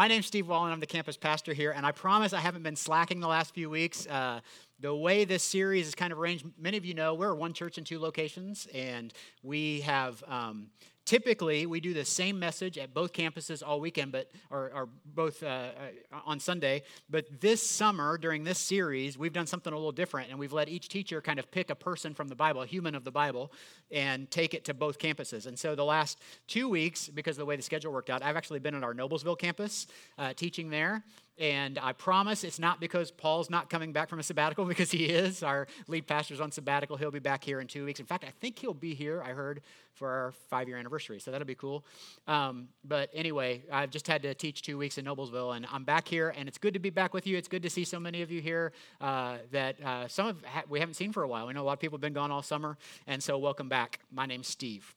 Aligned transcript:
My 0.00 0.08
name's 0.08 0.24
Steve 0.24 0.48
Wallen. 0.48 0.72
I'm 0.72 0.80
the 0.80 0.86
campus 0.86 1.18
pastor 1.18 1.52
here, 1.52 1.72
and 1.72 1.84
I 1.84 1.92
promise 1.92 2.32
I 2.32 2.40
haven't 2.40 2.62
been 2.62 2.74
slacking 2.74 3.20
the 3.20 3.28
last 3.28 3.52
few 3.52 3.68
weeks. 3.68 4.06
Uh, 4.06 4.40
the 4.80 4.94
way 4.94 5.26
this 5.26 5.42
series 5.42 5.86
is 5.86 5.94
kind 5.94 6.10
of 6.10 6.18
arranged, 6.18 6.46
many 6.58 6.78
of 6.78 6.86
you 6.86 6.94
know 6.94 7.12
we're 7.12 7.34
one 7.34 7.52
church 7.52 7.76
in 7.76 7.84
two 7.84 7.98
locations, 7.98 8.66
and 8.72 9.12
we 9.42 9.82
have 9.82 10.24
um, 10.26 10.68
typically 11.10 11.66
we 11.66 11.80
do 11.80 11.92
the 11.92 12.04
same 12.04 12.38
message 12.38 12.78
at 12.78 12.94
both 12.94 13.12
campuses 13.12 13.64
all 13.66 13.80
weekend 13.80 14.12
but 14.12 14.30
or, 14.48 14.70
or 14.72 14.88
both 15.06 15.42
uh, 15.42 15.46
uh, 15.46 16.20
on 16.24 16.38
sunday. 16.38 16.84
But 17.10 17.40
this 17.40 17.68
summer 17.68 18.16
during 18.16 18.44
this 18.44 18.60
series 18.60 19.18
we've 19.18 19.32
done 19.32 19.48
something 19.48 19.72
a 19.72 19.76
little 19.76 19.90
different 19.90 20.30
and 20.30 20.38
we've 20.38 20.52
let 20.52 20.68
each 20.68 20.88
teacher 20.88 21.20
kind 21.20 21.40
of 21.40 21.50
pick 21.50 21.68
a 21.68 21.74
person 21.74 22.14
from 22.14 22.28
the 22.28 22.36
bible 22.36 22.62
a 22.62 22.66
human 22.66 22.94
of 22.94 23.02
the 23.02 23.10
bible 23.10 23.50
and 23.90 24.30
take 24.30 24.54
it 24.54 24.64
to 24.66 24.72
both 24.72 25.00
campuses. 25.00 25.48
And 25.48 25.58
so 25.58 25.74
the 25.74 25.84
last 25.84 26.20
two 26.46 26.68
weeks 26.68 27.08
because 27.08 27.36
of 27.36 27.40
the 27.40 27.46
way 27.46 27.56
the 27.56 27.62
schedule 27.62 27.92
worked 27.92 28.08
out 28.08 28.22
i've 28.22 28.36
actually 28.36 28.60
been 28.60 28.76
at 28.76 28.84
our 28.84 28.94
noblesville 28.94 29.36
campus 29.36 29.88
uh, 30.16 30.32
teaching 30.34 30.70
there 30.70 31.02
and 31.38 31.78
I 31.78 31.92
promise 31.92 32.44
it's 32.44 32.58
not 32.58 32.80
because 32.80 33.10
Paul's 33.10 33.48
not 33.48 33.70
coming 33.70 33.92
back 33.92 34.08
from 34.08 34.18
a 34.18 34.22
sabbatical, 34.22 34.64
because 34.66 34.90
he 34.90 35.06
is. 35.06 35.42
Our 35.42 35.66
lead 35.88 36.06
pastor's 36.06 36.40
on 36.40 36.52
sabbatical. 36.52 36.96
He'll 36.96 37.10
be 37.10 37.18
back 37.18 37.42
here 37.42 37.60
in 37.60 37.66
two 37.66 37.84
weeks. 37.84 38.00
In 38.00 38.06
fact, 38.06 38.24
I 38.24 38.32
think 38.40 38.58
he'll 38.58 38.74
be 38.74 38.94
here, 38.94 39.22
I 39.22 39.30
heard, 39.30 39.62
for 39.94 40.08
our 40.08 40.32
five 40.50 40.68
year 40.68 40.76
anniversary. 40.76 41.18
So 41.20 41.30
that'll 41.30 41.46
be 41.46 41.54
cool. 41.54 41.84
Um, 42.26 42.68
but 42.84 43.10
anyway, 43.14 43.62
I've 43.72 43.90
just 43.90 44.06
had 44.06 44.22
to 44.22 44.34
teach 44.34 44.62
two 44.62 44.76
weeks 44.78 44.98
in 44.98 45.04
Noblesville, 45.04 45.56
and 45.56 45.66
I'm 45.72 45.84
back 45.84 46.06
here, 46.06 46.34
and 46.36 46.48
it's 46.48 46.58
good 46.58 46.74
to 46.74 46.80
be 46.80 46.90
back 46.90 47.14
with 47.14 47.26
you. 47.26 47.36
It's 47.36 47.48
good 47.48 47.62
to 47.62 47.70
see 47.70 47.84
so 47.84 47.98
many 47.98 48.22
of 48.22 48.30
you 48.30 48.40
here 48.40 48.72
uh, 49.00 49.38
that 49.52 49.82
uh, 49.82 50.08
some 50.08 50.26
of 50.26 50.44
ha- 50.44 50.64
we 50.68 50.80
haven't 50.80 50.94
seen 50.94 51.12
for 51.12 51.22
a 51.22 51.28
while. 51.28 51.46
We 51.46 51.52
know 51.54 51.62
a 51.62 51.64
lot 51.64 51.74
of 51.74 51.80
people 51.80 51.96
have 51.96 52.02
been 52.02 52.12
gone 52.12 52.30
all 52.30 52.42
summer, 52.42 52.76
and 53.06 53.22
so 53.22 53.38
welcome 53.38 53.68
back. 53.68 54.00
My 54.12 54.26
name's 54.26 54.48
Steve. 54.48 54.94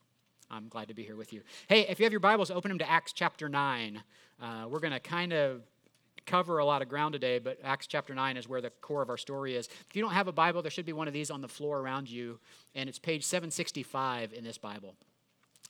I'm 0.52 0.68
glad 0.68 0.88
to 0.90 0.94
be 0.94 1.04
here 1.04 1.16
with 1.16 1.34
you. 1.34 1.42
Hey, 1.68 1.88
if 1.88 2.00
you 2.00 2.06
have 2.06 2.14
your 2.14 2.20
Bibles, 2.20 2.52
open 2.52 2.70
them 2.70 2.78
to 2.80 2.90
Acts 2.90 3.12
chapter 3.12 3.50
9. 3.50 4.04
Uh, 4.42 4.66
we're 4.70 4.80
going 4.80 4.94
to 4.94 5.00
kind 5.00 5.34
of 5.34 5.62
cover 6.26 6.58
a 6.58 6.66
lot 6.66 6.82
of 6.82 6.90
ground 6.90 7.14
today, 7.14 7.40
but 7.40 7.60
Acts 7.64 7.88
chapter 7.88 8.14
9 8.14 8.38
is 8.38 8.48
where 8.48 8.62
the 8.62 8.70
core 8.82 9.02
of 9.02 9.10
our 9.10 9.18
story 9.18 9.56
is. 9.56 9.68
If 9.90 9.96
you 9.96 10.02
don't 10.02 10.14
have 10.14 10.28
a 10.28 10.32
Bible, 10.32 10.62
there 10.62 10.72
should 10.72 10.86
be 10.86 10.94
one 10.94 11.08
of 11.08 11.14
these 11.14 11.32
on 11.32 11.42
the 11.42 11.48
floor 11.48 11.80
around 11.80 12.10
you, 12.10 12.40
and 12.76 12.90
it's 12.90 13.00
page 13.00 13.24
765 13.24 14.34
in 14.34 14.44
this 14.44 14.58
Bible. 14.58 14.96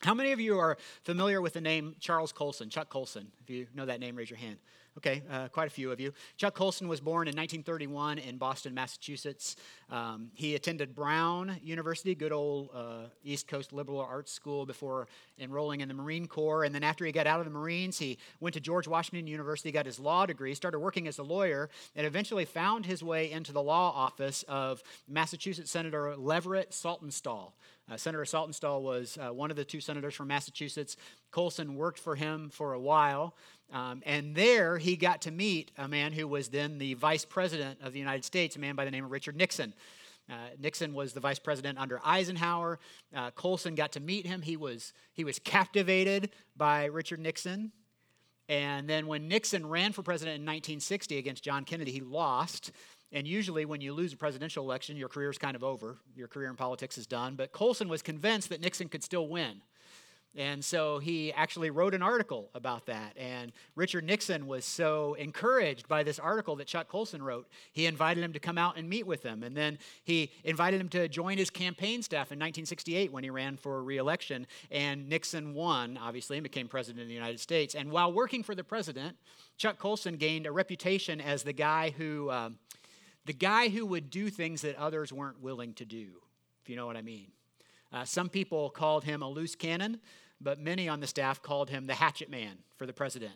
How 0.02 0.14
many 0.14 0.32
of 0.34 0.40
you 0.40 0.60
are 0.60 0.78
familiar 1.04 1.42
with 1.42 1.54
the 1.54 1.62
name 1.62 1.96
Charles 2.00 2.34
Colson, 2.34 2.70
Chuck 2.70 2.90
Colson? 2.90 3.32
If 3.42 3.50
you 3.50 3.68
know 3.74 3.86
that 3.86 4.00
name, 4.00 4.16
raise 4.16 4.30
your 4.30 4.40
hand. 4.40 4.58
Okay, 4.96 5.24
uh, 5.32 5.48
quite 5.48 5.66
a 5.66 5.72
few 5.72 5.92
of 5.92 6.00
you. 6.00 6.14
Chuck 6.38 6.54
Colson 6.54 6.88
was 6.88 7.00
born 7.00 7.28
in 7.28 7.36
1931 7.36 8.20
in 8.20 8.38
Boston, 8.38 8.76
Massachusetts. 8.76 9.56
Um, 9.90 10.30
he 10.36 10.54
attended 10.54 10.94
Brown 10.94 11.58
University, 11.64 12.14
good 12.14 12.32
old 12.32 12.70
uh, 12.76 13.08
East 13.24 13.48
Coast 13.48 13.74
liberal 13.74 14.02
arts 14.02 14.32
school, 14.32 14.68
before 14.68 15.08
enrolling 15.40 15.82
in 15.82 15.88
the 15.88 15.96
Marine 15.96 16.28
Corps. 16.28 16.64
And 16.64 16.76
then 16.76 16.84
after 16.84 17.06
he 17.06 17.12
got 17.12 17.26
out 17.26 17.40
of 17.40 17.46
the 17.46 17.52
Marines, 17.52 17.98
he 17.98 18.20
went 18.40 18.54
to 18.54 18.60
George 18.60 18.88
Washington 18.88 19.26
University, 19.26 19.72
got 19.72 19.88
his 19.88 20.00
law 20.00 20.28
degree, 20.28 20.54
started 20.54 20.78
working 20.78 21.08
as 21.08 21.18
a 21.18 21.24
lawyer, 21.24 21.72
and 21.96 22.06
eventually 22.06 22.46
found 22.46 22.86
his 22.86 23.02
way 23.02 23.32
into 23.32 23.52
the 23.52 23.64
law 23.64 23.92
office 23.96 24.44
of 24.48 24.84
Massachusetts 25.08 25.72
Senator 25.72 26.16
Leverett 26.16 26.70
Saltonstall. 26.70 27.54
Uh, 27.92 27.98
Senator 27.98 28.24
Saltonstall 28.24 28.82
was 28.82 29.18
uh, 29.18 29.34
one 29.34 29.52
of 29.52 29.58
the 29.58 29.66
two 29.66 29.82
senators 29.82 30.14
from 30.14 30.28
Massachusetts. 30.28 30.96
Colson 31.32 31.76
worked 31.76 32.00
for 32.00 32.16
him 32.16 32.50
for 32.50 32.74
a 32.74 32.80
while. 32.80 33.36
Um, 33.72 34.02
and 34.06 34.36
there 34.36 34.78
he 34.78 34.96
got 34.96 35.22
to 35.24 35.32
meet 35.32 35.72
a 35.78 35.88
man 35.88 36.14
who 36.14 36.28
was 36.28 36.50
then 36.50 36.78
the 36.78 36.94
vice 36.94 37.26
president 37.26 37.80
of 37.82 37.92
the 37.92 38.00
United 38.00 38.24
States, 38.24 38.56
a 38.56 38.60
man 38.60 38.76
by 38.76 38.86
the 38.86 38.92
name 38.92 39.04
of 39.04 39.12
Richard 39.12 39.36
Nixon. 39.36 39.74
Uh, 40.30 40.36
Nixon 40.58 40.94
was 40.94 41.12
the 41.12 41.20
vice 41.20 41.40
president 41.40 41.78
under 41.78 42.00
Eisenhower. 42.06 42.80
Uh, 43.14 43.32
Colson 43.32 43.76
got 43.76 43.92
to 43.94 44.00
meet 44.00 44.26
him. 44.26 44.42
He 44.42 44.56
was, 44.56 44.94
he 45.14 45.24
was 45.24 45.40
captivated 45.40 46.30
by 46.56 46.86
Richard 46.86 47.20
Nixon. 47.20 47.72
And 48.50 48.90
then 48.90 49.08
when 49.08 49.28
Nixon 49.28 49.68
ran 49.68 49.94
for 49.94 50.04
president 50.04 50.36
in 50.36 50.42
1960 50.42 51.18
against 51.18 51.44
John 51.44 51.64
Kennedy, 51.64 51.92
he 51.92 52.02
lost. 52.02 52.72
And 53.14 53.28
usually, 53.28 53.66
when 53.66 53.80
you 53.80 53.94
lose 53.94 54.12
a 54.12 54.18
presidential 54.18 54.66
election, 54.66 54.98
your 54.98 55.08
career 55.08 55.30
is 55.30 55.38
kind 55.38 55.56
of 55.56 55.64
over. 55.64 55.98
Your 56.16 56.28
career 56.28 56.50
in 56.50 56.56
politics 56.56 56.98
is 56.98 57.06
done. 57.06 57.36
But 57.36 57.52
Colson 57.52 57.88
was 57.88 58.02
convinced 58.02 58.50
that 58.50 58.60
Nixon 58.60 58.90
could 58.90 59.04
still 59.04 59.28
win. 59.28 59.62
And 60.36 60.66
so 60.66 60.98
he 60.98 61.32
actually 61.34 61.70
wrote 61.70 61.94
an 61.94 62.02
article 62.02 62.50
about 62.56 62.88
that. 62.88 63.16
And 63.18 63.52
Richard 63.76 64.04
Nixon 64.04 64.48
was 64.48 64.66
so 64.66 65.14
encouraged 65.14 65.88
by 65.88 66.02
this 66.02 66.18
article 66.18 66.56
that 66.56 66.66
Chuck 66.66 66.88
Colson 66.88 67.22
wrote, 67.22 67.48
he 67.72 67.86
invited 67.86 68.24
him 68.24 68.34
to 68.34 68.40
come 68.40 68.58
out 68.58 68.76
and 68.76 68.90
meet 68.90 69.06
with 69.06 69.22
him. 69.22 69.44
And 69.44 69.56
then 69.56 69.78
he 70.04 70.32
invited 70.44 70.82
him 70.82 70.90
to 70.90 71.08
join 71.08 71.38
his 71.38 71.52
campaign 71.52 72.02
staff 72.02 72.32
in 72.32 72.40
1968 72.40 73.12
when 73.12 73.24
he 73.24 73.30
ran 73.30 73.58
for 73.58 73.84
reelection. 73.84 74.48
And 74.72 75.08
Nixon 75.08 75.54
won, 75.54 76.00
obviously, 76.02 76.38
and 76.38 76.44
became 76.44 76.68
president 76.68 77.04
of 77.04 77.08
the 77.08 77.14
United 77.14 77.40
States. 77.40 77.76
And 77.76 77.92
while 77.92 78.12
working 78.12 78.42
for 78.42 78.56
the 78.56 78.64
president, 78.64 79.16
Chuck 79.58 79.78
Colson 79.78 80.16
gained 80.16 80.48
a 80.48 80.52
reputation 80.52 81.22
as 81.22 81.44
the 81.44 81.54
guy 81.54 81.92
who, 81.92 82.32
um, 82.32 82.58
the 83.26 83.34
guy 83.34 83.70
who 83.70 83.86
would 83.86 84.10
do 84.10 84.30
things 84.30 84.62
that 84.62 84.76
others 84.76 85.14
weren't 85.14 85.42
willing 85.42 85.74
to 85.76 85.86
do, 85.86 86.08
if 86.62 86.70
you 86.70 86.76
know 86.76 86.86
what 86.86 86.98
I 86.98 87.02
mean. 87.02 87.28
Uh, 87.92 88.06
some 88.06 88.30
people 88.30 88.70
called 88.70 89.04
him 89.04 89.22
a 89.22 89.30
loose 89.30 89.56
cannon 89.56 90.00
but 90.44 90.60
many 90.60 90.90
on 90.90 91.00
the 91.00 91.08
staff 91.08 91.42
called 91.42 91.70
him 91.70 91.88
the 91.88 91.96
hatchet 91.96 92.30
man 92.30 92.58
for 92.76 92.86
the 92.86 92.94
president. 92.94 93.34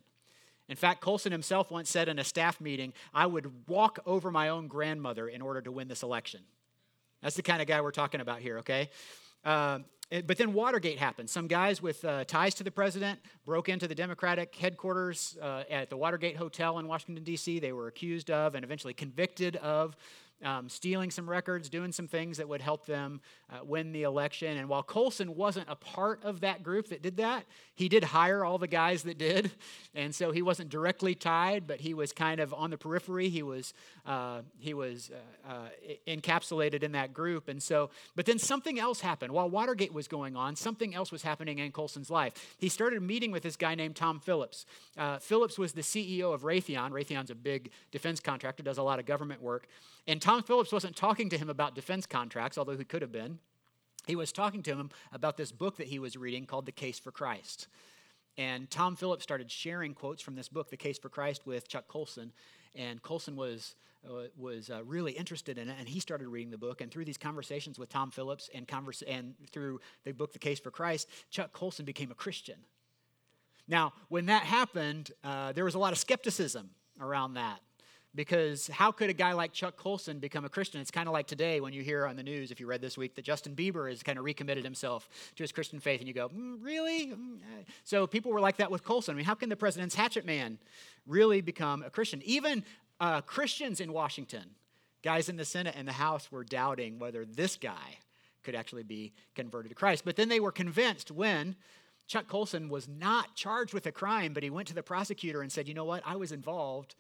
In 0.69 0.75
fact, 0.75 0.99
Colson 0.99 1.31
himself 1.31 1.71
once 1.71 1.89
said 1.89 2.09
in 2.09 2.19
a 2.19 2.23
staff 2.23 2.59
meeting, 2.59 2.91
I 3.13 3.25
would 3.25 3.69
walk 3.69 3.99
over 4.05 4.29
my 4.29 4.49
own 4.49 4.67
grandmother 4.67 5.29
in 5.29 5.41
order 5.41 5.61
to 5.61 5.71
win 5.71 5.87
this 5.87 6.03
election. 6.03 6.41
That's 7.21 7.37
the 7.37 7.41
kind 7.41 7.61
of 7.61 7.67
guy 7.67 7.79
we're 7.79 7.91
talking 7.91 8.19
about 8.19 8.41
here, 8.41 8.59
okay? 8.59 8.89
Uh, 9.45 9.79
but 10.09 10.38
then 10.38 10.53
Watergate 10.53 10.97
happened. 10.97 11.29
Some 11.29 11.47
guys 11.47 11.81
with 11.81 12.03
uh, 12.06 12.23
ties 12.23 12.53
to 12.56 12.63
the 12.63 12.72
president 12.72 13.19
broke 13.45 13.68
into 13.68 13.88
the 13.88 13.95
Democratic 13.95 14.56
headquarters 14.56 15.38
uh, 15.41 15.63
at 15.69 15.90
the 15.90 15.97
Watergate 15.97 16.38
Hotel 16.38 16.79
in 16.79 16.88
Washington, 16.88 17.23
D.C. 17.23 17.59
They 17.59 17.73
were 17.73 17.88
accused 17.88 18.31
of 18.31 18.56
and 18.56 18.63
eventually 18.63 18.94
convicted 18.94 19.57
of 19.57 19.97
um, 20.43 20.69
stealing 20.69 21.09
some 21.09 21.29
records, 21.29 21.69
doing 21.69 21.91
some 21.91 22.07
things 22.07 22.37
that 22.37 22.47
would 22.47 22.61
help 22.61 22.85
them 22.85 23.21
uh, 23.51 23.63
win 23.63 23.91
the 23.91 24.03
election. 24.03 24.57
And 24.57 24.69
while 24.69 24.83
Colson 24.83 25.35
wasn't 25.35 25.67
a 25.69 25.75
part 25.75 26.23
of 26.23 26.41
that 26.41 26.63
group 26.63 26.89
that 26.89 27.01
did 27.01 27.17
that, 27.17 27.45
he 27.73 27.89
did 27.89 28.03
hire 28.03 28.45
all 28.45 28.57
the 28.57 28.67
guys 28.67 29.03
that 29.03 29.17
did. 29.17 29.51
And 29.95 30.13
so 30.13 30.31
he 30.31 30.43
wasn't 30.43 30.69
directly 30.69 31.15
tied, 31.15 31.65
but 31.65 31.79
he 31.79 31.95
was 31.95 32.13
kind 32.13 32.39
of 32.39 32.53
on 32.53 32.69
the 32.69 32.77
periphery. 32.77 33.29
He 33.29 33.41
was, 33.41 33.73
uh, 34.05 34.41
he 34.59 34.75
was 34.75 35.09
uh, 35.43 35.51
uh 35.51 35.69
encapsulated 36.07 36.83
in 36.83 36.91
that 36.91 37.13
group. 37.13 37.47
And 37.47 37.61
so, 37.63 37.89
but 38.15 38.27
then 38.27 38.37
something 38.37 38.79
else 38.79 39.01
happened. 39.01 39.33
While 39.33 39.49
Watergate 39.49 39.91
was 39.91 40.07
going 40.07 40.35
on, 40.35 40.55
something 40.55 40.93
else 40.93 41.11
was 41.11 41.23
happening 41.23 41.57
in 41.57 41.71
Colson's 41.71 42.11
life. 42.11 42.55
He 42.59 42.69
started 42.69 43.01
meeting 43.01 43.31
with 43.31 43.41
this 43.41 43.55
guy 43.55 43.73
named 43.73 43.95
Tom 43.95 44.19
Phillips. 44.19 44.67
Uh, 44.95 45.17
Phillips 45.17 45.57
was 45.57 45.73
the 45.73 45.81
CEO 45.81 46.31
of 46.31 46.43
Raytheon. 46.43 46.91
Raytheon's 46.91 47.31
a 47.31 47.35
big 47.35 47.71
defense 47.91 48.19
contractor, 48.19 48.61
does 48.61 48.77
a 48.77 48.83
lot 48.83 48.99
of 48.99 49.07
government 49.07 49.41
work. 49.41 49.67
And 50.07 50.21
Tom 50.27 50.43
Phillips 50.43 50.73
wasn't 50.73 50.97
talking 50.97 51.29
to 51.29 51.38
him 51.38 51.49
about 51.49 51.73
defense 51.73 52.05
contracts, 52.05 52.57
although 52.57 52.75
he 52.75 52.83
could 52.83 53.01
have 53.01 53.13
been. 53.13 53.39
He 54.07 54.17
was 54.17 54.33
talking 54.33 54.61
to 54.63 54.71
him 54.71 54.89
about 55.13 55.38
this 55.38 55.53
book 55.53 55.77
that 55.77 55.88
he 55.88 55.99
was 55.99 56.17
reading 56.17 56.45
called 56.45 56.65
The 56.65 56.73
Case 56.73 56.99
for 56.99 57.13
Christ. 57.13 57.69
And 58.37 58.69
Tom 58.69 58.97
Phillips 58.97 59.23
started 59.23 59.49
sharing 59.49 59.93
quotes 59.93 60.21
from 60.21 60.35
this 60.35 60.49
book, 60.49 60.69
The 60.69 60.75
Case 60.75 60.99
for 60.99 61.07
Christ, 61.07 61.43
with 61.45 61.69
Chuck 61.69 61.87
Colson. 61.87 62.33
And 62.75 63.01
Colson 63.01 63.37
was, 63.37 63.77
uh, 64.05 64.23
was 64.37 64.69
uh, 64.69 64.83
really 64.83 65.13
interested 65.13 65.57
in 65.57 65.69
it, 65.69 65.77
and 65.79 65.87
he 65.87 66.01
started 66.01 66.27
reading 66.27 66.51
the 66.51 66.57
book. 66.57 66.81
And 66.81 66.91
through 66.91 67.05
these 67.05 67.17
conversations 67.17 67.79
with 67.79 67.87
Tom 67.87 68.11
Phillips 68.11 68.49
and, 68.53 68.67
converse- 68.67 69.03
and 69.03 69.33
through 69.53 69.79
the 70.03 70.11
book, 70.11 70.33
The 70.33 70.39
Case 70.39 70.59
for 70.59 70.71
Christ, 70.71 71.07
Chuck 71.29 71.53
Colson 71.53 71.85
became 71.85 72.11
a 72.11 72.16
Christian. 72.16 72.57
Now, 73.66 73.93
when 74.09 74.25
that 74.25 74.43
happened, 74.43 75.13
uh, 75.23 75.53
there 75.53 75.63
was 75.63 75.75
a 75.75 75.79
lot 75.79 75.93
of 75.93 75.99
skepticism 75.99 76.71
around 76.99 77.35
that 77.35 77.61
because 78.17 78.67
how 78.67 78.91
could 78.91 79.11
a 79.11 79.13
guy 79.13 79.33
like 79.33 79.53
Chuck 79.53 79.78
Colson 79.78 80.17
become 80.17 80.44
a 80.44 80.50
Christian? 80.50 80.81
It's 80.81 80.89
kind 80.89 81.07
of 81.07 81.13
like 81.13 81.28
today 81.28 81.61
when 81.61 81.72
you 81.72 81.83
hear 81.83 82.07
on 82.07 82.16
the 82.16 82.23
news, 82.23 82.50
if 82.50 82.59
you 82.59 82.66
read 82.66 82.81
this 82.81 82.97
week, 82.97 83.13
that 83.13 83.22
Justin 83.23 83.55
Bieber 83.55 83.88
has 83.89 84.01
kind 84.01 84.17
of 84.17 84.25
recommitted 84.25 84.63
himself 84.63 85.07
to 85.35 85.44
his 85.44 85.51
Christian 85.51 85.79
faith, 85.79 86.00
and 86.00 86.07
you 86.07 86.16
go, 86.16 86.28
mm, 86.29 86.57
really? 86.59 87.09
Mm, 87.09 87.38
uh. 87.38 87.63
So 87.83 88.07
people 88.07 88.31
were 88.31 88.41
like 88.41 88.57
that 88.57 88.72
with 88.72 88.83
Colson. 88.83 89.13
I 89.13 89.17
mean, 89.17 89.25
how 89.25 89.35
can 89.35 89.50
the 89.50 89.55
president's 89.55 89.94
hatchet 89.94 90.25
man 90.25 90.57
really 91.05 91.41
become 91.41 91.84
a 91.84 91.91
Christian? 91.91 92.23
Even 92.25 92.64
uh, 92.99 93.22
Christians 93.22 93.79
in 93.79 93.93
Washington, 93.93 94.46
guys 95.03 95.29
in 95.29 95.35
the 95.35 95.46
Senate 95.46 95.75
and 95.78 95.87
the 95.87 95.93
House, 95.93 96.31
were 96.31 96.43
doubting 96.43 96.97
whether 96.97 97.23
this 97.23 97.55
guy 97.55 97.99
could 98.43 98.55
actually 98.55 98.84
be 98.84 99.14
converted 99.35 99.69
to 99.69 99.75
Christ. 99.75 100.03
But 100.03 100.16
then 100.16 100.28
they 100.28 100.40
were 100.40 100.52
convinced 100.52 101.11
when 101.11 101.55
Chuck 102.08 102.28
Colson 102.28 102.67
was 102.67 102.87
not 102.87 103.35
charged 103.35 103.75
with 103.75 103.85
a 103.85 103.91
crime, 103.91 104.34
but 104.34 104.41
he 104.41 104.49
went 104.49 104.67
to 104.69 104.73
the 104.73 104.81
prosecutor 104.81 105.43
and 105.43 105.52
said, 105.52 105.67
you 105.67 105.75
know 105.75 105.85
what, 105.85 106.02
I 106.03 106.16
was 106.16 106.31
involved 106.31 106.96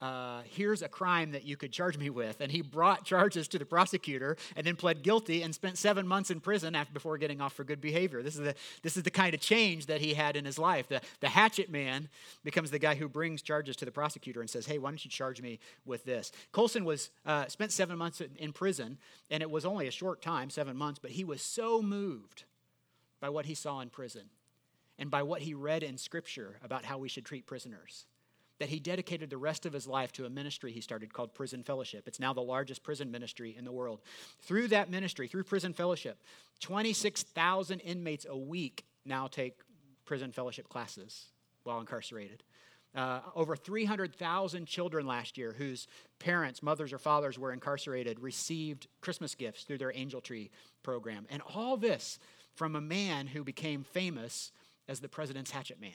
uh, 0.00 0.40
here's 0.44 0.80
a 0.80 0.88
crime 0.88 1.32
that 1.32 1.44
you 1.44 1.56
could 1.56 1.72
charge 1.72 1.98
me 1.98 2.08
with. 2.08 2.40
And 2.40 2.50
he 2.50 2.62
brought 2.62 3.04
charges 3.04 3.48
to 3.48 3.58
the 3.58 3.66
prosecutor 3.66 4.36
and 4.56 4.66
then 4.66 4.76
pled 4.76 5.02
guilty 5.02 5.42
and 5.42 5.54
spent 5.54 5.76
seven 5.76 6.06
months 6.06 6.30
in 6.30 6.40
prison 6.40 6.74
after, 6.74 6.92
before 6.92 7.18
getting 7.18 7.40
off 7.40 7.52
for 7.52 7.64
good 7.64 7.80
behavior. 7.80 8.22
This 8.22 8.34
is, 8.34 8.40
the, 8.40 8.54
this 8.82 8.96
is 8.96 9.02
the 9.02 9.10
kind 9.10 9.34
of 9.34 9.40
change 9.40 9.86
that 9.86 10.00
he 10.00 10.14
had 10.14 10.36
in 10.36 10.44
his 10.44 10.58
life. 10.58 10.88
The, 10.88 11.02
the 11.20 11.28
hatchet 11.28 11.70
man 11.70 12.08
becomes 12.44 12.70
the 12.70 12.78
guy 12.78 12.94
who 12.94 13.08
brings 13.08 13.42
charges 13.42 13.76
to 13.76 13.84
the 13.84 13.92
prosecutor 13.92 14.40
and 14.40 14.48
says, 14.48 14.64
hey, 14.64 14.78
why 14.78 14.90
don't 14.90 15.04
you 15.04 15.10
charge 15.10 15.42
me 15.42 15.58
with 15.84 16.04
this? 16.04 16.32
Colson 16.52 16.84
was, 16.84 17.10
uh, 17.26 17.46
spent 17.48 17.70
seven 17.70 17.98
months 17.98 18.22
in 18.38 18.52
prison, 18.52 18.96
and 19.30 19.42
it 19.42 19.50
was 19.50 19.66
only 19.66 19.86
a 19.86 19.90
short 19.92 20.22
time, 20.22 20.48
seven 20.48 20.76
months, 20.76 20.98
but 20.98 21.10
he 21.10 21.24
was 21.24 21.42
so 21.42 21.82
moved 21.82 22.44
by 23.20 23.28
what 23.28 23.44
he 23.44 23.54
saw 23.54 23.80
in 23.80 23.90
prison 23.90 24.30
and 24.98 25.10
by 25.10 25.22
what 25.22 25.42
he 25.42 25.52
read 25.52 25.82
in 25.82 25.98
Scripture 25.98 26.56
about 26.64 26.86
how 26.86 26.96
we 26.96 27.08
should 27.08 27.24
treat 27.26 27.46
prisoners 27.46 28.06
that 28.60 28.68
he 28.68 28.78
dedicated 28.78 29.30
the 29.30 29.38
rest 29.38 29.66
of 29.66 29.72
his 29.72 29.88
life 29.88 30.12
to 30.12 30.26
a 30.26 30.30
ministry 30.30 30.70
he 30.70 30.82
started 30.82 31.12
called 31.12 31.34
Prison 31.34 31.62
Fellowship. 31.62 32.06
It's 32.06 32.20
now 32.20 32.34
the 32.34 32.42
largest 32.42 32.82
prison 32.82 33.10
ministry 33.10 33.56
in 33.58 33.64
the 33.64 33.72
world. 33.72 34.00
Through 34.42 34.68
that 34.68 34.90
ministry, 34.90 35.26
through 35.26 35.44
Prison 35.44 35.72
Fellowship, 35.72 36.22
26,000 36.60 37.80
inmates 37.80 38.26
a 38.28 38.36
week 38.36 38.84
now 39.06 39.26
take 39.26 39.54
prison 40.04 40.30
fellowship 40.30 40.68
classes 40.68 41.26
while 41.64 41.80
incarcerated. 41.80 42.42
Uh, 42.94 43.20
over 43.34 43.56
300,000 43.56 44.66
children 44.66 45.06
last 45.06 45.38
year 45.38 45.54
whose 45.56 45.86
parents, 46.18 46.62
mothers, 46.62 46.92
or 46.92 46.98
fathers 46.98 47.38
were 47.38 47.52
incarcerated 47.52 48.20
received 48.20 48.88
Christmas 49.00 49.34
gifts 49.34 49.64
through 49.64 49.78
their 49.78 49.92
Angel 49.94 50.20
Tree 50.20 50.50
program. 50.82 51.26
And 51.30 51.40
all 51.54 51.78
this 51.78 52.18
from 52.54 52.76
a 52.76 52.80
man 52.80 53.28
who 53.28 53.42
became 53.42 53.84
famous 53.84 54.52
as 54.86 55.00
the 55.00 55.08
president's 55.08 55.50
hatchet 55.50 55.80
man. 55.80 55.92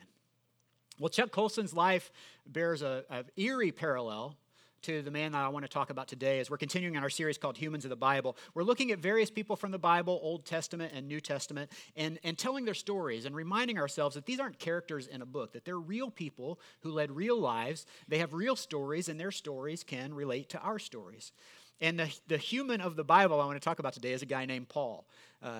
Well, 0.97 1.09
Chuck 1.09 1.31
Colson's 1.31 1.73
life 1.73 2.09
bears 2.47 2.81
a, 2.81 3.03
a 3.09 3.25
eerie 3.35 3.73
parallel 3.73 4.37
to 4.83 5.01
the 5.01 5.11
man 5.11 5.33
that 5.33 5.41
I 5.41 5.49
want 5.49 5.65
to 5.65 5.69
talk 5.69 5.89
about 5.89 6.07
today 6.07 6.39
as 6.39 6.49
we're 6.49 6.57
continuing 6.57 6.95
in 6.95 7.03
our 7.03 7.09
series 7.09 7.37
called 7.37 7.57
Humans 7.57 7.83
of 7.83 7.89
the 7.89 7.97
Bible. 7.97 8.37
We're 8.53 8.63
looking 8.63 8.91
at 8.91 8.99
various 8.99 9.29
people 9.29 9.57
from 9.57 9.71
the 9.71 9.79
Bible, 9.79 10.17
Old 10.23 10.45
Testament 10.45 10.93
and 10.95 11.05
New 11.05 11.19
Testament, 11.19 11.69
and, 11.97 12.17
and 12.23 12.37
telling 12.37 12.63
their 12.63 12.73
stories 12.73 13.25
and 13.25 13.35
reminding 13.35 13.77
ourselves 13.77 14.15
that 14.15 14.25
these 14.25 14.39
aren't 14.39 14.57
characters 14.57 15.07
in 15.07 15.21
a 15.21 15.25
book, 15.25 15.51
that 15.51 15.65
they're 15.65 15.77
real 15.77 16.09
people 16.09 16.61
who 16.79 16.91
led 16.91 17.11
real 17.11 17.37
lives. 17.37 17.85
They 18.07 18.19
have 18.19 18.33
real 18.33 18.55
stories, 18.55 19.09
and 19.09 19.19
their 19.19 19.31
stories 19.31 19.83
can 19.83 20.13
relate 20.13 20.47
to 20.49 20.59
our 20.59 20.79
stories. 20.79 21.33
And 21.81 21.99
the, 21.99 22.19
the 22.27 22.37
human 22.37 22.79
of 22.79 22.95
the 22.95 23.03
Bible 23.03 23.41
I 23.41 23.45
want 23.47 23.59
to 23.59 23.65
talk 23.65 23.79
about 23.79 23.91
today 23.91 24.13
is 24.13 24.21
a 24.21 24.27
guy 24.27 24.45
named 24.45 24.69
Paul. 24.69 25.05
Uh, 25.43 25.59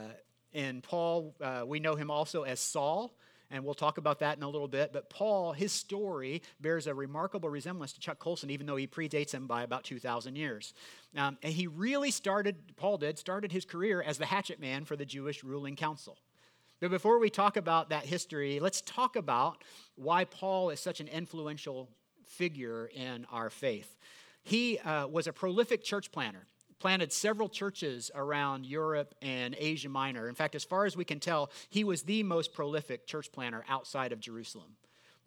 and 0.54 0.82
Paul, 0.82 1.36
uh, 1.42 1.64
we 1.66 1.82
know 1.82 1.96
him 1.96 2.10
also 2.10 2.44
as 2.44 2.62
Saul 2.62 3.12
and 3.52 3.64
we'll 3.64 3.74
talk 3.74 3.98
about 3.98 4.20
that 4.20 4.38
in 4.38 4.44
a 4.44 4.50
little 4.50 4.68
bit. 4.68 4.92
But 4.94 5.10
Paul, 5.10 5.54
his 5.54 5.72
story 5.72 6.42
bears 6.60 6.88
a 6.88 6.94
remarkable 6.94 7.50
resemblance 7.50 7.94
to 7.94 8.00
Chuck 8.00 8.20
Colson, 8.20 8.50
even 8.50 8.66
though 8.66 8.76
he 8.76 8.88
predates 8.88 9.32
him 9.32 9.48
by 9.48 9.64
about 9.64 9.84
2,000 9.84 10.36
years. 10.36 10.74
Um, 11.16 11.38
and 11.44 11.54
he 11.54 11.68
really 11.68 12.12
started, 12.12 12.56
Paul 12.76 12.98
did, 12.98 13.18
started 13.18 13.52
his 13.52 13.66
career 13.66 14.02
as 14.02 14.18
the 14.18 14.26
hatchet 14.26 14.60
man 14.60 14.86
for 14.86 14.96
the 14.96 15.06
Jewish 15.06 15.44
ruling 15.44 15.76
council. 15.76 16.18
But 16.82 16.92
before 16.92 17.20
we 17.20 17.30
talk 17.30 17.58
about 17.58 17.90
that 17.90 18.06
history, 18.06 18.60
let's 18.60 18.82
talk 18.82 19.16
about 19.16 19.64
why 19.96 20.26
Paul 20.26 20.70
is 20.72 20.80
such 20.80 21.00
an 21.00 21.08
influential 21.08 21.90
figure 22.28 22.90
in 22.94 23.26
our 23.32 23.50
faith. 23.50 23.96
He 24.44 24.78
uh, 24.80 25.08
was 25.08 25.28
a 25.28 25.34
prolific 25.34 25.84
church 25.84 26.12
planter 26.12 26.46
planted 26.80 27.12
several 27.12 27.50
churches 27.50 28.12
around 28.14 28.66
Europe 28.66 29.16
and 29.22 29.56
Asia 29.58 29.90
Minor. 29.90 30.28
In 30.28 30.36
fact, 30.36 30.56
as 30.56 30.64
far 30.64 30.86
as 30.86 30.98
we 30.98 31.06
can 31.06 31.20
tell, 31.20 31.50
he 31.70 31.84
was 31.84 32.04
the 32.04 32.24
most 32.24 32.54
prolific 32.54 33.08
church 33.08 33.32
planter 33.32 33.64
outside 33.70 34.12
of 34.12 34.20
Jerusalem. 34.20 34.76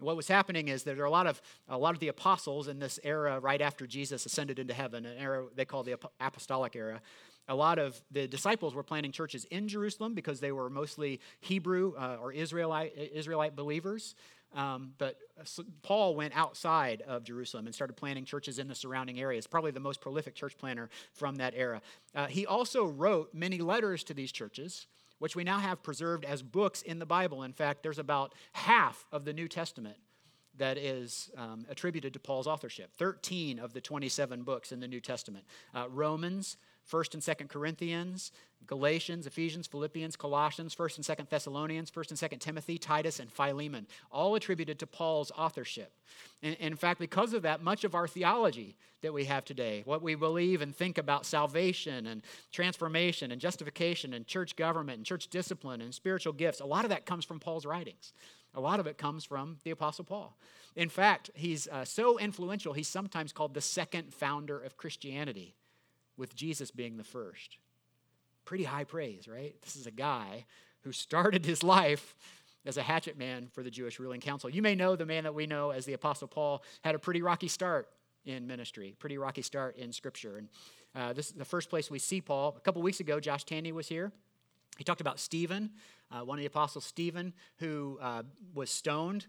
What 0.01 0.17
was 0.17 0.29
happening 0.29 0.69
is 0.69 0.85
that 0.85 0.95
there 0.95 1.05
are 1.05 1.09
a 1.09 1.11
lot 1.11 1.27
of 1.27 1.43
a 1.69 1.77
lot 1.77 1.95
of 1.95 2.01
the 2.01 2.09
apostles 2.09 2.69
in 2.69 2.79
this 2.79 3.01
era 3.03 3.41
right 3.41 3.61
after 3.61 3.87
Jesus 3.87 4.27
ascended 4.27 4.59
into 4.61 4.73
heaven, 4.73 5.05
an 5.05 5.19
era 5.19 5.47
they 5.57 5.65
call 5.65 5.83
the 5.83 5.99
apostolic 6.21 6.77
era. 6.77 7.01
A 7.49 7.55
lot 7.55 7.79
of 7.79 8.01
the 8.11 8.29
disciples 8.29 8.75
were 8.75 8.83
planting 8.83 9.11
churches 9.11 9.45
in 9.47 9.67
Jerusalem 9.67 10.15
because 10.15 10.39
they 10.39 10.53
were 10.53 10.71
mostly 10.71 11.19
Hebrew 11.41 11.95
uh, 11.99 12.19
or 12.21 12.31
Israelite 12.31 12.93
Israelite 12.97 13.57
believers. 13.57 14.15
Um, 14.55 14.93
but 14.99 15.17
uh, 15.39 15.63
Paul 15.83 16.15
went 16.15 16.37
outside 16.37 17.03
of 17.03 17.25
Jerusalem 17.25 17.67
and 17.67 17.75
started 17.75 17.95
planting 17.95 18.25
churches 18.25 18.59
in 18.59 18.67
the 18.67 18.75
surrounding 18.75 19.21
areas, 19.21 19.47
probably 19.47 19.71
the 19.71 19.81
most 19.81 20.01
prolific 20.01 20.35
church 20.35 20.57
planner 20.57 20.89
from 21.13 21.37
that 21.37 21.55
era. 21.57 21.83
Uh, 22.15 22.27
he 22.27 22.47
also 22.47 22.87
wrote 22.87 23.35
many 23.35 23.59
letters 23.59 24.03
to 24.05 24.15
these 24.15 24.33
churches, 24.33 24.87
which 25.19 25.37
we 25.37 25.45
now 25.45 25.59
have 25.59 25.83
preserved 25.83 26.25
as 26.25 26.43
books 26.43 26.83
in 26.83 26.99
the 26.99 27.07
Bible. 27.07 27.43
In 27.43 27.53
fact, 27.53 27.83
there's 27.83 27.99
about 27.99 28.35
half 28.53 29.05
of 29.13 29.25
the 29.25 29.33
New 29.33 29.49
Testament 29.49 29.99
that 30.57 30.77
is 30.77 31.31
um, 31.37 31.65
attributed 31.69 32.13
to 32.13 32.19
Paul's 32.19 32.47
authorship 32.47 32.91
13 32.99 33.59
of 33.59 33.73
the 33.73 33.81
27 33.81 34.43
books 34.43 34.73
in 34.73 34.81
the 34.81 34.89
New 34.89 35.01
Testament 35.01 35.45
uh, 35.75 35.89
Romans, 35.89 36.57
1st 36.91 37.15
and 37.15 37.23
2nd 37.23 37.49
Corinthians, 37.49 38.33
Galatians, 38.67 39.27
Ephesians, 39.27 39.67
Philippians, 39.67 40.17
Colossians, 40.17 40.75
1st 40.75 40.97
and 40.97 41.19
2nd 41.19 41.29
Thessalonians, 41.29 41.91
1st 41.91 42.11
and 42.11 42.33
2nd 42.33 42.41
Timothy, 42.41 42.79
Titus, 42.79 43.21
and 43.21 43.31
Philemon, 43.31 43.87
all 44.11 44.35
attributed 44.35 44.79
to 44.79 44.87
Paul's 44.87 45.31
authorship. 45.37 45.93
And, 46.43 46.57
in 46.57 46.77
fact, 46.77 46.99
because 47.01 47.33
of 47.33 47.43
that, 47.43 47.63
much 47.63 47.85
of 47.85 47.95
our 47.95 48.07
theology 48.07 48.77
that 49.03 49.13
we 49.13 49.25
have 49.25 49.45
today, 49.45 49.83
what 49.85 50.03
we 50.03 50.15
believe 50.15 50.61
and 50.61 50.75
think 50.75 50.99
about 50.99 51.25
salvation 51.25 52.07
and 52.07 52.23
transformation 52.53 53.33
and 53.33 53.41
justification 53.41 54.13
and 54.13 54.27
church 54.27 54.57
government 54.57 54.99
and 54.99 55.07
church 55.07 55.29
discipline 55.29 55.81
and 55.81 55.95
spiritual 55.95 56.33
gifts, 56.33 56.61
a 56.61 56.67
lot 56.67 56.85
of 56.85 56.91
that 56.91 57.07
comes 57.07 57.25
from 57.25 57.41
Paul's 57.41 57.67
writings. 57.67 58.13
A 58.55 58.61
lot 58.61 58.81
of 58.81 58.87
it 58.87 58.99
comes 58.99 59.25
from 59.25 59.59
the 59.65 59.71
Apostle 59.71 60.05
Paul. 60.05 60.37
In 60.75 60.89
fact, 60.89 61.31
he's 61.35 61.69
uh, 61.69 61.85
so 61.85 62.19
influential, 62.19 62.73
he's 62.73 62.89
sometimes 62.89 63.33
called 63.33 63.55
the 63.55 63.61
second 63.61 64.13
founder 64.15 64.59
of 64.59 64.77
Christianity 64.77 65.55
with 66.19 66.35
Jesus 66.35 66.71
being 66.71 66.99
the 66.99 67.05
first. 67.05 67.57
Pretty 68.45 68.65
high 68.65 68.85
praise, 68.85 69.29
right? 69.29 69.55
This 69.63 69.77
is 69.77 69.87
a 69.87 69.91
guy 69.91 70.45
who 70.83 70.93
started 70.93 71.47
his 71.47 71.63
life 71.63 72.15
as 72.67 72.77
a 72.77 72.83
hatchet 72.83 73.17
man 73.17 73.49
for 73.53 73.63
the 73.63 73.71
Jewish 73.71 73.99
ruling 73.99 74.21
council. 74.21 74.51
You 74.51 74.61
may 74.61 74.75
know 74.75 74.97
the 74.97 75.07
man 75.07 75.25
that 75.25 75.35
we 75.35 75.47
know 75.47 75.71
as 75.71 75.87
the 75.87 75.95
Apostle 75.95 76.29
Paul 76.29 76.63
had 76.83 76.95
a 76.95 76.99
pretty 76.99 77.23
rocky 77.23 77.49
start 77.49 77.89
in 78.25 78.47
ministry, 78.47 78.95
pretty 78.99 79.17
rocky 79.17 79.43
start 79.43 79.77
in 79.77 79.93
Scripture. 79.93 80.39
And 80.39 80.49
uh, 80.95 81.13
this 81.13 81.29
is 81.29 81.33
the 81.33 81.45
first 81.45 81.71
place 81.71 81.91
we 81.91 81.99
see 81.99 82.21
Paul. 82.21 82.55
A 82.57 82.61
couple 82.61 82.83
weeks 82.83 83.01
ago, 83.01 83.21
Josh 83.21 83.45
Tandy 83.45 83.73
was 83.73 83.89
here. 83.89 84.13
He 84.77 84.85
talked 84.85 85.01
about 85.01 85.19
Stephen, 85.19 85.71
uh, 86.11 86.21
one 86.21 86.39
of 86.39 86.41
the 86.41 86.47
apostles, 86.47 86.85
Stephen, 86.85 87.33
who 87.57 87.99
uh, 88.01 88.23
was 88.55 88.71
stoned 88.71 89.27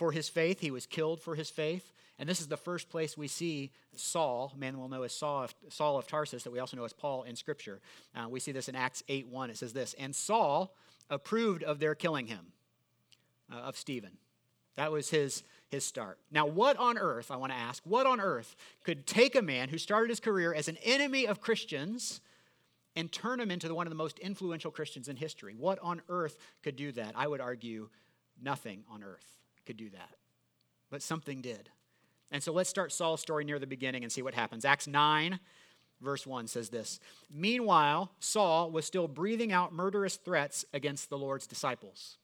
for 0.00 0.12
his 0.12 0.30
faith. 0.30 0.60
He 0.60 0.70
was 0.70 0.86
killed 0.86 1.20
for 1.20 1.34
his 1.34 1.50
faith. 1.50 1.92
And 2.18 2.26
this 2.26 2.40
is 2.40 2.48
the 2.48 2.56
first 2.56 2.88
place 2.88 3.18
we 3.18 3.28
see 3.28 3.70
Saul, 3.94 4.50
man 4.56 4.78
we'll 4.78 4.88
know 4.88 5.02
as 5.02 5.12
Saul 5.12 5.44
of, 5.44 5.54
Saul 5.68 5.98
of 5.98 6.06
Tarsus, 6.06 6.42
that 6.44 6.50
we 6.50 6.58
also 6.58 6.78
know 6.78 6.86
as 6.86 6.94
Paul 6.94 7.24
in 7.24 7.36
Scripture. 7.36 7.82
Uh, 8.16 8.26
we 8.26 8.40
see 8.40 8.50
this 8.50 8.70
in 8.70 8.74
Acts 8.74 9.04
8 9.08 9.28
1. 9.28 9.50
It 9.50 9.58
says 9.58 9.74
this 9.74 9.94
And 9.98 10.16
Saul 10.16 10.74
approved 11.10 11.62
of 11.62 11.80
their 11.80 11.94
killing 11.94 12.28
him, 12.28 12.46
uh, 13.52 13.56
of 13.56 13.76
Stephen. 13.76 14.12
That 14.76 14.90
was 14.90 15.10
his, 15.10 15.42
his 15.68 15.84
start. 15.84 16.18
Now, 16.30 16.46
what 16.46 16.78
on 16.78 16.96
earth, 16.96 17.30
I 17.30 17.36
want 17.36 17.52
to 17.52 17.58
ask, 17.58 17.82
what 17.84 18.06
on 18.06 18.20
earth 18.20 18.56
could 18.84 19.06
take 19.06 19.34
a 19.34 19.42
man 19.42 19.68
who 19.68 19.76
started 19.76 20.08
his 20.08 20.20
career 20.20 20.54
as 20.54 20.66
an 20.66 20.78
enemy 20.82 21.26
of 21.26 21.42
Christians 21.42 22.22
and 22.96 23.12
turn 23.12 23.38
him 23.38 23.50
into 23.50 23.68
the, 23.68 23.74
one 23.74 23.86
of 23.86 23.90
the 23.90 23.96
most 23.96 24.18
influential 24.18 24.70
Christians 24.70 25.08
in 25.08 25.16
history? 25.16 25.54
What 25.58 25.78
on 25.82 26.00
earth 26.08 26.38
could 26.62 26.76
do 26.76 26.90
that? 26.92 27.12
I 27.16 27.26
would 27.26 27.42
argue 27.42 27.90
nothing 28.42 28.84
on 28.90 29.02
earth 29.02 29.39
could 29.70 29.76
do 29.76 29.90
that. 29.90 30.16
But 30.90 31.00
something 31.00 31.40
did. 31.40 31.70
And 32.32 32.42
so 32.42 32.52
let's 32.52 32.68
start 32.68 32.90
Saul's 32.90 33.20
story 33.20 33.44
near 33.44 33.60
the 33.60 33.68
beginning 33.68 34.02
and 34.02 34.10
see 34.10 34.20
what 34.20 34.34
happens. 34.34 34.64
Acts 34.64 34.88
9, 34.88 35.38
verse 36.00 36.26
1 36.26 36.48
says 36.48 36.70
this 36.70 36.98
Meanwhile, 37.32 38.10
Saul 38.18 38.72
was 38.72 38.84
still 38.84 39.06
breathing 39.06 39.52
out 39.52 39.72
murderous 39.72 40.16
threats 40.16 40.64
against 40.72 41.08
the 41.08 41.18
Lord's 41.18 41.46
disciples. 41.46 42.18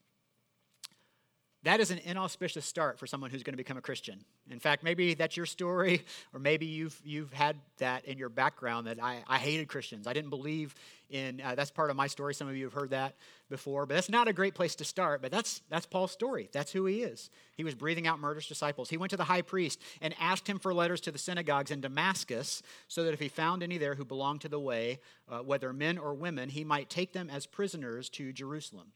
That 1.67 1.81
is 1.81 1.91
an 1.91 1.99
inauspicious 1.99 2.65
start 2.65 2.97
for 2.97 3.09
someone 3.09 3.33
who's 3.33 3.43
going 3.43 3.55
to 3.55 3.57
become 3.57 3.77
a 3.77 3.81
Christian. 3.81 4.25
In 4.53 4.61
fact, 4.61 4.85
maybe 4.85 5.15
that's 5.15 5.37
your 5.37 5.47
story, 5.47 6.05
or 6.33 6.39
maybe 6.39 6.65
you've, 6.65 6.97
you've 7.05 7.33
had 7.33 7.57
that 7.79 8.05
in 8.05 8.19
your 8.19 8.29
background 8.29 8.87
that 8.87 9.03
I, 9.03 9.25
I 9.27 9.39
hated 9.39 9.67
Christians. 9.67 10.07
I 10.07 10.13
didn't 10.13 10.31
believe 10.31 10.77
in, 11.11 11.41
uh, 11.41 11.57
that's 11.57 11.73
part 11.73 11.91
of 11.91 11.97
my 11.97 12.07
story. 12.07 12.35
Some 12.35 12.47
of 12.47 12.57
you 12.57 12.63
have 12.67 12.73
heard 12.73 12.91
that 12.91 13.17
before, 13.51 13.85
but 13.85 13.95
that's 13.95 14.09
not 14.09 14.29
a 14.29 14.33
great 14.33 14.55
place 14.55 14.77
to 14.77 14.85
start. 14.85 15.21
But 15.21 15.33
that's, 15.33 15.61
that's 15.69 15.87
Paul's 15.87 16.13
story. 16.13 16.49
That's 16.53 16.71
who 16.71 16.87
he 16.87 17.03
is. 17.03 17.31
He 17.57 17.65
was 17.65 17.75
breathing 17.75 18.07
out 18.07 18.21
murderous 18.21 18.47
disciples. 18.47 18.89
He 18.89 18.97
went 18.97 19.11
to 19.11 19.17
the 19.17 19.25
high 19.25 19.43
priest 19.43 19.83
and 20.01 20.15
asked 20.21 20.47
him 20.47 20.61
for 20.61 20.73
letters 20.73 21.01
to 21.01 21.11
the 21.11 21.19
synagogues 21.19 21.73
in 21.73 21.81
Damascus 21.81 22.63
so 22.87 23.03
that 23.03 23.13
if 23.13 23.19
he 23.19 23.27
found 23.27 23.65
any 23.65 23.77
there 23.77 23.97
who 23.97 24.05
belonged 24.05 24.43
to 24.43 24.49
the 24.49 24.61
way, 24.61 25.01
uh, 25.29 25.39
whether 25.39 25.73
men 25.73 25.99
or 25.99 26.15
women, 26.15 26.49
he 26.49 26.63
might 26.63 26.89
take 26.89 27.13
them 27.13 27.29
as 27.29 27.45
prisoners 27.45 28.09
to 28.11 28.33
Jerusalem. 28.33 28.93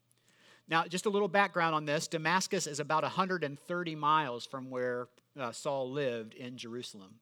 Now, 0.71 0.85
just 0.85 1.07
a 1.07 1.11
little 1.11 1.27
background 1.27 1.75
on 1.75 1.85
this 1.85 2.07
Damascus 2.07 2.69
is 2.69 2.79
about 2.79 3.03
130 3.03 3.95
miles 3.97 4.47
from 4.47 4.71
where 4.71 5.09
uh, 5.39 5.51
Saul 5.51 5.91
lived 5.91 6.33
in 6.35 6.57
Jerusalem. 6.57 7.17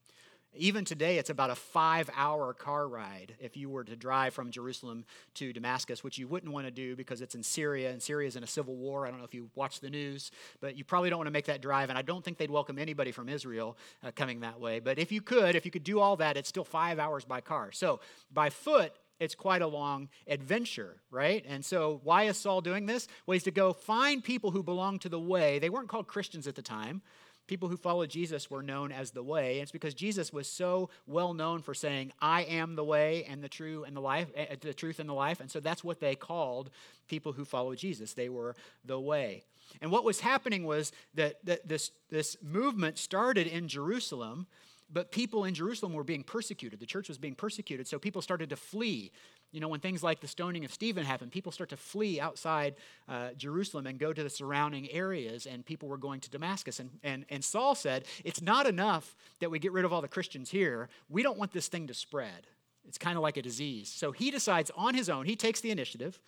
Even 0.54 0.84
today, 0.84 1.16
it's 1.16 1.30
about 1.30 1.48
a 1.48 1.54
five 1.54 2.10
hour 2.14 2.52
car 2.52 2.86
ride 2.86 3.34
if 3.40 3.56
you 3.56 3.70
were 3.70 3.84
to 3.84 3.96
drive 3.96 4.34
from 4.34 4.50
Jerusalem 4.50 5.06
to 5.34 5.52
Damascus, 5.52 6.04
which 6.04 6.18
you 6.18 6.28
wouldn't 6.28 6.52
want 6.52 6.66
to 6.66 6.70
do 6.70 6.94
because 6.94 7.22
it's 7.22 7.34
in 7.34 7.42
Syria, 7.42 7.90
and 7.90 8.02
Syria 8.02 8.28
is 8.28 8.36
in 8.36 8.42
a 8.42 8.46
civil 8.46 8.76
war. 8.76 9.06
I 9.06 9.10
don't 9.10 9.18
know 9.18 9.24
if 9.24 9.34
you 9.34 9.48
watch 9.54 9.80
the 9.80 9.90
news, 9.90 10.30
but 10.60 10.76
you 10.76 10.84
probably 10.84 11.08
don't 11.08 11.18
want 11.18 11.28
to 11.28 11.32
make 11.32 11.46
that 11.46 11.62
drive, 11.62 11.88
and 11.88 11.98
I 11.98 12.02
don't 12.02 12.22
think 12.22 12.36
they'd 12.36 12.50
welcome 12.50 12.78
anybody 12.78 13.12
from 13.12 13.30
Israel 13.30 13.78
uh, 14.02 14.10
coming 14.14 14.40
that 14.40 14.60
way. 14.60 14.78
But 14.78 14.98
if 14.98 15.10
you 15.10 15.22
could, 15.22 15.56
if 15.56 15.64
you 15.64 15.70
could 15.70 15.84
do 15.84 16.00
all 16.00 16.16
that, 16.16 16.36
it's 16.36 16.50
still 16.50 16.64
five 16.64 16.98
hours 16.98 17.24
by 17.24 17.40
car. 17.40 17.72
So 17.72 18.00
by 18.30 18.50
foot, 18.50 18.92
it's 19.20 19.34
quite 19.34 19.62
a 19.62 19.66
long 19.66 20.08
adventure, 20.26 20.96
right? 21.10 21.44
And 21.48 21.64
so, 21.64 22.00
why 22.04 22.24
is 22.24 22.36
Saul 22.36 22.60
doing 22.60 22.86
this? 22.86 23.08
Well, 23.26 23.34
he's 23.34 23.42
to 23.44 23.50
go 23.50 23.72
find 23.72 24.22
people 24.22 24.50
who 24.50 24.62
belong 24.62 24.98
to 25.00 25.08
the 25.08 25.20
way. 25.20 25.58
They 25.58 25.70
weren't 25.70 25.88
called 25.88 26.06
Christians 26.06 26.46
at 26.46 26.54
the 26.54 26.62
time. 26.62 27.02
people 27.48 27.68
who 27.68 27.76
followed 27.76 28.10
Jesus 28.10 28.48
were 28.50 28.62
known 28.62 28.92
as 28.92 29.10
the 29.10 29.22
way. 29.22 29.54
And 29.54 29.62
it's 29.62 29.72
because 29.72 29.94
Jesus 29.94 30.32
was 30.32 30.46
so 30.46 30.90
well 31.06 31.34
known 31.34 31.62
for 31.62 31.74
saying, 31.74 32.12
"I 32.20 32.42
am 32.42 32.76
the 32.76 32.84
way 32.84 33.24
and 33.24 33.42
the 33.42 33.48
true 33.48 33.82
and 33.84 33.96
the 33.96 34.00
life, 34.00 34.28
uh, 34.36 34.54
the 34.60 34.74
truth 34.74 35.00
and 35.00 35.08
the 35.08 35.14
life." 35.14 35.40
And 35.40 35.50
so 35.50 35.58
that's 35.58 35.82
what 35.82 35.98
they 35.98 36.14
called 36.14 36.70
people 37.08 37.32
who 37.32 37.44
followed 37.44 37.78
Jesus. 37.78 38.12
They 38.12 38.28
were 38.28 38.54
the 38.84 39.00
way. 39.00 39.44
And 39.80 39.90
what 39.90 40.04
was 40.04 40.20
happening 40.20 40.64
was 40.64 40.92
that, 41.14 41.44
that 41.44 41.68
this, 41.68 41.90
this 42.10 42.36
movement 42.42 42.96
started 42.98 43.46
in 43.46 43.68
Jerusalem, 43.68 44.46
but 44.90 45.10
people 45.10 45.44
in 45.44 45.54
Jerusalem 45.54 45.92
were 45.92 46.04
being 46.04 46.22
persecuted. 46.22 46.80
The 46.80 46.86
church 46.86 47.08
was 47.08 47.18
being 47.18 47.34
persecuted, 47.34 47.86
so 47.86 47.98
people 47.98 48.22
started 48.22 48.50
to 48.50 48.56
flee. 48.56 49.12
You 49.52 49.60
know, 49.60 49.68
when 49.68 49.80
things 49.80 50.02
like 50.02 50.20
the 50.20 50.28
stoning 50.28 50.64
of 50.64 50.72
Stephen 50.72 51.04
happened, 51.04 51.30
people 51.30 51.52
start 51.52 51.70
to 51.70 51.76
flee 51.76 52.20
outside 52.20 52.74
uh, 53.08 53.30
Jerusalem 53.36 53.86
and 53.86 53.98
go 53.98 54.12
to 54.12 54.22
the 54.22 54.30
surrounding 54.30 54.90
areas, 54.90 55.46
and 55.46 55.64
people 55.64 55.88
were 55.88 55.98
going 55.98 56.20
to 56.20 56.30
Damascus. 56.30 56.80
And, 56.80 56.90
and, 57.02 57.26
and 57.28 57.44
Saul 57.44 57.74
said, 57.74 58.04
It's 58.24 58.40
not 58.40 58.66
enough 58.66 59.14
that 59.40 59.50
we 59.50 59.58
get 59.58 59.72
rid 59.72 59.84
of 59.84 59.92
all 59.92 60.00
the 60.00 60.08
Christians 60.08 60.50
here. 60.50 60.88
We 61.08 61.22
don't 61.22 61.38
want 61.38 61.52
this 61.52 61.68
thing 61.68 61.86
to 61.88 61.94
spread. 61.94 62.46
It's 62.86 62.98
kind 62.98 63.16
of 63.16 63.22
like 63.22 63.36
a 63.36 63.42
disease. 63.42 63.90
So 63.90 64.12
he 64.12 64.30
decides 64.30 64.70
on 64.74 64.94
his 64.94 65.10
own, 65.10 65.26
he 65.26 65.36
takes 65.36 65.60
the 65.60 65.70
initiative 65.70 66.18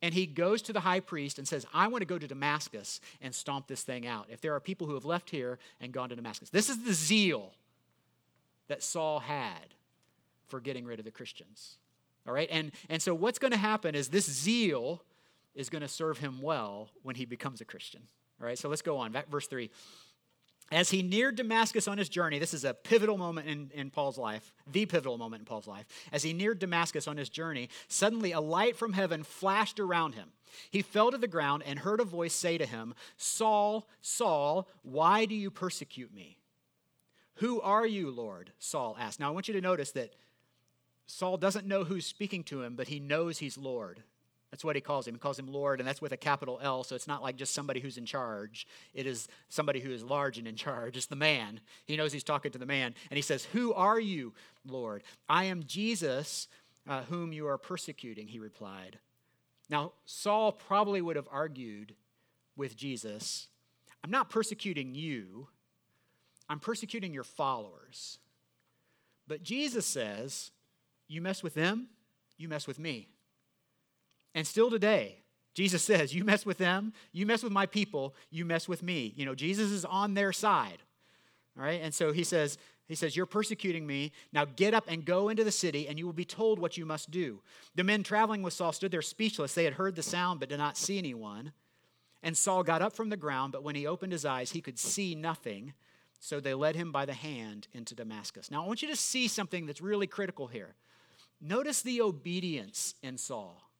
and 0.00 0.14
he 0.14 0.24
goes 0.24 0.62
to 0.62 0.72
the 0.72 0.80
high 0.80 1.00
priest 1.00 1.38
and 1.38 1.46
says, 1.46 1.66
I 1.74 1.88
want 1.88 2.00
to 2.00 2.06
go 2.06 2.18
to 2.18 2.26
Damascus 2.26 3.00
and 3.20 3.34
stomp 3.34 3.66
this 3.66 3.82
thing 3.82 4.06
out. 4.06 4.26
If 4.30 4.40
there 4.40 4.54
are 4.54 4.60
people 4.60 4.86
who 4.86 4.94
have 4.94 5.04
left 5.04 5.28
here 5.28 5.58
and 5.78 5.92
gone 5.92 6.08
to 6.08 6.16
Damascus, 6.16 6.48
this 6.48 6.70
is 6.70 6.82
the 6.82 6.94
zeal 6.94 7.52
that 8.70 8.82
Saul 8.84 9.18
had 9.18 9.74
for 10.46 10.60
getting 10.60 10.84
rid 10.84 10.98
of 11.00 11.04
the 11.04 11.10
Christians. 11.10 11.76
All 12.26 12.32
right? 12.32 12.48
And, 12.50 12.70
and 12.88 13.02
so 13.02 13.14
what's 13.14 13.38
going 13.38 13.50
to 13.50 13.58
happen 13.58 13.94
is 13.94 14.08
this 14.08 14.30
zeal 14.30 15.02
is 15.54 15.68
going 15.68 15.82
to 15.82 15.88
serve 15.88 16.18
him 16.18 16.40
well 16.40 16.88
when 17.02 17.16
he 17.16 17.24
becomes 17.24 17.60
a 17.60 17.64
Christian. 17.64 18.02
All 18.40 18.46
right? 18.46 18.56
So 18.56 18.68
let's 18.68 18.82
go 18.82 18.98
on. 18.98 19.14
Verse 19.28 19.48
3. 19.48 19.70
As 20.72 20.88
he 20.88 21.02
neared 21.02 21.34
Damascus 21.34 21.88
on 21.88 21.98
his 21.98 22.08
journey, 22.08 22.38
this 22.38 22.54
is 22.54 22.64
a 22.64 22.72
pivotal 22.72 23.18
moment 23.18 23.48
in, 23.48 23.72
in 23.74 23.90
Paul's 23.90 24.16
life, 24.16 24.52
the 24.70 24.86
pivotal 24.86 25.18
moment 25.18 25.40
in 25.40 25.46
Paul's 25.46 25.66
life. 25.66 25.86
As 26.12 26.22
he 26.22 26.32
neared 26.32 26.60
Damascus 26.60 27.08
on 27.08 27.16
his 27.16 27.28
journey, 27.28 27.68
suddenly 27.88 28.30
a 28.30 28.40
light 28.40 28.76
from 28.76 28.92
heaven 28.92 29.24
flashed 29.24 29.80
around 29.80 30.14
him. 30.14 30.28
He 30.70 30.82
fell 30.82 31.10
to 31.10 31.18
the 31.18 31.26
ground 31.26 31.64
and 31.66 31.80
heard 31.80 31.98
a 31.98 32.04
voice 32.04 32.34
say 32.34 32.56
to 32.56 32.66
him, 32.66 32.94
Saul, 33.16 33.88
Saul, 34.00 34.68
why 34.82 35.24
do 35.24 35.34
you 35.34 35.50
persecute 35.50 36.14
me? 36.14 36.36
Who 37.40 37.60
are 37.60 37.86
you, 37.86 38.10
Lord? 38.10 38.52
Saul 38.58 38.96
asked. 38.98 39.20
Now 39.20 39.28
I 39.28 39.30
want 39.32 39.48
you 39.48 39.54
to 39.54 39.60
notice 39.60 39.92
that 39.92 40.14
Saul 41.06 41.36
doesn't 41.36 41.66
know 41.66 41.84
who's 41.84 42.06
speaking 42.06 42.44
to 42.44 42.62
him, 42.62 42.76
but 42.76 42.88
he 42.88 43.00
knows 43.00 43.38
he's 43.38 43.58
Lord. 43.58 44.02
That's 44.50 44.64
what 44.64 44.76
he 44.76 44.82
calls 44.82 45.06
him. 45.06 45.14
He 45.14 45.20
calls 45.20 45.38
him 45.38 45.46
Lord, 45.46 45.80
and 45.80 45.88
that's 45.88 46.02
with 46.02 46.12
a 46.12 46.16
capital 46.16 46.58
L, 46.62 46.84
so 46.84 46.94
it's 46.94 47.06
not 47.06 47.22
like 47.22 47.36
just 47.36 47.54
somebody 47.54 47.80
who's 47.80 47.96
in 47.96 48.04
charge. 48.04 48.66
It 48.94 49.06
is 49.06 49.26
somebody 49.48 49.80
who 49.80 49.90
is 49.90 50.02
large 50.02 50.38
and 50.38 50.46
in 50.46 50.56
charge. 50.56 50.96
It's 50.96 51.06
the 51.06 51.16
man. 51.16 51.60
He 51.86 51.96
knows 51.96 52.12
he's 52.12 52.24
talking 52.24 52.52
to 52.52 52.58
the 52.58 52.66
man. 52.66 52.94
And 53.10 53.16
he 53.16 53.22
says, 53.22 53.44
Who 53.46 53.72
are 53.72 54.00
you, 54.00 54.34
Lord? 54.66 55.02
I 55.28 55.44
am 55.44 55.64
Jesus, 55.64 56.48
uh, 56.88 57.02
whom 57.04 57.32
you 57.32 57.46
are 57.46 57.58
persecuting, 57.58 58.26
he 58.26 58.38
replied. 58.38 58.98
Now, 59.70 59.92
Saul 60.04 60.52
probably 60.52 61.00
would 61.00 61.16
have 61.16 61.28
argued 61.30 61.94
with 62.56 62.76
Jesus 62.76 63.46
I'm 64.02 64.10
not 64.10 64.30
persecuting 64.30 64.94
you, 64.94 65.48
I'm 66.50 66.58
persecuting 66.58 67.14
your 67.14 67.24
followers. 67.24 68.18
But 69.28 69.44
Jesus 69.44 69.86
says, 69.86 70.50
You 71.06 71.22
mess 71.22 71.44
with 71.44 71.54
them, 71.54 71.86
you 72.36 72.48
mess 72.48 72.66
with 72.66 72.80
me. 72.80 73.08
And 74.34 74.44
still 74.44 74.68
today, 74.68 75.22
Jesus 75.54 75.82
says, 75.84 76.12
You 76.12 76.24
mess 76.24 76.44
with 76.44 76.58
them, 76.58 76.92
you 77.12 77.24
mess 77.24 77.44
with 77.44 77.52
my 77.52 77.66
people, 77.66 78.16
you 78.30 78.44
mess 78.44 78.68
with 78.68 78.82
me. 78.82 79.14
You 79.16 79.24
know, 79.24 79.36
Jesus 79.36 79.70
is 79.70 79.84
on 79.84 80.14
their 80.14 80.32
side. 80.32 80.78
All 81.56 81.64
right? 81.64 81.80
And 81.80 81.94
so 81.94 82.12
he 82.12 82.24
says, 82.24 82.58
he 82.88 82.96
says, 82.96 83.16
You're 83.16 83.26
persecuting 83.26 83.86
me. 83.86 84.10
Now 84.32 84.44
get 84.44 84.74
up 84.74 84.86
and 84.88 85.04
go 85.04 85.28
into 85.28 85.44
the 85.44 85.52
city, 85.52 85.86
and 85.86 86.00
you 86.00 86.04
will 86.06 86.12
be 86.12 86.24
told 86.24 86.58
what 86.58 86.76
you 86.76 86.84
must 86.84 87.12
do. 87.12 87.40
The 87.76 87.84
men 87.84 88.02
traveling 88.02 88.42
with 88.42 88.54
Saul 88.54 88.72
stood 88.72 88.90
there 88.90 89.02
speechless. 89.02 89.54
They 89.54 89.62
had 89.62 89.74
heard 89.74 89.94
the 89.94 90.02
sound, 90.02 90.40
but 90.40 90.48
did 90.48 90.58
not 90.58 90.76
see 90.76 90.98
anyone. 90.98 91.52
And 92.24 92.36
Saul 92.36 92.64
got 92.64 92.82
up 92.82 92.92
from 92.92 93.08
the 93.08 93.16
ground, 93.16 93.52
but 93.52 93.62
when 93.62 93.76
he 93.76 93.86
opened 93.86 94.10
his 94.10 94.24
eyes, 94.24 94.50
he 94.50 94.60
could 94.60 94.80
see 94.80 95.14
nothing. 95.14 95.74
So 96.20 96.38
they 96.38 96.52
led 96.52 96.76
him 96.76 96.92
by 96.92 97.06
the 97.06 97.14
hand 97.14 97.66
into 97.72 97.94
Damascus. 97.94 98.50
Now 98.50 98.62
I 98.62 98.66
want 98.66 98.82
you 98.82 98.88
to 98.88 98.96
see 98.96 99.26
something 99.26 99.66
that's 99.66 99.80
really 99.80 100.06
critical 100.06 100.46
here. 100.46 100.74
Notice 101.40 101.80
the 101.80 102.02
obedience 102.02 102.94
in 103.02 103.16
Saul. 103.16 103.70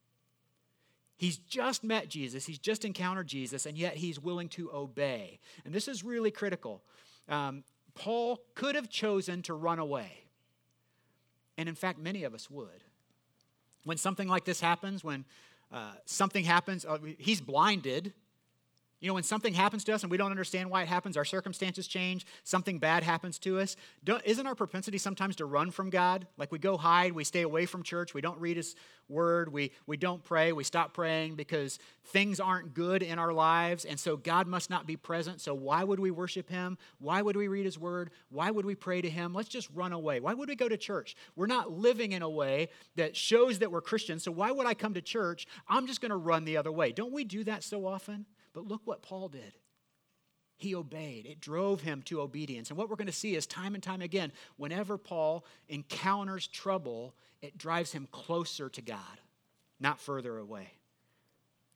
He's 1.18 1.36
just 1.36 1.84
met 1.84 2.08
Jesus, 2.08 2.46
he's 2.46 2.58
just 2.58 2.86
encountered 2.86 3.26
Jesus, 3.26 3.66
and 3.66 3.76
yet 3.76 3.96
he's 3.96 4.18
willing 4.18 4.48
to 4.50 4.72
obey. 4.72 5.38
And 5.66 5.74
this 5.74 5.86
is 5.86 6.02
really 6.02 6.30
critical. 6.30 6.82
Um, 7.28 7.62
Paul 7.94 8.40
could 8.54 8.74
have 8.74 8.88
chosen 8.88 9.42
to 9.42 9.52
run 9.52 9.78
away. 9.78 10.24
And 11.58 11.68
in 11.68 11.74
fact, 11.74 11.98
many 11.98 12.24
of 12.24 12.32
us 12.32 12.48
would. 12.48 12.84
When 13.84 13.98
something 13.98 14.28
like 14.28 14.46
this 14.46 14.62
happens, 14.62 15.04
when 15.04 15.26
uh, 15.70 15.92
something 16.06 16.44
happens, 16.44 16.86
uh, 16.86 16.96
he's 17.18 17.42
blinded 17.42 18.14
you 19.00 19.08
know, 19.08 19.14
when 19.14 19.22
something 19.22 19.54
happens 19.54 19.82
to 19.84 19.94
us 19.94 20.02
and 20.02 20.10
we 20.10 20.18
don't 20.18 20.30
understand 20.30 20.70
why 20.70 20.82
it 20.82 20.88
happens, 20.88 21.16
our 21.16 21.24
circumstances 21.24 21.86
change, 21.86 22.26
something 22.44 22.78
bad 22.78 23.02
happens 23.02 23.38
to 23.40 23.58
us, 23.58 23.76
isn't 24.24 24.46
our 24.46 24.54
propensity 24.54 24.98
sometimes 24.98 25.36
to 25.36 25.46
run 25.46 25.70
from 25.70 25.88
God? 25.88 26.26
Like 26.36 26.52
we 26.52 26.58
go 26.58 26.76
hide, 26.76 27.12
we 27.12 27.24
stay 27.24 27.40
away 27.42 27.64
from 27.64 27.82
church, 27.82 28.12
we 28.12 28.20
don't 28.20 28.38
read 28.38 28.58
His 28.58 28.76
Word, 29.08 29.52
we, 29.52 29.72
we 29.86 29.96
don't 29.96 30.22
pray, 30.22 30.52
we 30.52 30.62
stop 30.64 30.92
praying 30.92 31.34
because 31.34 31.78
things 32.04 32.38
aren't 32.38 32.74
good 32.74 33.02
in 33.02 33.18
our 33.18 33.32
lives, 33.32 33.84
and 33.84 33.98
so 33.98 34.16
God 34.16 34.46
must 34.46 34.70
not 34.70 34.86
be 34.86 34.96
present. 34.96 35.40
So 35.40 35.54
why 35.54 35.82
would 35.82 35.98
we 35.98 36.10
worship 36.10 36.48
Him? 36.48 36.76
Why 36.98 37.22
would 37.22 37.36
we 37.36 37.48
read 37.48 37.64
His 37.64 37.78
Word? 37.78 38.10
Why 38.28 38.50
would 38.50 38.66
we 38.66 38.74
pray 38.74 39.00
to 39.00 39.10
Him? 39.10 39.32
Let's 39.32 39.48
just 39.48 39.68
run 39.74 39.92
away. 39.92 40.20
Why 40.20 40.34
would 40.34 40.48
we 40.48 40.56
go 40.56 40.68
to 40.68 40.76
church? 40.76 41.16
We're 41.34 41.46
not 41.46 41.72
living 41.72 42.12
in 42.12 42.22
a 42.22 42.30
way 42.30 42.68
that 42.96 43.16
shows 43.16 43.60
that 43.60 43.72
we're 43.72 43.80
Christians, 43.80 44.24
so 44.24 44.30
why 44.30 44.50
would 44.52 44.66
I 44.66 44.74
come 44.74 44.94
to 44.94 45.02
church? 45.02 45.46
I'm 45.66 45.86
just 45.86 46.00
going 46.00 46.10
to 46.10 46.16
run 46.16 46.44
the 46.44 46.58
other 46.58 46.70
way. 46.70 46.92
Don't 46.92 47.12
we 47.12 47.24
do 47.24 47.42
that 47.44 47.64
so 47.64 47.86
often? 47.86 48.26
But 48.52 48.66
look 48.66 48.82
what 48.84 49.02
Paul 49.02 49.28
did. 49.28 49.54
He 50.56 50.74
obeyed. 50.74 51.24
It 51.24 51.40
drove 51.40 51.80
him 51.80 52.02
to 52.02 52.20
obedience. 52.20 52.68
And 52.68 52.76
what 52.76 52.90
we're 52.90 52.96
going 52.96 53.06
to 53.06 53.12
see 53.12 53.34
is 53.34 53.46
time 53.46 53.74
and 53.74 53.82
time 53.82 54.02
again, 54.02 54.32
whenever 54.56 54.98
Paul 54.98 55.46
encounters 55.68 56.46
trouble, 56.46 57.14
it 57.40 57.56
drives 57.56 57.92
him 57.92 58.08
closer 58.12 58.68
to 58.68 58.82
God, 58.82 59.20
not 59.78 59.98
further 59.98 60.36
away. 60.36 60.72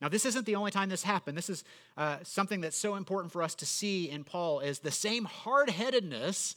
Now, 0.03 0.09
this 0.11 0.27
isn't 0.27 0.45
the 0.45 0.57
only 0.57 0.71
time 0.71 0.91
this 0.91 1.03
happened. 1.03 1.39
This 1.39 1.49
is 1.49 1.65
uh, 1.97 2.19
something 2.25 2.61
that's 2.61 2.77
so 2.77 2.97
important 2.97 3.33
for 3.33 3.43
us 3.43 3.55
to 3.55 3.65
see 3.65 4.11
in 4.11 4.23
Paul 4.23 4.61
is 4.61 4.81
the 4.81 4.91
same 4.91 5.25
hard-headedness 5.25 6.57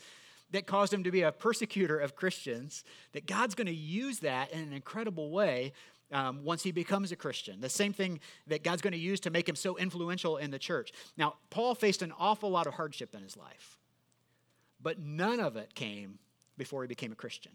that 0.52 0.66
caused 0.68 0.94
him 0.94 1.04
to 1.04 1.12
be 1.12 1.22
a 1.22 1.32
persecutor 1.32 1.98
of 1.98 2.16
Christians, 2.16 2.84
that 3.14 3.26
God's 3.26 3.56
going 3.56 3.68
to 3.68 3.74
use 3.74 4.20
that 4.20 4.52
in 4.52 4.60
an 4.60 4.74
incredible 4.74 5.30
way 5.30 5.72
um, 6.12 6.44
once 6.44 6.64
he 6.64 6.72
becomes 6.72 7.12
a 7.12 7.16
Christian. 7.16 7.62
The 7.62 7.70
same 7.70 7.94
thing 7.94 8.20
that 8.48 8.64
God's 8.64 8.82
going 8.82 8.94
to 8.94 9.00
use 9.00 9.20
to 9.22 9.30
make 9.30 9.48
him 9.48 9.56
so 9.56 9.78
influential 9.78 10.38
in 10.38 10.52
the 10.52 10.60
church. 10.60 10.92
Now, 11.18 11.36
Paul 11.50 11.76
faced 11.76 12.02
an 12.02 12.14
awful 12.18 12.50
lot 12.50 12.68
of 12.68 12.74
hardship 12.74 13.14
in 13.16 13.22
his 13.22 13.36
life, 13.38 13.78
but 14.82 15.00
none 15.00 15.40
of 15.40 15.56
it 15.56 15.76
came 15.76 16.20
before 16.58 16.82
he 16.82 16.88
became 16.88 17.12
a 17.12 17.16
Christian. 17.16 17.54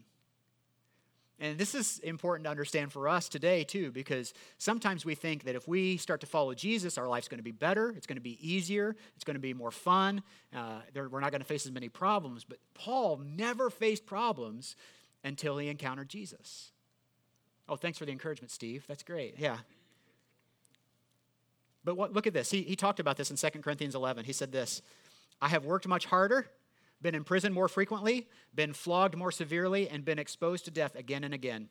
And 1.41 1.59
this 1.59 1.75
is 1.75 1.99
important 2.01 2.45
to 2.45 2.51
understand 2.51 2.93
for 2.93 3.09
us 3.09 3.29
today, 3.29 3.65
too, 3.65 3.91
because 3.91 4.33
sometimes 4.59 5.05
we 5.05 5.17
think 5.17 5.43
that 5.45 5.57
if 5.57 5.67
we 5.67 5.97
start 5.97 6.21
to 6.21 6.27
follow 6.27 6.55
Jesus, 6.55 6.99
our 6.99 7.09
life's 7.09 7.27
going 7.27 7.41
to 7.41 7.45
be 7.45 7.51
better, 7.51 7.91
it's 7.97 8.07
going 8.07 8.17
to 8.17 8.23
be 8.23 8.39
easier, 8.41 8.95
it's 9.17 9.25
going 9.25 9.35
to 9.35 9.41
be 9.41 9.53
more 9.53 9.73
fun, 9.73 10.23
uh, 10.55 10.81
we're 10.95 11.21
not 11.21 11.33
going 11.33 11.41
to 11.41 11.47
face 11.47 11.67
as 11.67 11.73
many 11.73 11.89
problems. 11.89 12.45
But 12.45 12.59
Paul 12.75 13.17
never 13.25 13.71
faced 13.71 14.07
problems 14.07 14.77
until 15.25 15.59
he 15.59 15.69
encountered 15.69 16.09
Jesus. 16.09 16.72
Oh, 17.69 17.77
thanks 17.77 17.99
for 17.99 18.05
the 18.05 18.13
encouragement, 18.13 18.51
Steve. 18.51 18.85
That's 18.89 19.03
great. 19.03 19.35
Yeah. 19.39 19.59
But 21.85 21.97
what, 21.97 22.13
look 22.13 22.27
at 22.27 22.33
this. 22.33 22.51
He, 22.51 22.63
he 22.63 22.77
talked 22.77 23.01
about 23.01 23.17
this 23.17 23.31
in 23.31 23.37
2 23.37 23.61
Corinthians 23.61 23.95
11. 23.95 24.25
He 24.25 24.33
said 24.33 24.53
this 24.53 24.83
I 25.41 25.49
have 25.49 25.65
worked 25.65 25.87
much 25.87 26.07
harder, 26.07 26.47
been 27.01 27.15
in 27.15 27.25
prison 27.25 27.53
more 27.53 27.69
frequently, 27.69 28.29
been 28.55 28.73
flogged 28.73 29.17
more 29.17 29.33
severely, 29.33 29.89
and 29.89 30.05
been 30.05 30.19
exposed 30.19 30.65
to 30.67 30.71
death 30.71 30.95
again 30.95 31.25
and 31.25 31.35
again. 31.35 31.69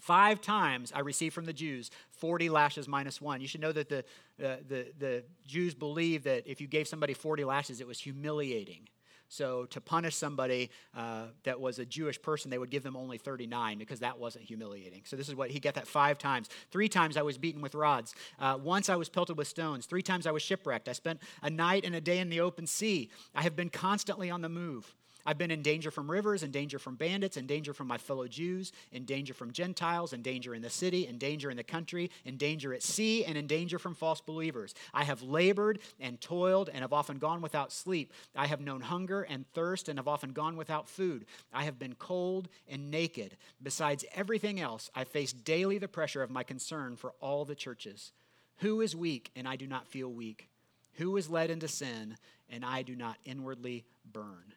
Five 0.00 0.40
times 0.40 0.92
I 0.94 1.00
received 1.00 1.34
from 1.34 1.44
the 1.44 1.52
Jews 1.52 1.90
40 2.12 2.48
lashes 2.48 2.88
minus 2.88 3.20
one. 3.20 3.40
You 3.40 3.46
should 3.46 3.60
know 3.60 3.72
that 3.72 3.88
the, 3.88 3.98
uh, 4.42 4.56
the, 4.66 4.86
the 4.98 5.24
Jews 5.46 5.74
believed 5.74 6.24
that 6.24 6.46
if 6.46 6.60
you 6.60 6.66
gave 6.66 6.88
somebody 6.88 7.14
40 7.14 7.44
lashes, 7.44 7.80
it 7.80 7.86
was 7.86 8.00
humiliating. 8.00 8.88
So, 9.28 9.64
to 9.66 9.80
punish 9.80 10.16
somebody 10.16 10.70
uh, 10.96 11.26
that 11.44 11.60
was 11.60 11.78
a 11.78 11.84
Jewish 11.84 12.20
person, 12.20 12.50
they 12.50 12.58
would 12.58 12.70
give 12.70 12.82
them 12.82 12.96
only 12.96 13.18
39 13.18 13.78
because 13.78 14.00
that 14.00 14.18
wasn't 14.18 14.44
humiliating. 14.44 15.02
So, 15.04 15.16
this 15.16 15.28
is 15.28 15.34
what 15.34 15.50
he 15.50 15.60
got 15.60 15.74
that 15.74 15.86
five 15.86 16.18
times. 16.18 16.48
Three 16.70 16.88
times 16.88 17.16
I 17.16 17.22
was 17.22 17.38
beaten 17.38 17.60
with 17.60 17.74
rods. 17.74 18.14
Uh, 18.38 18.58
once 18.62 18.88
I 18.88 18.96
was 18.96 19.08
pelted 19.08 19.36
with 19.36 19.48
stones. 19.48 19.86
Three 19.86 20.02
times 20.02 20.26
I 20.26 20.30
was 20.30 20.42
shipwrecked. 20.42 20.88
I 20.88 20.92
spent 20.92 21.20
a 21.42 21.50
night 21.50 21.84
and 21.84 21.94
a 21.94 22.00
day 22.00 22.18
in 22.18 22.28
the 22.28 22.40
open 22.40 22.66
sea. 22.66 23.10
I 23.34 23.42
have 23.42 23.56
been 23.56 23.70
constantly 23.70 24.30
on 24.30 24.42
the 24.42 24.48
move. 24.48 24.94
I've 25.26 25.38
been 25.38 25.50
in 25.50 25.62
danger 25.62 25.90
from 25.90 26.10
rivers, 26.10 26.42
in 26.42 26.50
danger 26.50 26.78
from 26.78 26.96
bandits, 26.96 27.36
in 27.36 27.46
danger 27.46 27.72
from 27.72 27.86
my 27.86 27.98
fellow 27.98 28.28
Jews, 28.28 28.72
in 28.92 29.04
danger 29.04 29.32
from 29.32 29.52
Gentiles, 29.52 30.12
in 30.12 30.22
danger 30.22 30.54
in 30.54 30.62
the 30.62 30.70
city, 30.70 31.06
in 31.06 31.18
danger 31.18 31.50
in 31.50 31.56
the 31.56 31.64
country, 31.64 32.10
in 32.24 32.36
danger 32.36 32.74
at 32.74 32.82
sea, 32.82 33.24
and 33.24 33.38
in 33.38 33.46
danger 33.46 33.78
from 33.78 33.94
false 33.94 34.20
believers. 34.20 34.74
I 34.92 35.04
have 35.04 35.22
labored 35.22 35.78
and 35.98 36.20
toiled 36.20 36.68
and 36.68 36.82
have 36.82 36.92
often 36.92 37.18
gone 37.18 37.40
without 37.40 37.72
sleep. 37.72 38.12
I 38.36 38.46
have 38.46 38.60
known 38.60 38.82
hunger 38.82 39.22
and 39.22 39.46
thirst 39.52 39.88
and 39.88 39.98
have 39.98 40.08
often 40.08 40.32
gone 40.32 40.56
without 40.56 40.88
food. 40.88 41.24
I 41.52 41.64
have 41.64 41.78
been 41.78 41.94
cold 41.94 42.48
and 42.68 42.90
naked. 42.90 43.36
Besides 43.62 44.04
everything 44.14 44.60
else, 44.60 44.90
I 44.94 45.04
face 45.04 45.32
daily 45.32 45.78
the 45.78 45.88
pressure 45.88 46.22
of 46.22 46.30
my 46.30 46.42
concern 46.42 46.96
for 46.96 47.14
all 47.20 47.44
the 47.44 47.54
churches. 47.54 48.12
Who 48.58 48.80
is 48.80 48.94
weak 48.94 49.30
and 49.34 49.48
I 49.48 49.56
do 49.56 49.66
not 49.66 49.88
feel 49.88 50.12
weak? 50.12 50.48
Who 50.94 51.16
is 51.16 51.30
led 51.30 51.50
into 51.50 51.68
sin 51.68 52.16
and 52.48 52.64
I 52.64 52.82
do 52.82 52.94
not 52.94 53.16
inwardly 53.24 53.84
burn? 54.10 54.54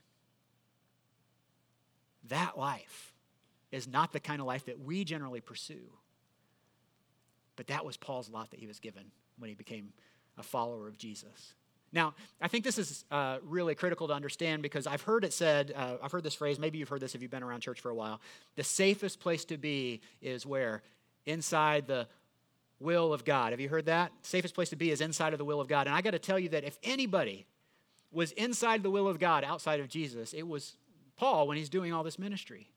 That 2.29 2.57
life 2.57 3.13
is 3.71 3.87
not 3.87 4.13
the 4.13 4.19
kind 4.19 4.39
of 4.39 4.47
life 4.47 4.65
that 4.65 4.79
we 4.79 5.03
generally 5.03 5.41
pursue. 5.41 5.91
But 7.55 7.67
that 7.67 7.85
was 7.85 7.97
Paul's 7.97 8.29
lot 8.29 8.51
that 8.51 8.59
he 8.59 8.67
was 8.67 8.79
given 8.79 9.03
when 9.39 9.49
he 9.49 9.55
became 9.55 9.93
a 10.37 10.43
follower 10.43 10.87
of 10.87 10.97
Jesus. 10.97 11.53
Now, 11.91 12.13
I 12.41 12.47
think 12.47 12.63
this 12.63 12.77
is 12.77 13.05
uh, 13.11 13.37
really 13.43 13.73
critical 13.73 14.07
to 14.09 14.13
understand 14.13 14.61
because 14.61 14.87
I've 14.87 15.01
heard 15.01 15.23
it 15.23 15.33
said, 15.33 15.73
uh, 15.75 15.95
I've 16.03 16.11
heard 16.11 16.23
this 16.23 16.35
phrase, 16.35 16.59
maybe 16.59 16.77
you've 16.77 16.89
heard 16.89 16.99
this 16.99 17.15
if 17.15 17.21
you've 17.21 17.31
been 17.31 17.43
around 17.43 17.61
church 17.61 17.79
for 17.79 17.89
a 17.89 17.95
while. 17.95 18.21
The 18.55 18.63
safest 18.63 19.19
place 19.19 19.45
to 19.45 19.57
be 19.57 20.01
is 20.21 20.45
where? 20.45 20.83
Inside 21.25 21.87
the 21.87 22.07
will 22.79 23.13
of 23.13 23.25
God. 23.25 23.53
Have 23.53 23.59
you 23.59 23.69
heard 23.69 23.85
that? 23.85 24.11
Safest 24.21 24.53
place 24.53 24.69
to 24.69 24.75
be 24.75 24.91
is 24.91 25.01
inside 25.01 25.33
of 25.33 25.39
the 25.39 25.45
will 25.45 25.61
of 25.61 25.67
God. 25.67 25.87
And 25.87 25.95
I 25.95 26.01
got 26.01 26.11
to 26.11 26.19
tell 26.19 26.37
you 26.37 26.49
that 26.49 26.63
if 26.63 26.77
anybody 26.83 27.45
was 28.11 28.31
inside 28.33 28.83
the 28.83 28.91
will 28.91 29.07
of 29.07 29.17
God 29.17 29.43
outside 29.43 29.79
of 29.79 29.87
Jesus, 29.87 30.33
it 30.33 30.47
was 30.47 30.75
Paul 31.17 31.47
when 31.47 31.57
he's 31.57 31.69
doing 31.69 31.93
all 31.93 32.03
this 32.03 32.19
ministry. 32.19 32.69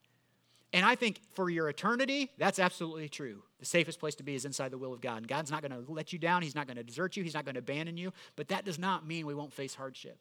And 0.73 0.85
I 0.87 0.95
think 0.95 1.21
for 1.33 1.51
your 1.51 1.69
eternity, 1.69 2.31
that's 2.39 2.59
absolutely 2.59 3.09
true. 3.09 3.43
The 3.59 3.67
safest 3.67 3.99
place 3.99 4.15
to 4.17 4.23
be 4.23 4.35
is 4.35 4.45
inside 4.45 4.71
the 4.71 4.79
will 4.79 4.93
of 4.93 5.01
God. 5.01 5.19
And 5.19 5.29
God's 5.29 5.51
not 5.51 5.63
going 5.63 5.73
to 5.73 5.91
let 5.93 6.13
you 6.13 6.19
down. 6.19 6.43
He's 6.43 6.55
not 6.55 6.67
going 6.67 6.77
to 6.77 6.85
desert 6.85 7.17
you. 7.17 7.25
He's 7.25 7.35
not 7.35 7.45
going 7.45 7.55
to 7.55 7.61
abandon 7.61 7.97
you. 7.97 8.13
But 8.37 8.49
that 8.49 8.65
does 8.65 8.79
not 8.79 9.07
mean 9.07 9.27
we 9.27 9.35
won't 9.35 9.53
face 9.53 9.75
hardship. 9.75 10.19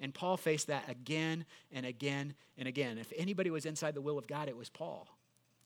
And 0.00 0.12
Paul 0.12 0.36
faced 0.36 0.68
that 0.68 0.88
again 0.88 1.44
and 1.70 1.86
again 1.86 2.34
and 2.58 2.66
again. 2.66 2.98
If 2.98 3.12
anybody 3.16 3.50
was 3.50 3.66
inside 3.66 3.94
the 3.94 4.00
will 4.00 4.18
of 4.18 4.26
God, 4.26 4.48
it 4.48 4.56
was 4.56 4.70
Paul. 4.70 5.06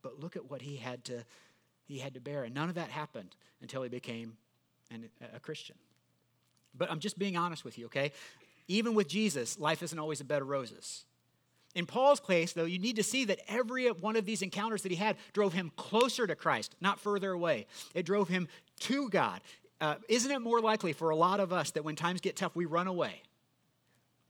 But 0.02 0.20
look 0.20 0.36
at 0.36 0.50
what 0.50 0.62
he 0.62 0.76
had 0.76 1.04
to, 1.06 1.24
he 1.86 1.98
had 1.98 2.14
to 2.14 2.20
bear. 2.20 2.44
And 2.44 2.54
none 2.54 2.68
of 2.68 2.74
that 2.74 2.90
happened 2.90 3.36
until 3.62 3.82
he 3.82 3.88
became 3.88 4.36
an, 4.90 5.08
a 5.34 5.40
Christian. 5.40 5.76
But 6.76 6.90
I'm 6.90 7.00
just 7.00 7.18
being 7.18 7.36
honest 7.36 7.64
with 7.64 7.78
you, 7.78 7.86
okay? 7.86 8.12
Even 8.66 8.94
with 8.94 9.08
Jesus, 9.08 9.58
life 9.58 9.82
isn't 9.82 9.98
always 9.98 10.20
a 10.20 10.24
bed 10.24 10.42
of 10.42 10.48
roses. 10.48 11.04
In 11.74 11.86
Paul's 11.86 12.20
case, 12.20 12.52
though, 12.52 12.64
you 12.64 12.78
need 12.78 12.96
to 12.96 13.02
see 13.02 13.24
that 13.26 13.40
every 13.46 13.88
one 13.88 14.16
of 14.16 14.24
these 14.24 14.42
encounters 14.42 14.82
that 14.82 14.90
he 14.90 14.96
had 14.96 15.16
drove 15.32 15.52
him 15.52 15.70
closer 15.76 16.26
to 16.26 16.34
Christ, 16.34 16.74
not 16.80 16.98
further 16.98 17.32
away. 17.32 17.66
It 17.94 18.06
drove 18.06 18.28
him 18.28 18.48
to 18.80 19.08
God. 19.10 19.40
Uh, 19.80 19.96
isn't 20.08 20.30
it 20.30 20.40
more 20.40 20.60
likely 20.60 20.92
for 20.92 21.10
a 21.10 21.16
lot 21.16 21.40
of 21.40 21.52
us 21.52 21.70
that 21.72 21.84
when 21.84 21.94
times 21.94 22.20
get 22.20 22.36
tough, 22.36 22.56
we 22.56 22.64
run 22.64 22.86
away? 22.86 23.22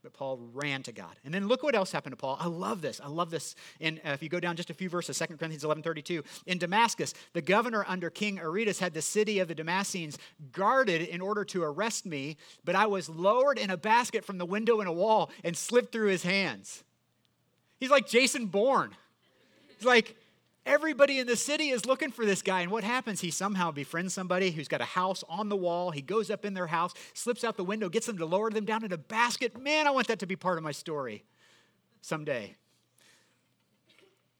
But 0.03 0.13
Paul 0.13 0.39
ran 0.53 0.83
to 0.83 0.93
God. 0.93 1.13
And 1.25 1.33
then 1.33 1.47
look 1.47 1.61
what 1.61 1.75
else 1.75 1.91
happened 1.91 2.13
to 2.13 2.17
Paul. 2.17 2.37
I 2.39 2.47
love 2.47 2.81
this. 2.81 3.01
I 3.03 3.07
love 3.07 3.31
this. 3.31 3.55
And 3.81 3.99
uh, 4.05 4.11
if 4.11 4.23
you 4.23 4.29
go 4.29 4.39
down 4.39 4.55
just 4.55 4.69
a 4.69 4.73
few 4.73 4.87
verses, 4.87 5.17
2 5.17 5.25
Corinthians 5.25 5.63
11 5.63 5.83
32, 5.83 6.23
in 6.45 6.57
Damascus, 6.57 7.13
the 7.33 7.41
governor 7.41 7.83
under 7.87 8.09
King 8.09 8.39
Aretas 8.39 8.79
had 8.79 8.93
the 8.93 9.01
city 9.01 9.39
of 9.39 9.49
the 9.49 9.55
Damascenes 9.55 10.17
guarded 10.51 11.01
in 11.01 11.19
order 11.19 11.43
to 11.45 11.63
arrest 11.63 12.05
me, 12.05 12.37
but 12.63 12.75
I 12.75 12.85
was 12.85 13.09
lowered 13.09 13.57
in 13.57 13.69
a 13.69 13.77
basket 13.77 14.23
from 14.23 14.37
the 14.37 14.45
window 14.45 14.79
in 14.79 14.87
a 14.87 14.93
wall 14.93 15.31
and 15.43 15.57
slipped 15.57 15.91
through 15.91 16.07
his 16.07 16.23
hands. 16.23 16.83
He's 17.79 17.89
like 17.89 18.07
Jason 18.07 18.47
Bourne. 18.47 18.95
He's 19.77 19.85
like, 19.85 20.15
everybody 20.65 21.19
in 21.19 21.27
the 21.27 21.35
city 21.35 21.69
is 21.69 21.85
looking 21.85 22.11
for 22.11 22.25
this 22.25 22.41
guy. 22.41 22.61
And 22.61 22.71
what 22.71 22.83
happens? 22.83 23.21
He 23.21 23.31
somehow 23.31 23.71
befriends 23.71 24.13
somebody 24.13 24.51
who's 24.51 24.67
got 24.67 24.81
a 24.81 24.85
house 24.85 25.23
on 25.29 25.49
the 25.49 25.55
wall. 25.55 25.91
He 25.91 26.01
goes 26.01 26.29
up 26.29 26.45
in 26.45 26.53
their 26.53 26.67
house, 26.67 26.93
slips 27.13 27.43
out 27.43 27.57
the 27.57 27.63
window, 27.63 27.89
gets 27.89 28.05
them 28.05 28.17
to 28.17 28.25
lower 28.25 28.49
them 28.49 28.65
down 28.65 28.83
in 28.83 28.91
a 28.91 28.97
basket. 28.97 29.59
Man, 29.59 29.87
I 29.87 29.91
want 29.91 30.07
that 30.07 30.19
to 30.19 30.27
be 30.27 30.35
part 30.35 30.57
of 30.57 30.63
my 30.63 30.71
story 30.71 31.23
someday. 32.01 32.55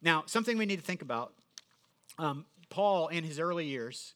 Now, 0.02 0.24
something 0.28 0.58
we 0.58 0.66
need 0.66 0.80
to 0.80 0.86
think 0.86 1.02
about 1.02 1.34
um, 2.18 2.46
Paul, 2.70 3.08
in 3.08 3.24
his 3.24 3.40
early 3.40 3.66
years, 3.66 4.14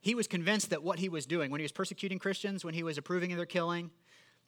he 0.00 0.14
was 0.14 0.26
convinced 0.26 0.70
that 0.70 0.82
what 0.82 0.98
he 0.98 1.08
was 1.08 1.26
doing, 1.26 1.50
when 1.50 1.60
he 1.60 1.64
was 1.64 1.72
persecuting 1.72 2.18
Christians, 2.18 2.64
when 2.64 2.74
he 2.74 2.82
was 2.82 2.98
approving 2.98 3.32
of 3.32 3.36
their 3.38 3.46
killing, 3.46 3.90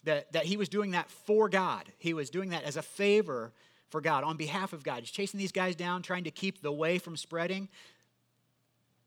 that, 0.05 0.33
that 0.33 0.45
he 0.45 0.57
was 0.57 0.69
doing 0.69 0.93
that 0.93 1.11
for 1.11 1.49
God. 1.49 1.91
He 1.99 2.15
was 2.15 2.31
doing 2.31 2.51
that 2.51 2.65
as 2.65 2.77
a 2.77 2.83
favor 2.83 3.53
for 3.91 4.01
God, 4.01 4.25
on 4.25 4.37
behalf 4.37 4.73
of 4.73 4.83
God. 4.83 5.01
He's 5.01 5.11
chasing 5.11 5.39
these 5.39 5.53
guys 5.53 5.75
down, 5.75 6.03
trying 6.03 6.25
to 6.25 6.31
keep 6.31 6.61
the 6.61 6.73
way 6.73 6.99
from 6.99 7.17
spreading. 7.17 7.69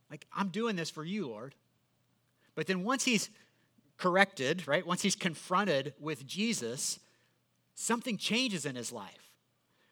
Like, 0.10 0.26
I'm 0.36 0.50
doing 0.50 0.76
this 0.76 0.90
for 0.90 1.06
you, 1.06 1.28
Lord. 1.28 1.56
But 2.56 2.68
then 2.68 2.84
once 2.84 3.06
he's 3.06 3.30
corrected, 3.98 4.68
right, 4.68 4.86
once 4.86 5.02
he's 5.02 5.16
confronted 5.16 5.94
with 6.00 6.26
Jesus, 6.26 7.00
something 7.76 8.18
changes 8.18 8.66
in 8.66 8.76
his 8.76 8.92
life. 8.92 9.21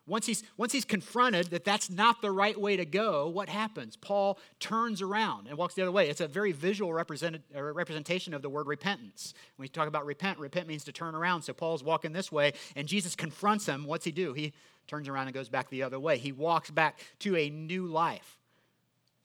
Once 0.09 0.25
he's, 0.25 0.43
once 0.57 0.73
he's 0.73 0.85
confronted 0.85 1.47
that 1.51 1.63
that's 1.63 1.89
not 1.89 2.21
the 2.21 2.31
right 2.31 2.59
way 2.59 2.75
to 2.75 2.85
go, 2.85 3.27
what 3.27 3.47
happens? 3.47 3.95
Paul 3.95 4.39
turns 4.59 5.01
around 5.01 5.47
and 5.47 5.57
walks 5.57 5.75
the 5.75 5.83
other 5.83 5.91
way. 5.91 6.09
It's 6.09 6.21
a 6.21 6.27
very 6.27 6.51
visual 6.51 6.91
represent, 6.93 7.41
representation 7.53 8.33
of 8.33 8.41
the 8.41 8.49
word 8.49 8.67
repentance. 8.67 9.33
When 9.55 9.65
we 9.65 9.69
talk 9.69 9.87
about 9.87 10.05
repent, 10.05 10.39
repent 10.39 10.67
means 10.67 10.83
to 10.85 10.91
turn 10.91 11.15
around. 11.15 11.43
So 11.43 11.53
Paul's 11.53 11.83
walking 11.83 12.11
this 12.11 12.31
way, 12.31 12.53
and 12.75 12.87
Jesus 12.87 13.15
confronts 13.15 13.65
him. 13.65 13.85
What's 13.85 14.05
he 14.05 14.11
do? 14.11 14.33
He 14.33 14.53
turns 14.87 15.07
around 15.07 15.27
and 15.27 15.33
goes 15.33 15.49
back 15.49 15.69
the 15.69 15.83
other 15.83 15.99
way. 15.99 16.17
He 16.17 16.31
walks 16.31 16.71
back 16.71 16.99
to 17.19 17.35
a 17.37 17.49
new 17.49 17.85
life, 17.85 18.39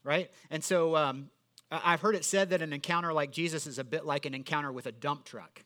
right? 0.02 0.30
And 0.50 0.62
so 0.62 0.94
um, 0.94 1.30
I've 1.70 2.00
heard 2.00 2.14
it 2.14 2.24
said 2.24 2.50
that 2.50 2.62
an 2.62 2.72
encounter 2.72 3.12
like 3.12 3.32
Jesus 3.32 3.66
is 3.66 3.78
a 3.78 3.84
bit 3.84 4.04
like 4.04 4.26
an 4.26 4.34
encounter 4.34 4.70
with 4.70 4.86
a 4.86 4.92
dump 4.92 5.24
truck. 5.24 5.64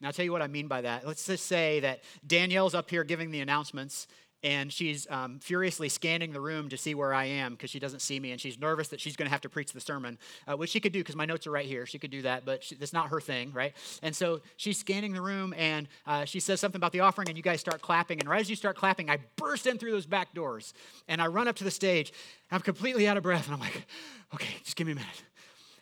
Now, 0.00 0.08
I'll 0.08 0.12
tell 0.12 0.24
you 0.24 0.32
what 0.32 0.42
I 0.42 0.46
mean 0.46 0.66
by 0.66 0.80
that. 0.80 1.06
Let's 1.06 1.26
just 1.26 1.46
say 1.46 1.80
that 1.80 2.00
Danielle's 2.26 2.74
up 2.74 2.88
here 2.88 3.04
giving 3.04 3.30
the 3.30 3.40
announcements, 3.40 4.06
and 4.42 4.72
she's 4.72 5.06
um, 5.10 5.38
furiously 5.40 5.90
scanning 5.90 6.32
the 6.32 6.40
room 6.40 6.70
to 6.70 6.78
see 6.78 6.94
where 6.94 7.12
I 7.12 7.26
am 7.26 7.52
because 7.52 7.68
she 7.68 7.78
doesn't 7.78 8.00
see 8.00 8.18
me, 8.18 8.32
and 8.32 8.40
she's 8.40 8.58
nervous 8.58 8.88
that 8.88 9.00
she's 9.00 9.14
going 9.14 9.26
to 9.26 9.30
have 9.30 9.42
to 9.42 9.50
preach 9.50 9.74
the 9.74 9.80
sermon, 9.80 10.16
uh, 10.48 10.56
which 10.56 10.70
she 10.70 10.80
could 10.80 10.92
do 10.92 11.00
because 11.00 11.16
my 11.16 11.26
notes 11.26 11.46
are 11.46 11.50
right 11.50 11.66
here. 11.66 11.84
She 11.84 11.98
could 11.98 12.10
do 12.10 12.22
that, 12.22 12.46
but 12.46 12.64
she, 12.64 12.74
that's 12.76 12.94
not 12.94 13.10
her 13.10 13.20
thing, 13.20 13.52
right? 13.52 13.74
And 14.02 14.16
so 14.16 14.40
she's 14.56 14.78
scanning 14.78 15.12
the 15.12 15.20
room, 15.20 15.52
and 15.58 15.86
uh, 16.06 16.24
she 16.24 16.40
says 16.40 16.60
something 16.60 16.78
about 16.78 16.92
the 16.92 17.00
offering, 17.00 17.28
and 17.28 17.36
you 17.36 17.42
guys 17.42 17.60
start 17.60 17.82
clapping. 17.82 18.20
And 18.20 18.28
right 18.28 18.40
as 18.40 18.48
you 18.48 18.56
start 18.56 18.76
clapping, 18.76 19.10
I 19.10 19.18
burst 19.36 19.66
in 19.66 19.76
through 19.76 19.92
those 19.92 20.06
back 20.06 20.32
doors, 20.32 20.72
and 21.08 21.20
I 21.20 21.26
run 21.26 21.46
up 21.46 21.56
to 21.56 21.64
the 21.64 21.70
stage. 21.70 22.10
I'm 22.50 22.60
completely 22.62 23.06
out 23.06 23.18
of 23.18 23.22
breath, 23.22 23.44
and 23.44 23.54
I'm 23.54 23.60
like, 23.60 23.86
okay, 24.32 24.54
just 24.64 24.76
give 24.76 24.86
me 24.86 24.94
a 24.94 24.96
minute. 24.96 25.22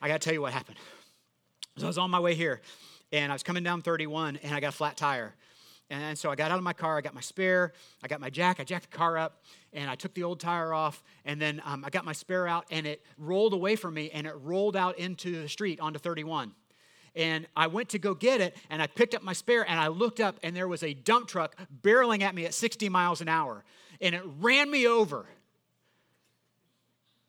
I 0.03 0.09
got 0.09 0.21
to 0.21 0.25
tell 0.25 0.35
you 0.35 0.43
what 0.43 0.53
happened. 0.53 0.79
So 1.77 1.85
I 1.85 1.87
was 1.87 1.99
on 1.99 2.11
my 2.11 2.19
way 2.19 2.35
here, 2.35 2.61
and 3.13 3.33
I 3.33 3.35
was 3.35 3.43
coming 3.43 3.63
down 3.63 3.83
31 3.83 4.39
and 4.43 4.55
I 4.55 4.61
got 4.61 4.69
a 4.69 4.77
flat 4.77 4.97
tire. 4.97 5.35
And 5.91 6.19
so 6.19 6.31
I 6.31 6.35
got 6.35 6.51
out 6.51 6.59
of 6.59 6.65
my 6.65 6.75
car, 6.75 6.99
I 6.99 7.01
got 7.01 7.15
my 7.15 7.23
spare, 7.23 7.73
I 8.03 8.09
got 8.09 8.21
my 8.21 8.29
jack, 8.29 8.61
I 8.61 8.65
jacked 8.65 8.91
the 8.91 8.97
car 8.97 9.17
up, 9.17 9.43
and 9.73 9.89
I 9.89 9.95
took 9.95 10.13
the 10.13 10.23
old 10.23 10.39
tire 10.39 10.75
off, 10.75 11.03
and 11.25 11.41
then 11.41 11.63
um, 11.65 11.83
I 11.83 11.89
got 11.89 12.05
my 12.05 12.13
spare 12.13 12.47
out, 12.47 12.67
and 12.71 12.87
it 12.87 13.03
rolled 13.17 13.55
away 13.55 13.75
from 13.75 13.95
me, 13.95 14.11
and 14.13 14.27
it 14.27 14.35
rolled 14.43 14.77
out 14.77 14.99
into 14.99 15.41
the 15.41 15.49
street 15.49 15.81
onto 15.81 15.99
31. 15.99 16.53
And 17.17 17.47
I 17.57 17.69
went 17.69 17.89
to 17.91 17.99
go 17.99 18.13
get 18.15 18.43
it, 18.43 18.55
and 18.69 18.83
I 18.83 18.87
picked 18.87 19.15
up 19.15 19.23
my 19.23 19.33
spare, 19.33 19.69
and 19.69 19.81
I 19.81 19.89
looked 19.89 20.21
up, 20.21 20.39
and 20.43 20.55
there 20.55 20.69
was 20.69 20.83
a 20.83 20.93
dump 20.93 21.27
truck 21.27 21.57
barreling 21.83 22.21
at 22.21 22.35
me 22.35 22.45
at 22.45 22.53
60 22.53 22.91
miles 22.91 23.23
an 23.23 23.29
hour, 23.29 23.65
and 23.99 24.15
it 24.15 24.23
ran 24.41 24.71
me 24.71 24.87
over. 24.87 25.25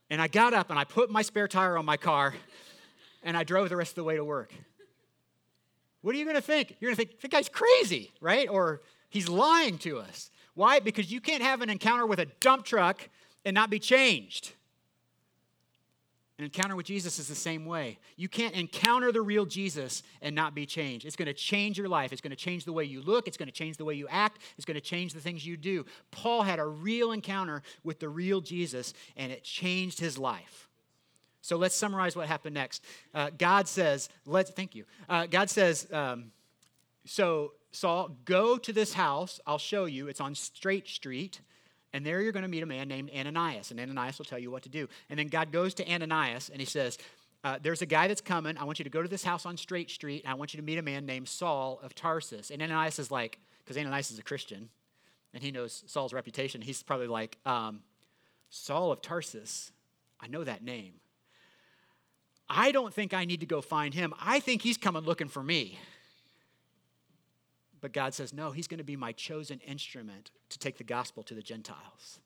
And 0.10 0.22
I 0.22 0.28
got 0.28 0.54
up, 0.54 0.70
and 0.70 0.78
I 0.78 0.84
put 0.84 1.10
my 1.10 1.22
spare 1.22 1.48
tire 1.48 1.78
on 1.78 1.86
my 1.86 1.98
car, 1.98 2.34
and 3.24 3.38
I 3.38 3.46
drove 3.46 3.70
the 3.70 3.78
rest 3.78 3.92
of 3.92 3.96
the 3.96 4.04
way 4.04 4.18
to 4.18 4.26
work. 4.26 4.54
What 6.02 6.16
are 6.16 6.18
you 6.18 6.26
going 6.26 6.36
to 6.36 6.42
think? 6.42 6.78
You're 6.80 6.90
going 6.90 6.98
to 6.98 7.06
think, 7.06 7.22
the 7.22 7.28
guy's 7.28 7.50
crazy, 7.50 8.12
right? 8.22 8.48
Or 8.48 8.82
he's 9.10 9.28
lying 9.28 9.78
to 9.80 10.00
us. 10.00 10.32
Why? 10.54 10.80
Because 10.80 11.12
you 11.12 11.22
can't 11.22 11.44
have 11.44 11.62
an 11.62 11.70
encounter 11.70 12.06
with 12.06 12.20
a 12.20 12.26
dump 12.40 12.66
truck 12.66 13.10
and 13.46 13.54
not 13.54 13.70
be 13.70 13.80
changed. 13.80 14.54
An 16.38 16.46
encounter 16.46 16.78
with 16.78 16.86
Jesus 16.86 17.20
is 17.20 17.28
the 17.28 17.36
same 17.36 17.66
way. 17.66 18.00
You 18.16 18.30
can't 18.30 18.56
encounter 18.56 19.12
the 19.12 19.22
real 19.22 19.46
Jesus 19.46 20.04
and 20.22 20.34
not 20.34 20.56
be 20.56 20.66
changed. 20.66 21.06
It's 21.06 21.18
going 21.18 21.26
to 21.26 21.34
change 21.34 21.78
your 21.78 21.90
life. 21.90 22.14
It's 22.14 22.22
going 22.22 22.32
to 22.32 22.38
change 22.38 22.64
the 22.64 22.72
way 22.72 22.86
you 22.86 23.02
look. 23.02 23.28
It's 23.28 23.36
going 23.36 23.48
to 23.48 23.54
change 23.54 23.76
the 23.76 23.84
way 23.84 23.96
you 23.96 24.08
act. 24.08 24.42
It's 24.56 24.64
going 24.64 24.76
to 24.76 24.82
change 24.82 25.14
the 25.14 25.20
things 25.20 25.46
you 25.46 25.58
do. 25.58 25.86
Paul 26.12 26.44
had 26.44 26.60
a 26.60 26.66
real 26.66 27.12
encounter 27.12 27.62
with 27.84 28.00
the 28.00 28.08
real 28.08 28.40
Jesus, 28.40 28.94
and 29.18 29.34
it 29.34 29.44
changed 29.44 30.00
his 30.00 30.18
life. 30.18 30.69
So 31.42 31.58
let's 31.58 31.76
summarize 31.76 32.16
what 32.16 32.28
happened 32.28 32.56
next. 32.56 32.84
Uh, 33.14 33.30
God 33.38 33.68
says, 33.68 34.10
let's, 34.26 34.52
thank 34.52 34.76
you. 34.76 34.86
Uh, 35.08 35.26
God 35.26 35.50
says, 35.50 35.88
um, 35.92 36.32
so 37.06 37.54
Saul, 37.72 38.18
go 38.26 38.58
to 38.58 38.74
this 38.74 38.94
house. 38.94 39.40
I'll 39.48 39.58
show 39.58 39.86
you. 39.86 40.08
It's 40.08 40.22
on 40.22 40.36
Straight 40.36 40.88
Street. 40.88 41.42
And 41.94 42.06
there 42.06 42.22
you're 42.22 42.32
going 42.32 42.44
to 42.44 42.50
meet 42.50 42.62
a 42.62 42.68
man 42.68 42.88
named 42.88 43.10
Ananias. 43.16 43.72
And 43.72 43.80
Ananias 43.80 44.18
will 44.18 44.26
tell 44.26 44.40
you 44.40 44.52
what 44.52 44.64
to 44.64 44.70
do. 44.70 44.88
And 45.10 45.18
then 45.18 45.28
God 45.28 45.52
goes 45.52 45.74
to 45.76 45.92
Ananias 45.92 46.50
and 46.50 46.60
he 46.60 46.66
says, 46.66 46.98
uh, 47.44 47.58
There's 47.62 47.82
a 47.82 47.86
guy 47.86 48.08
that's 48.08 48.22
coming. 48.22 48.58
I 48.58 48.64
want 48.64 48.80
you 48.80 48.84
to 48.84 48.92
go 48.92 49.02
to 49.02 49.08
this 49.08 49.24
house 49.24 49.46
on 49.46 49.58
Straight 49.58 49.90
Street. 49.90 50.24
And 50.24 50.32
I 50.32 50.36
want 50.36 50.54
you 50.54 50.60
to 50.60 50.66
meet 50.66 50.78
a 50.78 50.84
man 50.84 51.06
named 51.06 51.28
Saul 51.28 51.80
of 51.82 51.96
Tarsus. 51.96 52.52
And 52.52 52.62
Ananias 52.62 53.00
is 53.00 53.10
like, 53.10 53.40
because 53.64 53.78
Ananias 53.78 54.12
is 54.12 54.20
a 54.20 54.24
Christian. 54.24 54.70
and 55.34 55.44
he 55.44 55.52
knows 55.52 55.84
Saul's 55.88 56.14
reputation. 56.14 56.62
He's 56.62 56.84
probably 56.84 57.08
like, 57.08 57.38
um, 57.46 57.82
Saul 58.50 58.92
of 58.92 59.02
Tarsus, 59.02 59.72
I 60.20 60.28
know 60.28 60.44
that 60.44 60.64
name. 60.64 60.94
I 62.50 62.72
don't 62.72 62.94
think 62.94 63.14
I 63.14 63.26
need 63.26 63.42
to 63.42 63.46
go 63.46 63.62
find 63.62 63.94
him. 63.94 64.14
I 64.20 64.40
think 64.40 64.62
he's 64.62 64.78
coming 64.78 65.04
looking 65.04 65.28
for 65.28 65.44
me. 65.44 65.78
But 67.82 67.94
God 67.94 68.14
says, 68.14 68.34
no, 68.34 68.52
he's 68.52 68.68
going 68.68 68.80
to 68.80 68.84
be 68.84 68.96
my 68.96 69.12
chosen 69.12 69.60
instrument 69.60 70.32
to 70.50 70.60
take 70.60 70.78
the 70.78 70.84
gospel 70.84 71.24
to 71.24 71.34
the 71.34 71.42
Gentiles. 71.42 72.20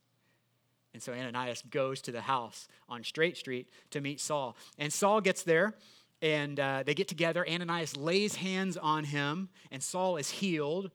And 0.93 1.01
so 1.01 1.11
Ananias 1.13 1.63
goes 1.69 2.01
to 2.03 2.11
the 2.11 2.21
house 2.21 2.67
on 2.87 3.03
Straight 3.03 3.37
Street 3.37 3.67
to 3.91 4.01
meet 4.01 4.19
Saul. 4.19 4.55
And 4.77 4.93
Saul 4.93 5.21
gets 5.21 5.43
there, 5.43 5.73
and 6.21 6.59
uh, 6.59 6.83
they 6.85 6.93
get 6.93 7.07
together. 7.07 7.47
Ananias 7.47 7.97
lays 7.97 8.35
hands 8.35 8.77
on 8.77 9.03
him, 9.03 9.49
and 9.71 9.83
Saul 9.83 10.17
is 10.17 10.29
healed. 10.29 10.85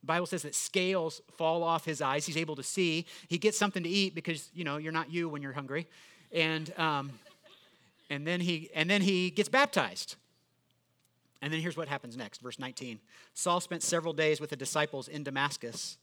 The 0.00 0.06
Bible 0.06 0.26
says 0.26 0.42
that 0.42 0.54
scales 0.54 1.20
fall 1.36 1.62
off 1.62 1.84
his 1.84 2.00
eyes. 2.00 2.26
He's 2.26 2.36
able 2.36 2.56
to 2.56 2.62
see. 2.62 3.06
He 3.28 3.38
gets 3.38 3.58
something 3.58 3.82
to 3.82 3.88
eat 3.88 4.14
because, 4.14 4.50
you 4.54 4.64
know, 4.64 4.78
you're 4.78 4.92
not 4.92 5.12
you 5.12 5.28
when 5.28 5.42
you're 5.42 5.52
hungry. 5.52 5.86
And, 6.32 6.72
um, 6.78 7.10
and, 8.10 8.26
then, 8.26 8.40
he, 8.40 8.68
and 8.74 8.90
then 8.90 9.00
he 9.00 9.30
gets 9.30 9.48
baptized. 9.48 10.16
And 11.40 11.52
then 11.52 11.60
here's 11.60 11.76
what 11.76 11.88
happens 11.88 12.16
next, 12.16 12.42
verse 12.42 12.58
19. 12.58 13.00
Saul 13.32 13.60
spent 13.60 13.82
several 13.82 14.12
days 14.12 14.40
with 14.40 14.50
the 14.50 14.56
disciples 14.56 15.08
in 15.08 15.22
Damascus. 15.22 15.96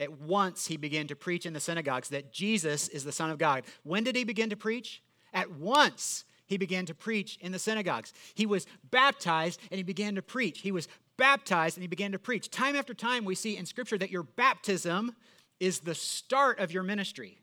At 0.00 0.20
once 0.20 0.66
he 0.66 0.76
began 0.76 1.06
to 1.08 1.14
preach 1.14 1.46
in 1.46 1.52
the 1.52 1.60
synagogues 1.60 2.08
that 2.08 2.32
Jesus 2.32 2.88
is 2.88 3.04
the 3.04 3.12
Son 3.12 3.30
of 3.30 3.38
God. 3.38 3.64
When 3.84 4.02
did 4.02 4.16
he 4.16 4.24
begin 4.24 4.50
to 4.50 4.56
preach? 4.56 5.02
At 5.32 5.52
once 5.52 6.24
he 6.46 6.56
began 6.56 6.86
to 6.86 6.94
preach 6.94 7.38
in 7.40 7.52
the 7.52 7.58
synagogues. 7.58 8.12
He 8.34 8.46
was 8.46 8.66
baptized 8.90 9.60
and 9.70 9.76
he 9.76 9.84
began 9.84 10.16
to 10.16 10.22
preach. 10.22 10.60
He 10.60 10.72
was 10.72 10.88
baptized 11.16 11.76
and 11.76 11.82
he 11.82 11.88
began 11.88 12.12
to 12.12 12.18
preach. 12.18 12.50
Time 12.50 12.74
after 12.74 12.94
time, 12.94 13.24
we 13.24 13.36
see 13.36 13.56
in 13.56 13.66
Scripture 13.66 13.98
that 13.98 14.10
your 14.10 14.24
baptism 14.24 15.14
is 15.60 15.80
the 15.80 15.94
start 15.94 16.58
of 16.58 16.72
your 16.72 16.82
ministry. 16.82 17.42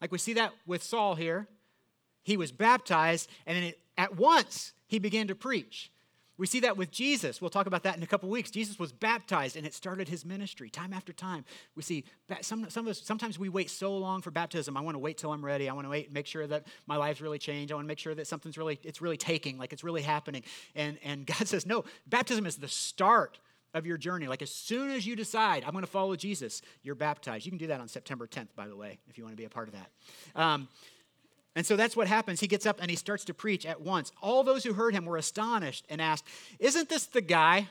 Like 0.00 0.10
we 0.10 0.18
see 0.18 0.32
that 0.32 0.52
with 0.66 0.82
Saul 0.82 1.14
here. 1.14 1.46
He 2.22 2.36
was 2.36 2.52
baptized 2.52 3.28
and 3.46 3.56
then 3.56 3.64
it, 3.64 3.80
at 3.96 4.16
once 4.16 4.72
he 4.86 4.98
began 4.98 5.28
to 5.28 5.34
preach. 5.34 5.90
We 6.40 6.46
see 6.46 6.60
that 6.60 6.78
with 6.78 6.90
Jesus. 6.90 7.42
We'll 7.42 7.50
talk 7.50 7.66
about 7.66 7.82
that 7.82 7.98
in 7.98 8.02
a 8.02 8.06
couple 8.06 8.30
weeks. 8.30 8.50
Jesus 8.50 8.78
was 8.78 8.92
baptized 8.92 9.56
and 9.56 9.66
it 9.66 9.74
started 9.74 10.08
his 10.08 10.24
ministry 10.24 10.70
time 10.70 10.94
after 10.94 11.12
time. 11.12 11.44
We 11.74 11.82
see 11.82 12.04
some, 12.40 12.70
some 12.70 12.86
of 12.86 12.92
us, 12.92 13.02
sometimes 13.04 13.38
we 13.38 13.50
wait 13.50 13.68
so 13.68 13.94
long 13.98 14.22
for 14.22 14.30
baptism. 14.30 14.74
I 14.74 14.80
want 14.80 14.94
to 14.94 14.98
wait 14.98 15.18
till 15.18 15.32
I'm 15.32 15.44
ready. 15.44 15.68
I 15.68 15.74
want 15.74 15.84
to 15.84 15.90
wait, 15.90 16.06
and 16.06 16.14
make 16.14 16.26
sure 16.26 16.46
that 16.46 16.66
my 16.86 16.96
life's 16.96 17.20
really 17.20 17.38
changed. 17.38 17.72
I 17.72 17.74
want 17.74 17.84
to 17.84 17.88
make 17.88 17.98
sure 17.98 18.14
that 18.14 18.26
something's 18.26 18.56
really, 18.56 18.80
it's 18.84 19.02
really 19.02 19.18
taking, 19.18 19.58
like 19.58 19.74
it's 19.74 19.84
really 19.84 20.00
happening. 20.00 20.42
And, 20.74 20.96
and 21.04 21.26
God 21.38 21.46
says, 21.46 21.66
no, 21.66 21.84
baptism 22.06 22.46
is 22.46 22.56
the 22.56 22.68
start 22.68 23.38
of 23.74 23.84
your 23.84 23.98
journey. 23.98 24.26
Like 24.26 24.40
as 24.40 24.50
soon 24.50 24.90
as 24.90 25.06
you 25.06 25.16
decide, 25.16 25.62
I'm 25.64 25.72
going 25.72 25.84
to 25.84 25.90
follow 25.90 26.16
Jesus, 26.16 26.62
you're 26.82 26.94
baptized. 26.94 27.44
You 27.44 27.52
can 27.52 27.58
do 27.58 27.66
that 27.66 27.80
on 27.80 27.88
September 27.88 28.26
10th, 28.26 28.48
by 28.56 28.66
the 28.66 28.76
way, 28.76 28.98
if 29.10 29.18
you 29.18 29.24
want 29.24 29.36
to 29.36 29.40
be 29.40 29.44
a 29.44 29.50
part 29.50 29.68
of 29.68 29.74
that. 29.74 30.40
Um, 30.40 30.68
and 31.56 31.66
so 31.66 31.76
that's 31.76 31.96
what 31.96 32.06
happens. 32.06 32.40
He 32.40 32.46
gets 32.46 32.64
up 32.64 32.78
and 32.80 32.90
he 32.90 32.96
starts 32.96 33.24
to 33.24 33.34
preach 33.34 33.66
at 33.66 33.80
once. 33.80 34.12
All 34.22 34.44
those 34.44 34.62
who 34.62 34.72
heard 34.72 34.94
him 34.94 35.04
were 35.04 35.16
astonished 35.16 35.84
and 35.88 36.00
asked, 36.00 36.24
Isn't 36.58 36.88
this 36.88 37.06
the 37.06 37.20
guy 37.20 37.68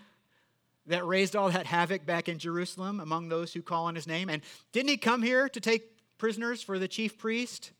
that 0.88 1.06
raised 1.06 1.36
all 1.36 1.50
that 1.50 1.66
havoc 1.66 2.06
back 2.06 2.28
in 2.28 2.40
Jerusalem 2.40 3.00
among 3.00 3.30
those 3.30 3.54
who 3.54 3.62
call 3.62 3.86
on 3.86 3.96
his 3.96 4.08
name? 4.08 4.30
And 4.30 4.42
didn't 4.74 4.90
he 4.90 4.98
come 4.98 5.22
here 5.22 5.48
to 5.48 5.60
take 5.62 5.84
prisoners 6.18 6.62
for 6.62 6.78
the 6.78 6.88
chief 6.88 7.18
priest? 7.18 7.72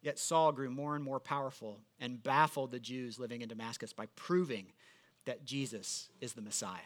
Yet 0.00 0.18
Saul 0.18 0.50
grew 0.50 0.70
more 0.70 0.96
and 0.96 1.04
more 1.04 1.20
powerful 1.20 1.78
and 2.00 2.22
baffled 2.22 2.70
the 2.70 2.80
Jews 2.80 3.18
living 3.18 3.42
in 3.42 3.48
Damascus 3.48 3.92
by 3.92 4.06
proving 4.16 4.66
that 5.26 5.44
Jesus 5.44 6.08
is 6.20 6.32
the 6.32 6.42
Messiah. 6.42 6.78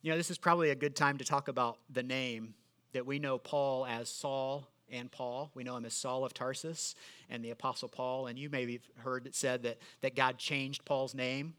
You 0.00 0.10
know, 0.10 0.16
this 0.16 0.30
is 0.30 0.38
probably 0.38 0.70
a 0.70 0.74
good 0.74 0.96
time 0.96 1.18
to 1.18 1.24
talk 1.24 1.46
about 1.46 1.78
the 1.88 2.02
name 2.02 2.54
that 2.92 3.06
we 3.06 3.20
know 3.20 3.38
Paul 3.38 3.86
as 3.86 4.08
Saul 4.08 4.66
and 4.92 5.10
Paul. 5.10 5.50
We 5.54 5.64
know 5.64 5.76
him 5.76 5.84
as 5.84 5.94
Saul 5.94 6.24
of 6.24 6.34
Tarsus 6.34 6.94
and 7.30 7.44
the 7.44 7.50
Apostle 7.50 7.88
Paul. 7.88 8.28
And 8.28 8.38
you 8.38 8.48
maybe 8.50 8.80
heard 8.98 9.26
it 9.26 9.34
said 9.34 9.62
that, 9.64 9.78
that 10.02 10.14
God 10.14 10.38
changed 10.38 10.84
Paul's 10.84 11.14
name 11.14 11.54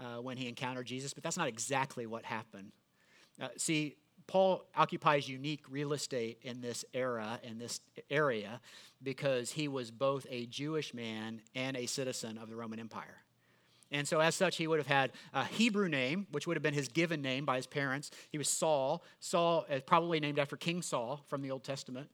uh, 0.00 0.20
when 0.20 0.36
he 0.36 0.48
encountered 0.48 0.86
Jesus, 0.86 1.12
but 1.12 1.22
that's 1.22 1.36
not 1.36 1.46
exactly 1.46 2.06
what 2.06 2.24
happened. 2.24 2.72
Uh, 3.40 3.48
see, 3.56 3.96
Paul 4.26 4.64
occupies 4.76 5.28
unique 5.28 5.64
real 5.68 5.92
estate 5.92 6.38
in 6.42 6.60
this 6.60 6.84
era, 6.94 7.40
in 7.42 7.58
this 7.58 7.80
area, 8.10 8.60
because 9.02 9.50
he 9.50 9.68
was 9.68 9.90
both 9.90 10.26
a 10.30 10.46
Jewish 10.46 10.94
man 10.94 11.40
and 11.54 11.76
a 11.76 11.86
citizen 11.86 12.38
of 12.38 12.48
the 12.48 12.56
Roman 12.56 12.78
Empire. 12.78 13.22
And 13.92 14.06
so, 14.06 14.20
as 14.20 14.36
such, 14.36 14.56
he 14.56 14.68
would 14.68 14.78
have 14.78 14.86
had 14.86 15.10
a 15.34 15.44
Hebrew 15.44 15.88
name, 15.88 16.28
which 16.30 16.46
would 16.46 16.56
have 16.56 16.62
been 16.62 16.74
his 16.74 16.88
given 16.88 17.22
name 17.22 17.44
by 17.44 17.56
his 17.56 17.66
parents. 17.66 18.12
He 18.30 18.38
was 18.38 18.48
Saul. 18.48 19.02
Saul 19.18 19.66
is 19.68 19.82
probably 19.82 20.20
named 20.20 20.38
after 20.38 20.56
King 20.56 20.80
Saul 20.80 21.24
from 21.26 21.42
the 21.42 21.50
Old 21.50 21.64
Testament. 21.64 22.08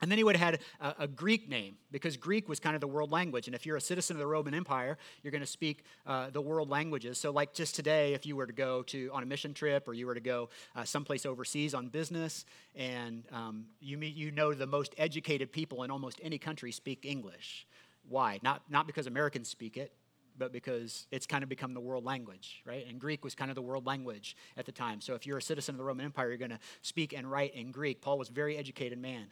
And 0.00 0.10
then 0.10 0.18
he 0.18 0.24
would 0.24 0.36
have 0.36 0.52
had 0.52 0.60
a, 0.80 1.02
a, 1.04 1.08
Greek 1.08 1.48
name 1.48 1.76
because 1.90 2.16
Greek 2.16 2.48
was 2.48 2.58
kind 2.58 2.74
of 2.74 2.80
the 2.80 2.88
world 2.88 3.10
language. 3.10 3.46
And 3.46 3.54
if 3.54 3.66
you're 3.66 3.76
a 3.76 3.80
citizen 3.80 4.16
of 4.16 4.20
the 4.20 4.26
Roman 4.26 4.54
Empire, 4.54 4.96
you're 5.22 5.30
going 5.30 5.42
to 5.42 5.46
speak 5.46 5.84
uh, 6.06 6.30
the 6.30 6.40
world 6.40 6.70
languages. 6.70 7.18
So, 7.18 7.30
like 7.30 7.52
just 7.52 7.74
today, 7.74 8.14
if 8.14 8.24
you 8.24 8.36
were 8.36 8.46
to 8.46 8.52
go 8.52 8.82
to 8.84 9.10
on 9.12 9.22
a 9.22 9.26
mission 9.26 9.52
trip 9.52 9.86
or 9.86 9.92
you 9.92 10.06
were 10.06 10.14
to 10.14 10.20
go 10.20 10.48
uh, 10.74 10.84
someplace 10.84 11.26
overseas 11.26 11.74
on 11.74 11.88
business, 11.88 12.46
and 12.74 13.24
um, 13.32 13.66
you 13.80 13.98
meet, 13.98 14.14
you 14.14 14.30
know 14.30 14.54
the 14.54 14.66
most 14.66 14.94
educated 14.96 15.52
people 15.52 15.82
in 15.82 15.90
almost 15.90 16.20
any 16.22 16.38
country 16.38 16.72
speak 16.72 17.04
English. 17.04 17.66
Why? 18.08 18.40
Not 18.42 18.62
not 18.70 18.86
because 18.86 19.06
Americans 19.06 19.48
speak 19.48 19.76
it, 19.76 19.92
but 20.40 20.52
because 20.52 21.06
it's 21.10 21.26
kind 21.26 21.42
of 21.42 21.48
become 21.48 21.74
the 21.74 21.80
world 21.80 22.04
language, 22.04 22.62
right? 22.64 22.86
And 22.88 22.98
Greek 22.98 23.22
was 23.22 23.34
kind 23.34 23.50
of 23.50 23.54
the 23.54 23.62
world 23.62 23.86
language 23.86 24.36
at 24.56 24.64
the 24.64 24.72
time. 24.72 25.00
So 25.00 25.14
if 25.14 25.26
you're 25.26 25.38
a 25.38 25.42
citizen 25.42 25.74
of 25.74 25.78
the 25.78 25.84
Roman 25.84 26.06
Empire, 26.06 26.28
you're 26.28 26.38
going 26.38 26.50
to 26.50 26.58
speak 26.80 27.12
and 27.12 27.30
write 27.30 27.54
in 27.54 27.70
Greek. 27.70 28.00
Paul 28.00 28.18
was 28.18 28.30
a 28.30 28.32
very 28.32 28.56
educated 28.56 28.98
man. 28.98 29.26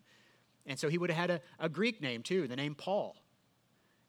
And 0.69 0.79
so 0.79 0.89
he 0.89 0.99
would 0.99 1.11
have 1.11 1.19
had 1.19 1.31
a, 1.31 1.41
a 1.59 1.69
Greek 1.69 2.01
name 2.01 2.23
too, 2.23 2.47
the 2.47 2.55
name 2.55 2.77
Paul. 2.77 3.17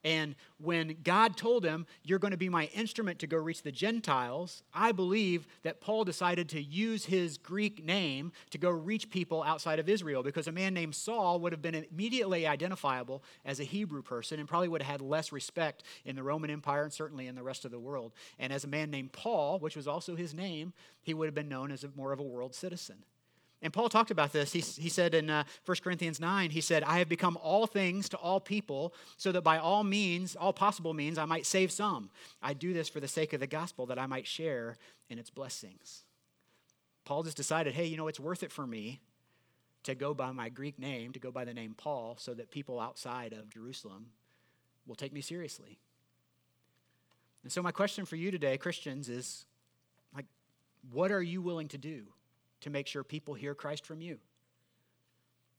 And 0.04 0.36
when 0.60 0.96
God 1.04 1.36
told 1.36 1.66
him, 1.66 1.86
You're 2.04 2.20
going 2.20 2.32
to 2.32 2.38
be 2.38 2.48
my 2.48 2.70
instrument 2.74 3.20
to 3.20 3.28
go 3.28 3.38
reach 3.38 3.64
the 3.64 3.72
Gentiles, 3.72 4.64
I 4.74 4.94
believe 4.94 5.46
that 5.64 5.82
Paul 5.82 6.06
decided 6.06 6.48
to 6.50 6.62
use 6.62 7.06
his 7.06 7.38
Greek 7.38 7.84
name 7.84 8.32
to 8.52 8.58
go 8.58 8.70
reach 8.70 9.10
people 9.10 9.44
outside 9.44 9.78
of 9.80 9.90
Israel 9.90 10.24
because 10.24 10.48
a 10.48 10.54
man 10.54 10.74
named 10.74 10.96
Saul 10.96 11.40
would 11.42 11.52
have 11.52 11.62
been 11.62 11.76
immediately 11.76 12.48
identifiable 12.48 13.24
as 13.44 13.60
a 13.60 13.66
Hebrew 13.66 14.02
person 14.02 14.40
and 14.40 14.48
probably 14.48 14.70
would 14.70 14.82
have 14.82 14.92
had 14.92 15.02
less 15.02 15.34
respect 15.34 15.84
in 16.06 16.16
the 16.16 16.24
Roman 16.24 16.50
Empire 16.50 16.84
and 16.84 16.94
certainly 16.94 17.28
in 17.28 17.36
the 17.36 17.44
rest 17.44 17.66
of 17.66 17.72
the 17.72 17.80
world. 17.80 18.14
And 18.38 18.54
as 18.54 18.64
a 18.64 18.70
man 18.70 18.90
named 18.92 19.12
Paul, 19.12 19.60
which 19.60 19.76
was 19.76 19.88
also 19.88 20.16
his 20.16 20.34
name, 20.34 20.72
he 21.02 21.14
would 21.14 21.28
have 21.28 21.36
been 21.36 21.50
known 21.50 21.72
as 21.72 21.84
a, 21.84 21.90
more 21.96 22.14
of 22.14 22.20
a 22.20 22.24
world 22.24 22.56
citizen. 22.56 23.04
And 23.62 23.74
Paul 23.74 23.90
talked 23.90 24.12
about 24.12 24.32
this. 24.32 24.54
He, 24.54 24.62
he 24.62 24.88
said 24.88 25.14
in 25.14 25.30
uh, 25.30 25.44
1 25.66 25.78
Corinthians 25.84 26.20
9, 26.20 26.52
he 26.52 26.62
said, 26.62 26.82
I 26.84 27.00
have 27.00 27.10
become 27.10 27.38
all 27.42 27.68
things 27.68 28.08
to 28.10 28.18
all 28.18 28.40
people, 28.40 28.94
so 29.18 29.34
that 29.34 29.42
by 29.42 29.58
all 29.58 29.84
means, 29.84 30.36
all 30.36 30.54
possible 30.54 30.94
means, 30.94 31.18
I 31.18 31.26
might 31.26 31.46
save 31.46 31.72
some. 31.72 32.10
I 32.42 32.54
do 32.54 32.74
this 32.74 32.88
for 32.88 33.02
the 33.02 33.08
sake 33.08 33.34
of 33.34 33.42
the 33.42 33.48
gospel, 33.48 33.86
that 33.88 34.00
I 34.00 34.06
might 34.06 34.26
share 34.26 34.78
in 35.10 35.20
its 35.20 35.30
blessings. 35.30 36.04
Paul 37.04 37.24
just 37.24 37.36
decided, 37.36 37.74
hey, 37.74 37.86
you 37.86 37.98
know, 37.98 38.08
it's 38.08 38.20
worth 38.20 38.44
it 38.44 38.52
for 38.52 38.66
me 38.66 39.02
to 39.84 39.96
go 39.96 40.14
by 40.14 40.32
my 40.32 40.48
Greek 40.48 40.80
name, 40.80 41.12
to 41.14 41.20
go 41.20 41.32
by 41.32 41.44
the 41.44 41.54
name 41.54 41.74
Paul, 41.78 42.16
so 42.18 42.34
that 42.34 42.52
people 42.52 42.80
outside 42.80 43.34
of 43.34 43.50
Jerusalem 43.50 44.08
will 44.86 44.96
take 44.96 45.12
me 45.12 45.22
seriously. 45.22 45.80
And 47.44 47.52
so, 47.52 47.62
my 47.62 47.72
question 47.72 48.06
for 48.06 48.16
you 48.16 48.32
today, 48.32 48.58
Christians, 48.58 49.10
is 49.10 49.46
like, 50.14 50.26
what 50.92 51.12
are 51.12 51.22
you 51.22 51.42
willing 51.42 51.70
to 51.70 51.78
do? 51.78 52.08
To 52.62 52.70
make 52.70 52.88
sure 52.88 53.04
people 53.04 53.34
hear 53.34 53.56
Christ 53.56 53.86
from 53.86 54.02
you? 54.02 54.18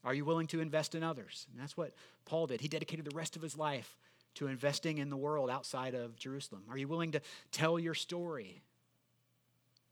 Are 0.05 0.15
you 0.15 0.25
willing 0.25 0.47
to 0.49 0.61
invest 0.61 0.95
in 0.95 1.03
others? 1.03 1.47
And 1.53 1.61
that's 1.61 1.77
what 1.77 1.93
Paul 2.25 2.47
did. 2.47 2.61
He 2.61 2.69
dedicated 2.69 3.05
the 3.05 3.15
rest 3.15 3.37
of 3.37 3.43
his 3.43 3.57
life 3.57 3.97
to 4.37 4.47
investing 4.47 4.99
in 4.99 5.11
the 5.11 5.17
world 5.17 5.51
outside 5.51 5.95
of 5.95 6.17
Jerusalem. 6.17 6.63
Are 6.71 6.79
you 6.79 6.89
willing 6.89 7.13
to 7.13 7.21
tell 7.53 7.79
your 7.79 7.95
story? 7.95 8.63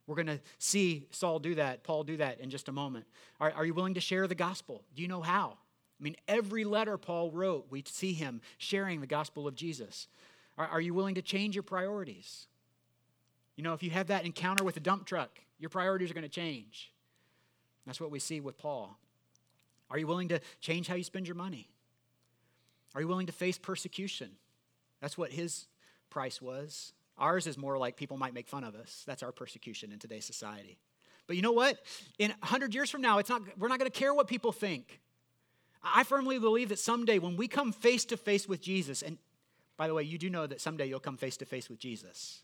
We're 0.07 0.15
going 0.15 0.27
to 0.27 0.41
see 0.59 1.07
Saul 1.11 1.39
do 1.39 1.57
that, 1.57 1.85
Paul 1.85 2.05
do 2.05 2.17
that 2.17 2.41
in 2.41 2.49
just 2.49 2.69
a 2.69 2.73
moment. 2.73 3.05
Are, 3.41 3.53
are 3.53 3.65
you 3.65 3.75
willing 3.75 3.95
to 3.95 4.01
share 4.01 4.27
the 4.27 4.35
gospel? 4.35 4.83
Do 4.95 5.03
you 5.03 5.09
know 5.09 5.21
how? 5.21 5.59
I 6.01 6.03
mean, 6.03 6.17
every 6.27 6.65
letter 6.65 6.97
Paul 6.97 7.31
wrote, 7.31 7.67
we 7.69 7.85
see 7.87 8.15
him 8.15 8.41
sharing 8.57 9.01
the 9.01 9.07
gospel 9.07 9.47
of 9.47 9.55
Jesus. 9.55 10.09
Are, 10.57 10.67
are 10.67 10.81
you 10.81 10.95
willing 10.95 11.17
to 11.17 11.23
change 11.23 11.55
your 11.55 11.63
priorities? 11.63 12.47
You 13.57 13.65
know, 13.65 13.75
if 13.75 13.83
you 13.83 13.91
have 13.91 14.07
that 14.07 14.25
encounter 14.25 14.65
with 14.65 14.77
a 14.77 14.81
dump 14.81 15.05
truck, 15.05 15.41
your 15.59 15.69
priorities 15.69 16.11
are 16.11 16.15
going 16.15 16.23
to 16.23 16.29
change. 16.29 16.93
That's 17.89 18.03
what 18.03 18.11
we 18.11 18.19
see 18.19 18.39
with 18.39 18.59
Paul. 18.59 18.99
Are 19.91 19.97
you 19.97 20.07
willing 20.07 20.29
to 20.29 20.41
change 20.61 20.89
how 20.89 20.95
you 20.95 21.03
spend 21.03 21.27
your 21.27 21.37
money? 21.37 21.71
Are 22.95 23.01
you 23.01 23.09
willing 23.09 23.29
to 23.29 23.33
face 23.33 23.57
persecution? 23.57 24.33
That's 25.01 25.17
what 25.17 25.33
his 25.33 25.69
price 26.11 26.43
was. 26.43 26.93
Ours 27.17 27.47
is 27.47 27.57
more 27.57 27.79
like 27.79 27.97
people 27.97 28.19
might 28.19 28.35
make 28.35 28.47
fun 28.47 28.63
of 28.63 28.75
us. 28.75 29.05
That's 29.07 29.23
our 29.23 29.33
persecution 29.33 29.91
in 29.91 29.99
today's 29.99 30.27
society. 30.27 30.77
But 31.27 31.37
you 31.37 31.43
know 31.43 31.53
what? 31.53 31.79
In 32.19 32.29
100 32.41 32.75
years 32.75 32.91
from 32.91 33.01
now, 33.01 33.21
it's 33.21 33.31
not, 33.31 33.41
we're 33.59 33.69
not 33.69 33.79
going 33.79 33.91
to 33.91 33.99
care 33.99 34.13
what 34.13 34.29
people 34.29 34.53
think. 34.53 35.01
I 35.83 36.05
firmly 36.05 36.39
believe 36.39 36.69
that 36.69 36.79
someday 36.79 37.19
when 37.19 37.37
we 37.37 37.49
come 37.49 37.73
face 37.73 38.05
to 38.07 38.19
face 38.19 38.47
with 38.47 38.61
Jesus, 38.61 39.01
and 39.01 39.17
by 39.79 39.89
the 39.89 39.95
way, 39.95 40.03
you 40.03 40.19
do 40.19 40.29
know 40.29 40.47
that 40.47 40.61
someday 40.61 40.85
you'll 40.85 41.01
come 41.01 41.17
face 41.17 41.39
to 41.39 41.47
face 41.47 41.71
with 41.71 41.79
Jesus. 41.79 42.43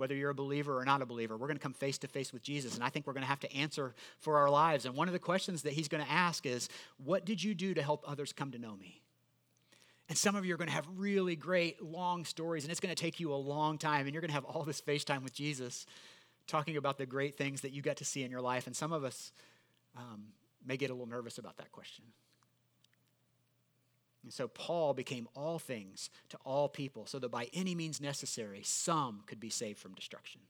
Whether 0.00 0.14
you're 0.14 0.30
a 0.30 0.34
believer 0.34 0.78
or 0.78 0.84
not 0.84 1.02
a 1.02 1.06
believer. 1.06 1.36
We're 1.36 1.46
going 1.46 1.58
to 1.58 1.62
come 1.62 1.74
face 1.74 1.98
to 1.98 2.08
face 2.08 2.32
with 2.32 2.42
Jesus, 2.42 2.74
and 2.74 2.82
I 2.82 2.88
think 2.88 3.06
we're 3.06 3.12
going 3.12 3.22
to 3.22 3.28
have 3.28 3.40
to 3.40 3.54
answer 3.54 3.94
for 4.18 4.38
our 4.38 4.50
lives. 4.50 4.86
And 4.86 4.96
one 4.96 5.08
of 5.08 5.12
the 5.12 5.20
questions 5.20 5.62
that 5.62 5.74
he's 5.74 5.88
going 5.88 6.04
to 6.04 6.10
ask 6.10 6.46
is, 6.46 6.68
What 7.04 7.24
did 7.24 7.42
you 7.42 7.54
do 7.54 7.74
to 7.74 7.82
help 7.82 8.02
others 8.08 8.32
come 8.32 8.50
to 8.52 8.58
know 8.58 8.74
me? 8.74 9.02
And 10.08 10.18
some 10.18 10.34
of 10.34 10.44
you 10.44 10.54
are 10.54 10.56
going 10.56 10.68
to 10.68 10.74
have 10.74 10.88
really 10.96 11.36
great 11.36 11.80
long 11.80 12.24
stories, 12.24 12.64
and 12.64 12.72
it's 12.72 12.80
going 12.80 12.94
to 12.94 13.00
take 13.00 13.20
you 13.20 13.32
a 13.32 13.36
long 13.36 13.78
time, 13.78 14.06
and 14.06 14.12
you're 14.12 14.22
going 14.22 14.30
to 14.30 14.34
have 14.34 14.44
all 14.44 14.64
this 14.64 14.80
face 14.80 15.04
time 15.04 15.22
with 15.22 15.32
Jesus 15.32 15.86
talking 16.48 16.76
about 16.76 16.98
the 16.98 17.06
great 17.06 17.36
things 17.36 17.60
that 17.60 17.70
you 17.70 17.80
got 17.80 17.98
to 17.98 18.04
see 18.04 18.24
in 18.24 18.30
your 18.30 18.40
life. 18.40 18.66
And 18.66 18.74
some 18.74 18.92
of 18.92 19.04
us 19.04 19.30
um, 19.96 20.24
may 20.66 20.76
get 20.76 20.90
a 20.90 20.94
little 20.94 21.06
nervous 21.06 21.38
about 21.38 21.58
that 21.58 21.70
question. 21.70 22.04
And 24.22 24.32
so 24.32 24.48
Paul 24.48 24.92
became 24.92 25.28
all 25.34 25.58
things 25.58 26.10
to 26.28 26.38
all 26.44 26.68
people, 26.68 27.06
so 27.06 27.18
that 27.18 27.30
by 27.30 27.48
any 27.54 27.74
means 27.74 28.00
necessary, 28.00 28.62
some 28.64 29.22
could 29.26 29.40
be 29.40 29.50
saved 29.50 29.78
from 29.78 29.94
destruction. 29.94 30.40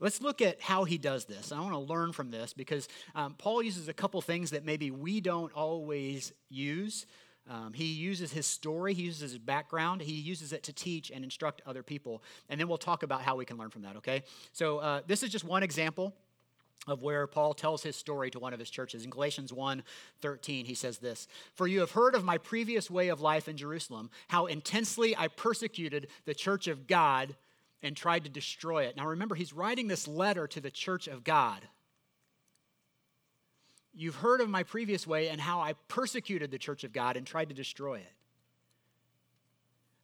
Let's 0.00 0.20
look 0.20 0.40
at 0.40 0.60
how 0.60 0.84
he 0.84 0.98
does 0.98 1.26
this. 1.26 1.52
I 1.52 1.60
want 1.60 1.72
to 1.72 1.78
learn 1.78 2.12
from 2.12 2.30
this 2.30 2.52
because 2.52 2.88
um, 3.14 3.34
Paul 3.36 3.62
uses 3.62 3.88
a 3.88 3.92
couple 3.92 4.20
things 4.22 4.50
that 4.50 4.64
maybe 4.64 4.90
we 4.90 5.20
don't 5.20 5.52
always 5.52 6.32
use. 6.48 7.06
Um, 7.48 7.74
he 7.74 7.84
uses 7.84 8.32
his 8.32 8.46
story, 8.46 8.94
he 8.94 9.02
uses 9.02 9.32
his 9.32 9.38
background, 9.38 10.00
he 10.00 10.14
uses 10.14 10.54
it 10.54 10.62
to 10.62 10.72
teach 10.72 11.10
and 11.10 11.22
instruct 11.22 11.60
other 11.66 11.82
people. 11.82 12.22
And 12.48 12.58
then 12.58 12.68
we'll 12.68 12.78
talk 12.78 13.02
about 13.02 13.20
how 13.20 13.36
we 13.36 13.44
can 13.44 13.58
learn 13.58 13.68
from 13.68 13.82
that, 13.82 13.96
okay? 13.96 14.22
So, 14.52 14.78
uh, 14.78 15.02
this 15.06 15.22
is 15.22 15.28
just 15.28 15.44
one 15.44 15.62
example 15.62 16.14
of 16.86 17.02
where 17.02 17.26
Paul 17.26 17.54
tells 17.54 17.82
his 17.82 17.96
story 17.96 18.30
to 18.30 18.38
one 18.38 18.52
of 18.52 18.58
his 18.58 18.70
churches. 18.70 19.04
In 19.04 19.10
Galatians 19.10 19.52
1 19.52 19.82
13, 20.20 20.66
he 20.66 20.74
says 20.74 20.98
this 20.98 21.28
For 21.54 21.66
you 21.66 21.80
have 21.80 21.92
heard 21.92 22.14
of 22.14 22.24
my 22.24 22.38
previous 22.38 22.90
way 22.90 23.08
of 23.08 23.20
life 23.20 23.48
in 23.48 23.56
Jerusalem, 23.56 24.10
how 24.28 24.46
intensely 24.46 25.16
I 25.16 25.28
persecuted 25.28 26.08
the 26.24 26.34
church 26.34 26.68
of 26.68 26.86
God 26.86 27.34
and 27.82 27.96
tried 27.96 28.24
to 28.24 28.30
destroy 28.30 28.84
it. 28.84 28.96
Now 28.96 29.06
remember, 29.06 29.34
he's 29.34 29.52
writing 29.52 29.88
this 29.88 30.08
letter 30.08 30.46
to 30.48 30.60
the 30.60 30.70
church 30.70 31.06
of 31.06 31.24
God. 31.24 31.60
You've 33.92 34.16
heard 34.16 34.40
of 34.40 34.48
my 34.48 34.64
previous 34.64 35.06
way 35.06 35.28
and 35.28 35.40
how 35.40 35.60
I 35.60 35.74
persecuted 35.88 36.50
the 36.50 36.58
church 36.58 36.82
of 36.82 36.92
God 36.92 37.16
and 37.16 37.26
tried 37.26 37.50
to 37.50 37.54
destroy 37.54 37.96
it. 37.96 38.12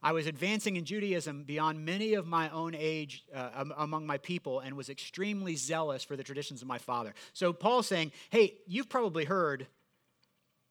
I 0.03 0.13
was 0.13 0.27
advancing 0.27 0.77
in 0.77 0.85
Judaism 0.85 1.45
beyond 1.45 1.85
many 1.85 2.15
of 2.15 2.27
my 2.27 2.49
own 2.51 2.75
age 2.75 3.25
uh, 3.35 3.65
among 3.77 4.07
my 4.07 4.17
people 4.19 4.61
and 4.61 4.77
was 4.77 4.89
extremely 4.89 5.57
zealous 5.57 6.05
for 6.05 6.17
the 6.17 6.25
traditions 6.25 6.63
of 6.63 6.69
my 6.69 6.79
father. 6.79 7.15
So 7.35 7.53
Paul's 7.53 7.87
saying, 7.87 8.13
hey, 8.31 8.55
you've 8.67 8.89
probably 8.89 9.27
heard 9.27 9.67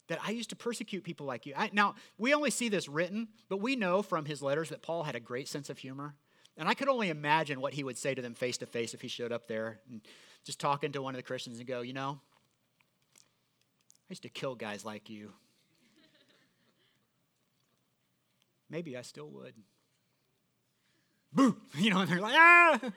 that 0.07 0.19
I 0.25 0.31
used 0.31 0.49
to 0.49 0.55
persecute 0.55 1.03
people 1.03 1.27
like 1.27 1.45
you. 1.45 1.53
I, 1.55 1.69
now, 1.71 1.93
we 2.17 2.33
only 2.33 2.49
see 2.49 2.69
this 2.69 2.89
written, 2.89 3.27
but 3.47 3.57
we 3.61 3.75
know 3.75 4.01
from 4.01 4.25
his 4.25 4.41
letters 4.41 4.69
that 4.69 4.81
Paul 4.81 5.03
had 5.03 5.15
a 5.15 5.19
great 5.19 5.47
sense 5.47 5.69
of 5.69 5.77
humor. 5.77 6.15
And 6.57 6.67
I 6.67 6.73
could 6.73 6.89
only 6.89 7.09
imagine 7.09 7.61
what 7.61 7.73
he 7.73 7.83
would 7.83 7.97
say 7.97 8.15
to 8.15 8.21
them 8.21 8.33
face 8.33 8.57
to 8.57 8.65
face 8.65 8.95
if 8.95 9.01
he 9.01 9.07
showed 9.07 9.31
up 9.31 9.47
there 9.47 9.79
and 9.89 10.01
just 10.43 10.59
talking 10.59 10.91
to 10.93 11.01
one 11.01 11.13
of 11.13 11.17
the 11.17 11.23
Christians 11.23 11.59
and 11.59 11.67
go, 11.67 11.81
you 11.81 11.93
know, 11.93 12.19
I 13.13 14.09
used 14.09 14.23
to 14.23 14.29
kill 14.29 14.55
guys 14.55 14.83
like 14.83 15.09
you. 15.09 15.31
Maybe 18.69 18.97
I 18.97 19.01
still 19.01 19.29
would. 19.29 19.53
Boo! 21.33 21.57
You 21.75 21.91
know, 21.91 21.99
and 21.99 22.09
they're 22.09 22.19
like, 22.19 22.35
ah! 22.35 22.79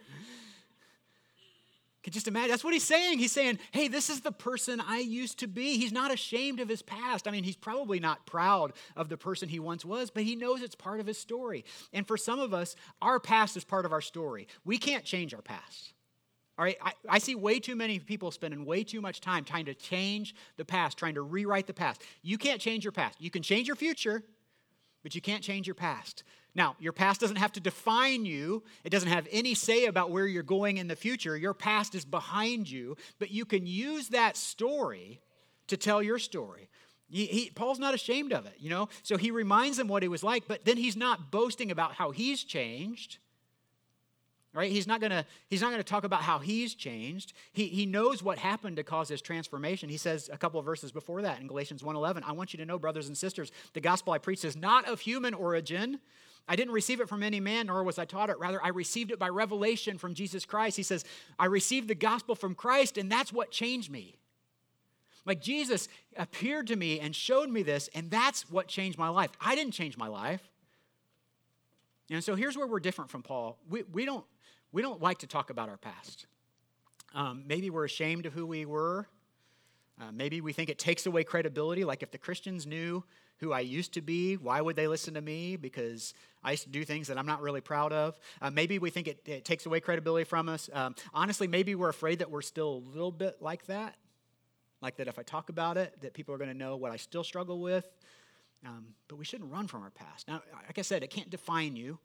Could 2.03 2.13
just 2.13 2.27
imagine. 2.27 2.51
That's 2.51 2.65
what 2.65 2.73
he's 2.73 2.83
saying. 2.83 3.21
He's 3.21 3.31
saying, 3.31 3.61
hey, 3.71 3.87
this 3.87 4.11
is 4.11 4.23
the 4.23 4.33
person 4.33 4.81
I 4.81 4.99
used 4.99 5.39
to 5.39 5.47
be. 5.47 5.79
He's 5.79 5.93
not 5.93 6.13
ashamed 6.13 6.59
of 6.59 6.69
his 6.69 6.83
past. 6.83 7.29
I 7.29 7.31
mean, 7.31 7.45
he's 7.45 7.55
probably 7.55 8.01
not 8.01 8.27
proud 8.27 8.73
of 8.97 9.09
the 9.09 9.17
person 9.17 9.49
he 9.49 9.61
once 9.61 9.85
was, 9.85 10.11
but 10.11 10.25
he 10.25 10.35
knows 10.35 10.63
it's 10.63 10.75
part 10.75 10.99
of 10.99 11.07
his 11.07 11.17
story. 11.17 11.65
And 11.93 12.07
for 12.07 12.17
some 12.17 12.41
of 12.41 12.53
us, 12.53 12.75
our 13.01 13.21
past 13.21 13.57
is 13.57 13.63
part 13.63 13.85
of 13.85 13.93
our 13.93 14.01
story. 14.01 14.49
We 14.65 14.79
can't 14.79 15.05
change 15.05 15.33
our 15.33 15.43
past. 15.43 15.93
All 16.59 16.65
right, 16.65 16.77
I, 16.83 16.93
I, 17.09 17.19
see 17.19 17.35
way 17.35 17.61
too 17.61 17.75
many 17.75 17.99
people 17.99 18.31
spending 18.31 18.67
way 18.67 18.85
too 18.85 19.01
much 19.01 19.21
time 19.21 19.43
trying 19.43 19.65
to 19.67 19.75
change 19.75 20.35
the 20.57 20.67
past, 20.67 20.99
trying 20.99 21.15
to 21.15 21.23
rewrite 21.23 21.67
the 21.67 21.73
past. 21.73 22.03
You 22.23 22.37
can't 22.37 22.61
change 22.61 22.85
your 22.85 22.93
past. 22.93 23.21
You 23.21 23.31
can 23.31 23.43
change 23.43 23.69
your 23.69 23.77
future, 23.77 24.23
but 25.03 25.15
you 25.15 25.21
can't 25.21 25.43
change 25.43 25.67
your 25.67 25.75
past. 25.75 26.23
Now, 26.55 26.77
your 26.79 26.93
past 26.93 27.21
doesn't 27.21 27.37
have 27.37 27.53
to 27.53 27.61
define 27.61 28.27
you, 28.27 28.63
it 28.85 28.91
doesn't 28.91 29.09
have 29.09 29.27
any 29.31 29.55
say 29.55 29.87
about 29.87 30.11
where 30.11 30.27
you're 30.27 30.43
going 30.43 30.77
in 30.77 30.89
the 30.89 30.97
future. 30.97 31.37
Your 31.37 31.55
past 31.55 31.95
is 31.95 32.05
behind 32.05 32.71
you, 32.71 32.97
but 33.19 33.31
you 33.31 33.45
can 33.45 33.67
use 33.67 34.09
that 34.09 34.37
story 34.37 35.21
to 35.69 35.77
tell 35.77 36.03
your 36.03 36.19
story. 36.19 36.69
He, 37.09 37.27
he, 37.27 37.51
Paul's 37.51 37.79
not 37.79 37.95
ashamed 37.95 38.33
of 38.33 38.47
it, 38.47 38.55
you 38.59 38.71
know? 38.71 38.89
So 39.03 39.17
he 39.17 39.31
reminds 39.31 39.77
them 39.77 39.89
what 39.89 40.03
he 40.03 40.09
was 40.09 40.23
like, 40.23 40.45
but 40.49 40.65
then 40.65 40.77
he's 40.77 40.97
not 40.97 41.31
boasting 41.31 41.71
about 41.71 41.95
how 41.95 42.11
he's 42.11 42.43
changed 42.45 43.19
right? 44.55 44.71
He's 44.71 44.87
not 44.87 45.01
to 45.01 45.25
he's 45.49 45.63
not 45.63 45.71
to 45.71 45.83
talk 45.83 46.05
about 46.05 46.23
how 46.23 46.39
he's 46.39 46.75
changed. 46.75 47.33
He, 47.53 47.67
he 47.69 47.87
knows 47.87 48.23
what 48.23 48.39
happened 48.39 48.77
to 48.77 48.83
cause 48.83 49.09
his 49.09 49.23
transformation. 49.23 49.89
He 49.89 49.97
says 49.97 50.29
a 50.33 50.37
couple 50.37 50.61
of 50.61 50.67
verses 50.67 50.93
before 50.93 51.23
that 51.23 51.41
in 51.41 51.47
galatians 51.47 51.83
1.11 51.83 52.23
i 52.27 52.33
want 52.33 52.53
you 52.53 52.59
to 52.59 52.67
know 52.67 52.79
brothers 52.79 53.09
and 53.09 53.17
sisters 53.17 53.51
the 53.73 53.81
gospel 53.81 54.13
i 54.13 54.19
preach 54.19 54.45
is 54.45 54.57
not 54.57 54.89
of 54.89 55.01
human 55.01 55.35
origin. 55.35 56.01
I 56.49 56.57
didn't 56.57 56.75
receive 56.75 57.01
it 57.01 57.09
from 57.09 57.23
any 57.23 57.41
man 57.41 57.67
nor 57.67 57.83
was 57.85 57.99
i 57.99 58.05
taught 58.05 58.31
it. 58.31 58.39
Rather 58.39 58.63
i 58.63 58.69
received 58.69 59.11
it 59.11 59.19
by 59.19 59.29
revelation 59.29 59.99
from 59.99 60.15
jesus 60.15 60.45
christ. 60.45 60.77
He 60.77 60.83
says 60.83 61.05
i 61.39 61.47
received 61.47 61.89
the 61.89 61.95
gospel 61.95 62.35
from 62.35 62.55
christ 62.55 62.99
and 62.99 63.11
that's 63.11 63.33
what 63.33 63.51
changed 63.51 63.91
me. 63.91 64.17
Like 65.25 65.41
jesus 65.41 65.89
appeared 66.17 66.67
to 66.67 66.77
me 66.77 67.01
and 67.01 67.17
showed 67.17 67.49
me 67.49 67.63
this 67.63 67.89
and 67.95 68.11
that's 68.11 68.51
what 68.51 68.69
changed 68.69 68.99
my 68.99 69.09
life. 69.09 69.31
I 69.41 69.55
didn't 69.55 69.73
change 69.73 69.97
my 69.97 70.09
life. 70.09 70.49
And 72.11 72.23
so 72.23 72.35
here's 72.35 72.57
where 72.57 72.67
we're 72.67 72.81
different 72.81 73.11
from 73.11 73.23
Paul. 73.23 73.59
We, 73.69 73.85
we, 73.85 74.05
don't, 74.05 74.25
we 74.73 74.83
don't 74.83 75.01
like 75.01 75.19
to 75.19 75.27
talk 75.27 75.51
about 75.51 75.69
our 75.69 75.77
past. 75.77 76.27
Um, 77.15 77.45
maybe 77.47 77.71
we're 77.71 77.85
ashamed 77.85 78.27
of 78.27 78.33
who 78.33 78.47
we 78.47 78.65
were. 78.65 79.07
Uh, 80.01 80.11
maybe 80.11 80.41
we 80.41 80.53
think 80.53 80.71
it 80.71 80.79
takes 80.79 81.07
away 81.07 81.25
credibility. 81.25 81.85
Like 81.85 82.03
if 82.03 82.11
the 82.11 82.19
Christians 82.19 82.67
knew 82.67 83.05
who 83.39 83.53
I 83.53 83.61
used 83.61 83.93
to 83.95 84.01
be, 84.01 84.37
why 84.37 84.61
would 84.61 84.77
they 84.77 84.89
listen 84.89 85.15
to 85.15 85.21
me? 85.21 85.57
Because 85.57 86.15
I 86.43 86.53
used 86.53 86.65
to 86.65 86.71
do 86.71 86.85
things 86.85 87.09
that 87.09 87.19
I'm 87.19 87.27
not 87.27 87.43
really 87.43 87.61
proud 87.61 87.93
of. 87.93 88.19
Uh, 88.41 88.51
maybe 88.51 88.79
we 88.79 88.91
think 88.91 89.09
it, 89.09 89.21
it, 89.27 89.45
takes 89.45 89.67
away 89.67 89.81
credibility 89.81 90.25
from 90.25 90.49
us. 90.49 90.71
Um, 90.73 90.95
honestly, 91.13 91.47
maybe 91.47 91.75
we're 91.75 91.91
afraid 91.91 92.21
that 92.21 92.31
we're 92.31 92.43
still 92.43 92.69
a 92.69 92.89
little 92.95 93.13
bit 93.13 93.43
like 93.43 93.67
that. 93.67 93.97
Like 94.81 94.97
that 94.97 95.07
if 95.07 95.19
I 95.19 95.23
talk 95.23 95.51
about 95.51 95.77
it, 95.77 96.01
that 96.01 96.15
people 96.15 96.35
are 96.35 96.39
going 96.39 96.51
to 96.51 96.57
know 96.57 96.77
what 96.77 96.91
I 96.91 96.97
still 96.97 97.25
struggle 97.25 97.61
with. 97.61 97.85
Um, 98.65 98.95
but 99.09 99.17
we 99.17 99.25
shouldn't 99.25 99.53
run 99.53 99.67
from 99.67 99.83
our 99.83 99.91
past. 99.91 100.29
Now, 100.29 100.43
like 100.67 100.79
I 100.79 100.83
said, 100.83 101.03
it 101.03 101.11
can't 101.11 101.31
define 101.31 101.77
you 101.77 101.99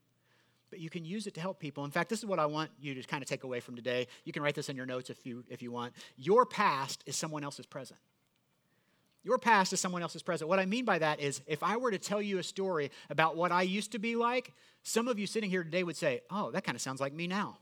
but 0.69 0.80
you 0.80 0.89
can 0.89 1.06
use 1.06 1.27
it 1.27 1.34
to 1.36 1.41
help 1.41 1.60
people. 1.60 1.86
In 1.86 1.91
fact, 1.91 2.10
this 2.10 2.19
is 2.19 2.25
what 2.25 2.39
I 2.39 2.45
want 2.45 2.71
you 2.80 2.93
to 2.95 3.03
kind 3.03 3.23
of 3.23 3.30
take 3.30 3.43
away 3.43 3.60
from 3.60 3.75
today. 3.75 4.08
You 4.23 4.34
can 4.34 4.43
write 4.43 4.56
this 4.56 4.69
in 4.69 4.75
your 4.75 4.86
notes 4.86 5.10
if 5.10 5.25
you 5.25 5.43
if 5.49 5.62
you 5.62 5.71
want. 5.71 5.93
Your 6.15 6.45
past 6.45 7.03
is 7.06 7.15
someone 7.15 7.43
else's 7.43 7.65
present. 7.65 7.99
Your 9.23 9.38
past 9.38 9.73
is 9.73 9.80
someone 9.82 10.01
else's 10.01 10.23
present. 10.23 10.47
What 10.47 10.60
I 10.60 10.65
mean 10.65 10.86
by 10.86 10.99
that 10.99 11.19
is 11.19 11.41
if 11.47 11.62
I 11.63 11.77
were 11.77 11.91
to 11.91 11.97
tell 11.97 12.21
you 12.21 12.38
a 12.38 12.43
story 12.43 12.91
about 13.10 13.36
what 13.36 13.51
I 13.51 13.63
used 13.63 13.91
to 13.91 13.99
be 13.99 14.15
like, 14.15 14.53
some 14.84 15.08
of 15.08 15.19
you 15.19 15.27
sitting 15.27 15.49
here 15.49 15.63
today 15.63 15.84
would 15.84 15.97
say, 15.97 16.21
"Oh, 16.30 16.51
that 16.51 16.63
kind 16.63 16.75
of 16.75 16.82
sounds 16.82 17.01
like 17.01 17.13
me 17.13 17.27
now." 17.27 17.58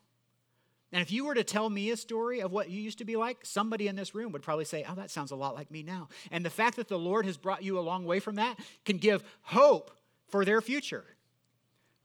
And 0.91 1.01
if 1.01 1.11
you 1.11 1.25
were 1.25 1.35
to 1.35 1.43
tell 1.43 1.69
me 1.69 1.89
a 1.89 1.97
story 1.97 2.41
of 2.41 2.51
what 2.53 2.69
you 2.69 2.81
used 2.81 2.99
to 2.99 3.05
be 3.05 3.15
like, 3.15 3.39
somebody 3.43 3.87
in 3.87 3.95
this 3.95 4.15
room 4.15 4.31
would 4.31 4.41
probably 4.41 4.63
say, 4.63 4.85
Oh, 4.87 4.95
that 4.95 5.11
sounds 5.11 5.31
a 5.31 5.35
lot 5.35 5.55
like 5.55 5.69
me 5.69 5.83
now. 5.83 6.07
And 6.31 6.45
the 6.45 6.49
fact 6.49 6.77
that 6.77 6.87
the 6.87 6.97
Lord 6.99 7.25
has 7.25 7.35
brought 7.37 7.63
you 7.63 7.77
a 7.77 7.81
long 7.81 8.05
way 8.05 8.19
from 8.19 8.35
that 8.35 8.57
can 8.85 8.97
give 8.97 9.23
hope 9.41 9.91
for 10.27 10.45
their 10.45 10.61
future. 10.61 11.03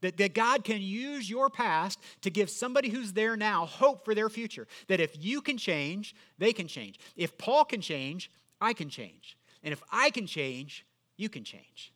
That, 0.01 0.17
that 0.17 0.33
God 0.33 0.63
can 0.63 0.81
use 0.81 1.29
your 1.29 1.49
past 1.49 1.99
to 2.21 2.29
give 2.29 2.49
somebody 2.49 2.89
who's 2.89 3.13
there 3.13 3.37
now 3.37 3.65
hope 3.65 4.03
for 4.03 4.15
their 4.15 4.29
future. 4.29 4.67
That 4.87 4.99
if 4.99 5.23
you 5.23 5.41
can 5.41 5.57
change, 5.57 6.15
they 6.37 6.53
can 6.53 6.67
change. 6.67 6.99
If 7.15 7.37
Paul 7.37 7.65
can 7.65 7.81
change, 7.81 8.31
I 8.59 8.73
can 8.73 8.89
change. 8.89 9.37
And 9.63 9.71
if 9.71 9.81
I 9.91 10.09
can 10.09 10.25
change, 10.25 10.85
you 11.17 11.29
can 11.29 11.43
change. 11.43 11.93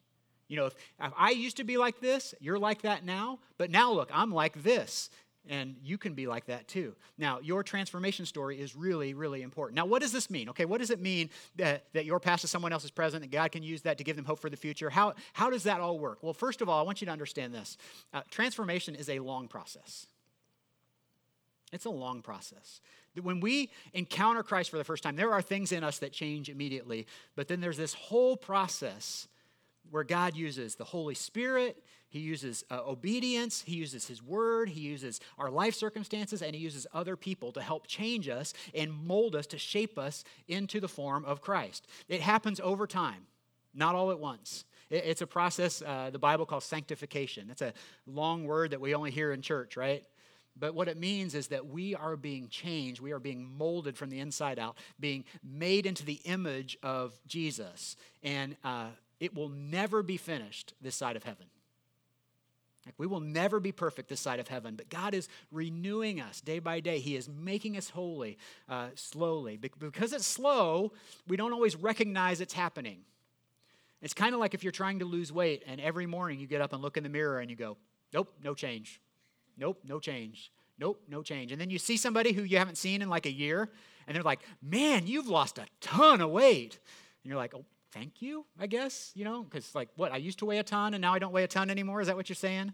You 0.47 0.57
know, 0.57 0.67
if, 0.67 0.75
if 1.01 1.11
I 1.17 1.31
used 1.31 1.57
to 1.57 1.63
be 1.63 1.77
like 1.77 1.99
this, 1.99 2.35
you're 2.39 2.59
like 2.59 2.83
that 2.83 3.03
now, 3.03 3.39
but 3.57 3.71
now 3.71 3.91
look, 3.91 4.09
I'm 4.13 4.31
like 4.31 4.61
this. 4.61 5.09
And 5.47 5.75
you 5.83 5.97
can 5.97 6.13
be 6.13 6.25
like 6.25 6.45
that 6.45 6.67
too. 6.67 6.95
Now, 7.17 7.39
your 7.39 7.61
transformation 7.61 8.25
story 8.25 8.59
is 8.59 8.75
really, 8.75 9.13
really 9.13 9.43
important. 9.43 9.75
Now, 9.75 9.85
what 9.85 10.01
does 10.01 10.11
this 10.11 10.29
mean? 10.29 10.49
Okay, 10.49 10.65
what 10.65 10.79
does 10.79 10.89
it 10.89 10.99
mean 10.99 11.29
that, 11.57 11.85
that 11.93 12.05
your 12.05 12.19
past 12.19 12.43
is 12.43 12.49
someone 12.49 12.73
else's 12.73 12.91
present, 12.91 13.21
that 13.21 13.31
God 13.31 13.51
can 13.51 13.61
use 13.61 13.83
that 13.83 13.99
to 13.99 14.03
give 14.03 14.15
them 14.15 14.25
hope 14.25 14.39
for 14.39 14.49
the 14.49 14.57
future? 14.57 14.89
How, 14.89 15.13
how 15.33 15.49
does 15.49 15.63
that 15.63 15.81
all 15.81 15.99
work? 15.99 16.23
Well, 16.23 16.33
first 16.33 16.61
of 16.61 16.69
all, 16.69 16.79
I 16.79 16.83
want 16.83 17.01
you 17.01 17.05
to 17.05 17.11
understand 17.11 17.53
this 17.53 17.77
uh, 18.13 18.21
transformation 18.31 18.95
is 18.95 19.07
a 19.07 19.19
long 19.19 19.47
process. 19.47 20.07
It's 21.71 21.85
a 21.85 21.89
long 21.91 22.21
process. 22.21 22.81
When 23.21 23.39
we 23.39 23.69
encounter 23.93 24.43
Christ 24.43 24.69
for 24.69 24.77
the 24.77 24.83
first 24.83 25.03
time, 25.03 25.15
there 25.15 25.31
are 25.31 25.41
things 25.41 25.71
in 25.71 25.83
us 25.83 25.99
that 25.99 26.11
change 26.11 26.49
immediately, 26.49 27.05
but 27.35 27.47
then 27.47 27.61
there's 27.61 27.77
this 27.77 27.93
whole 27.93 28.35
process 28.35 29.27
where 29.91 30.03
God 30.03 30.35
uses 30.35 30.75
the 30.75 30.83
Holy 30.83 31.15
Spirit, 31.15 31.83
He 32.15 32.21
uses 32.21 32.63
uh, 32.71 32.79
obedience, 32.87 33.61
He 33.67 33.75
uses 33.75 34.07
His 34.07 34.23
Word, 34.23 34.69
He 34.69 34.79
uses 34.79 35.19
our 35.37 35.51
life 35.51 35.75
circumstances, 35.75 36.41
and 36.41 36.55
He 36.55 36.61
uses 36.61 36.87
other 36.93 37.17
people 37.17 37.51
to 37.51 37.61
help 37.61 37.87
change 37.87 38.29
us 38.29 38.53
and 38.73 38.93
mold 39.05 39.35
us 39.35 39.45
to 39.47 39.57
shape 39.57 39.99
us 39.99 40.23
into 40.47 40.79
the 40.79 40.87
form 40.87 41.25
of 41.25 41.41
Christ. 41.41 41.85
It 42.07 42.21
happens 42.21 42.61
over 42.61 42.87
time, 42.87 43.27
not 43.73 43.95
all 43.95 44.11
at 44.11 44.19
once. 44.21 44.63
It's 44.89 45.21
a 45.23 45.27
process 45.27 45.81
uh, 45.81 46.09
the 46.09 46.17
Bible 46.17 46.45
calls 46.45 46.63
sanctification. 46.63 47.49
That's 47.49 47.61
a 47.61 47.73
long 48.07 48.45
word 48.45 48.71
that 48.71 48.79
we 48.79 48.95
only 48.95 49.11
hear 49.11 49.33
in 49.33 49.41
church, 49.41 49.75
right? 49.75 50.01
But 50.57 50.73
what 50.73 50.87
it 50.87 50.95
means 50.95 51.35
is 51.35 51.47
that 51.47 51.67
we 51.67 51.95
are 51.95 52.15
being 52.15 52.47
changed. 52.47 53.01
We 53.01 53.11
are 53.11 53.19
being 53.19 53.45
molded 53.57 53.97
from 53.97 54.09
the 54.09 54.21
inside 54.21 54.57
out, 54.57 54.77
being 55.01 55.25
made 55.43 55.85
into 55.85 56.05
the 56.05 56.21
image 56.23 56.77
of 56.81 57.11
Jesus. 57.27 57.97
And 58.23 58.55
uh, 58.63 58.91
it 59.19 59.35
will 59.35 59.49
never 59.49 60.01
be 60.01 60.15
finished 60.15 60.75
this 60.79 60.95
side 60.95 61.17
of 61.17 61.25
heaven. 61.25 61.47
Like 62.85 62.95
we 62.97 63.07
will 63.07 63.19
never 63.19 63.59
be 63.59 63.71
perfect 63.71 64.09
this 64.09 64.19
side 64.19 64.39
of 64.39 64.47
heaven, 64.47 64.75
but 64.75 64.89
God 64.89 65.13
is 65.13 65.27
renewing 65.51 66.21
us 66.21 66.39
day 66.39 66.59
by 66.59 66.79
day. 66.79 66.99
He 66.99 67.15
is 67.15 67.27
making 67.27 67.77
us 67.77 67.89
holy 67.89 68.37
uh, 68.69 68.89
slowly. 68.95 69.57
Because 69.57 70.13
it's 70.13 70.27
slow, 70.27 70.93
we 71.27 71.35
don't 71.35 71.51
always 71.53 71.75
recognize 71.75 72.41
it's 72.41 72.53
happening. 72.53 72.99
It's 74.01 74.13
kind 74.13 74.35
of 74.35 74.39
like 74.39 74.53
if 74.53 74.63
you're 74.63 74.71
trying 74.71 74.99
to 74.99 75.05
lose 75.05 75.31
weight 75.31 75.63
and 75.65 75.81
every 75.81 76.05
morning 76.05 76.39
you 76.39 76.45
get 76.45 76.61
up 76.61 76.73
and 76.73 76.81
look 76.81 76.95
in 76.95 77.03
the 77.03 77.09
mirror 77.09 77.39
and 77.39 77.49
you 77.49 77.55
go, 77.55 77.77
nope, 78.13 78.31
no 78.43 78.53
change. 78.53 79.01
Nope, 79.57 79.79
no 79.83 79.99
change. 79.99 80.51
Nope, 80.77 81.01
no 81.07 81.23
change. 81.23 81.51
And 81.51 81.59
then 81.59 81.71
you 81.71 81.79
see 81.79 81.97
somebody 81.97 82.33
who 82.33 82.43
you 82.43 82.57
haven't 82.57 82.77
seen 82.77 83.01
in 83.01 83.09
like 83.09 83.25
a 83.25 83.31
year 83.31 83.69
and 84.05 84.15
they're 84.15 84.23
like, 84.23 84.41
man, 84.61 85.07
you've 85.07 85.27
lost 85.27 85.57
a 85.57 85.65
ton 85.81 86.21
of 86.21 86.29
weight. 86.29 86.77
And 87.23 87.29
you're 87.29 87.37
like, 87.37 87.55
oh, 87.55 87.65
thank 87.95 88.21
you, 88.21 88.45
I 88.59 88.67
guess, 88.67 89.11
you 89.15 89.23
know, 89.23 89.43
because 89.43 89.73
like 89.73 89.87
what, 89.95 90.11
I 90.11 90.17
used 90.17 90.39
to 90.39 90.45
weigh 90.45 90.59
a 90.59 90.63
ton 90.63 90.93
and 90.93 91.01
now 91.01 91.13
I 91.13 91.19
don't 91.19 91.31
weigh 91.31 91.45
a 91.45 91.47
ton 91.47 91.69
anymore. 91.69 92.01
Is 92.01 92.07
that 92.07 92.15
what 92.17 92.27
you're 92.27 92.35
saying? 92.35 92.73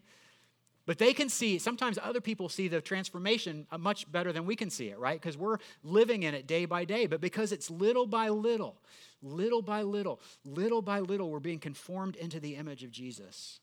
But 0.88 0.98
they 0.98 1.14
can 1.14 1.30
see, 1.30 1.60
sometimes 1.60 2.00
other 2.02 2.20
people 2.20 2.50
see 2.50 2.68
the 2.68 2.82
transformation 2.82 3.68
uh, 3.72 3.78
much 3.78 4.12
better 4.12 4.34
than 4.34 4.48
we 4.48 4.56
can 4.56 4.72
see 4.72 4.90
it, 4.90 4.98
right? 4.98 5.22
Because 5.22 5.38
we're 5.38 5.58
living 5.84 6.24
in 6.24 6.34
it 6.34 6.48
day 6.48 6.66
by 6.66 6.86
day. 6.86 7.06
But 7.06 7.22
because 7.22 7.52
it's 7.52 7.70
little 7.70 8.08
by 8.08 8.30
little, 8.30 8.82
little 9.22 9.62
by 9.62 9.84
little, 9.84 10.20
little 10.44 10.82
by 10.82 11.00
little, 11.00 11.30
we're 11.30 11.40
being 11.40 11.60
conformed 11.60 12.16
into 12.16 12.40
the 12.40 12.56
image 12.56 12.84
of 12.84 12.90
Jesus. 12.90 13.60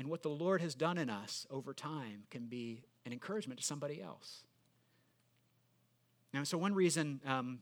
And 0.00 0.08
what 0.08 0.24
the 0.24 0.30
Lord 0.30 0.60
has 0.62 0.74
done 0.74 0.98
in 0.98 1.08
us 1.08 1.46
over 1.48 1.72
time 1.72 2.24
can 2.28 2.46
be 2.46 2.82
an 3.06 3.12
encouragement 3.12 3.60
to 3.60 3.64
somebody 3.64 4.02
else. 4.02 4.42
Now, 6.34 6.42
so 6.42 6.58
one 6.58 6.74
reason 6.74 7.20
um, 7.24 7.60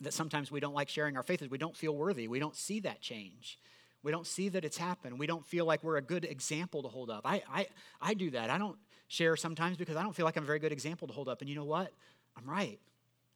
that 0.00 0.12
sometimes 0.12 0.50
we 0.50 0.60
don't 0.60 0.74
like 0.74 0.88
sharing 0.88 1.16
our 1.16 1.22
faith 1.22 1.42
is 1.42 1.50
we 1.50 1.58
don't 1.58 1.76
feel 1.76 1.94
worthy. 1.94 2.28
We 2.28 2.38
don't 2.38 2.56
see 2.56 2.80
that 2.80 3.00
change. 3.00 3.58
We 4.02 4.12
don't 4.12 4.26
see 4.26 4.48
that 4.50 4.64
it's 4.64 4.76
happened. 4.76 5.18
We 5.18 5.26
don't 5.26 5.44
feel 5.44 5.64
like 5.64 5.82
we're 5.82 5.96
a 5.96 6.02
good 6.02 6.24
example 6.24 6.82
to 6.82 6.88
hold 6.88 7.10
up. 7.10 7.22
I, 7.24 7.42
I, 7.52 7.66
I 8.00 8.14
do 8.14 8.30
that. 8.30 8.50
I 8.50 8.58
don't 8.58 8.76
share 9.08 9.36
sometimes 9.36 9.76
because 9.76 9.96
I 9.96 10.02
don't 10.02 10.14
feel 10.14 10.24
like 10.24 10.36
I'm 10.36 10.44
a 10.44 10.46
very 10.46 10.58
good 10.58 10.72
example 10.72 11.08
to 11.08 11.14
hold 11.14 11.28
up. 11.28 11.40
And 11.40 11.50
you 11.50 11.56
know 11.56 11.64
what? 11.64 11.92
I'm 12.36 12.48
right. 12.48 12.78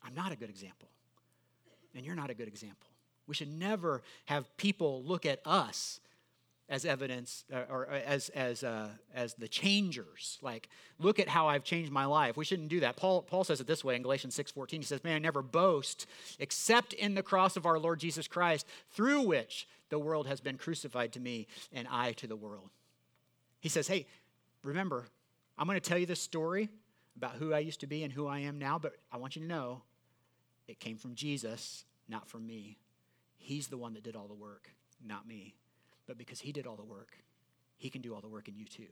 I'm 0.02 0.14
not 0.14 0.32
a 0.32 0.36
good 0.36 0.50
example. 0.50 0.88
And 1.94 2.04
you're 2.04 2.14
not 2.14 2.30
a 2.30 2.34
good 2.34 2.48
example. 2.48 2.88
We 3.26 3.34
should 3.34 3.52
never 3.52 4.02
have 4.26 4.56
people 4.56 5.02
look 5.04 5.26
at 5.26 5.40
us 5.44 6.00
as 6.70 6.84
evidence 6.84 7.44
or 7.68 7.88
uh, 7.90 7.98
as, 8.06 8.28
as, 8.30 8.62
uh, 8.62 8.88
as 9.12 9.34
the 9.34 9.48
changers. 9.48 10.38
Like 10.40 10.68
look 10.98 11.18
at 11.18 11.28
how 11.28 11.48
i've 11.48 11.64
changed 11.64 11.90
my 11.90 12.06
life. 12.06 12.36
We 12.36 12.44
shouldn't 12.44 12.68
do 12.68 12.80
that. 12.80 12.96
Paul, 12.96 13.22
paul 13.22 13.44
says 13.44 13.60
it 13.60 13.66
this 13.66 13.84
way 13.84 13.96
in 13.96 14.02
galatians 14.02 14.36
6.14 14.38 14.70
he 14.70 14.82
says 14.82 15.04
man 15.04 15.16
i 15.16 15.18
never 15.18 15.42
boast 15.42 16.06
except 16.38 16.92
in 16.92 17.14
the 17.14 17.22
cross 17.22 17.56
of 17.56 17.66
our 17.66 17.78
lord 17.78 17.98
jesus 17.98 18.28
christ 18.28 18.66
through 18.92 19.22
which 19.22 19.66
the 19.88 19.98
world 19.98 20.28
has 20.28 20.40
been 20.40 20.56
crucified 20.56 21.12
to 21.12 21.20
me 21.20 21.48
and 21.72 21.88
i 21.90 22.12
to 22.12 22.26
the 22.28 22.36
world. 22.36 22.70
He 23.58 23.68
says 23.68 23.88
hey 23.88 24.06
remember 24.62 25.06
i'm 25.58 25.66
going 25.66 25.80
to 25.80 25.86
tell 25.86 25.98
you 25.98 26.06
this 26.06 26.20
story 26.20 26.68
about 27.16 27.34
who 27.34 27.52
i 27.52 27.58
used 27.58 27.80
to 27.80 27.86
be 27.86 28.04
and 28.04 28.12
who 28.12 28.26
i 28.28 28.38
am 28.38 28.58
now 28.58 28.78
but 28.78 28.94
i 29.12 29.16
want 29.16 29.34
you 29.34 29.42
to 29.42 29.48
know 29.48 29.82
it 30.68 30.78
came 30.78 30.96
from 30.96 31.14
jesus 31.14 31.84
not 32.08 32.28
from 32.28 32.44
me. 32.44 32.76
He's 33.38 33.68
the 33.68 33.78
one 33.78 33.94
that 33.94 34.02
did 34.02 34.16
all 34.16 34.26
the 34.26 34.34
work 34.34 34.70
not 35.02 35.26
me 35.26 35.54
but 36.10 36.18
because 36.18 36.40
he 36.40 36.50
did 36.50 36.66
all 36.66 36.74
the 36.74 36.82
work, 36.82 37.12
he 37.76 37.88
can 37.88 38.02
do 38.02 38.16
all 38.16 38.20
the 38.20 38.26
work 38.26 38.48
in 38.48 38.56
you 38.56 38.64
too. 38.64 38.88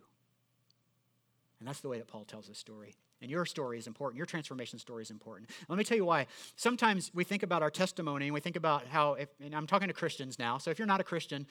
And 1.59 1.67
that's 1.67 1.81
the 1.81 1.89
way 1.89 1.99
that 1.99 2.07
Paul 2.07 2.25
tells 2.25 2.47
this 2.47 2.59
story. 2.59 2.95
And 3.21 3.29
your 3.29 3.45
story 3.45 3.77
is 3.77 3.89
important. 3.89 4.17
Your 4.17 4.25
transformation 4.25 4.79
story 4.79 5.03
is 5.03 5.11
important. 5.11 5.51
Let 5.69 5.77
me 5.77 5.83
tell 5.83 5.97
you 5.97 6.05
why. 6.05 6.29
Sometimes 6.55 7.11
we 7.13 7.25
think 7.25 7.43
about 7.43 7.61
our 7.61 7.73
testimony 7.73 8.27
and 8.27 8.35
we 8.35 8.39
think 8.39 8.55
about 8.55 8.87
how, 8.87 9.15
if, 9.15 9.31
and 9.45 9.53
I'm 9.53 9.67
talking 9.67 9.89
to 9.89 9.95
Christians 9.95 10.39
now, 10.39 10.59
so 10.59 10.71
if 10.71 10.79
you're 10.79 10.87
not 10.87 11.01
a 11.01 11.05
Christian, 11.05 11.45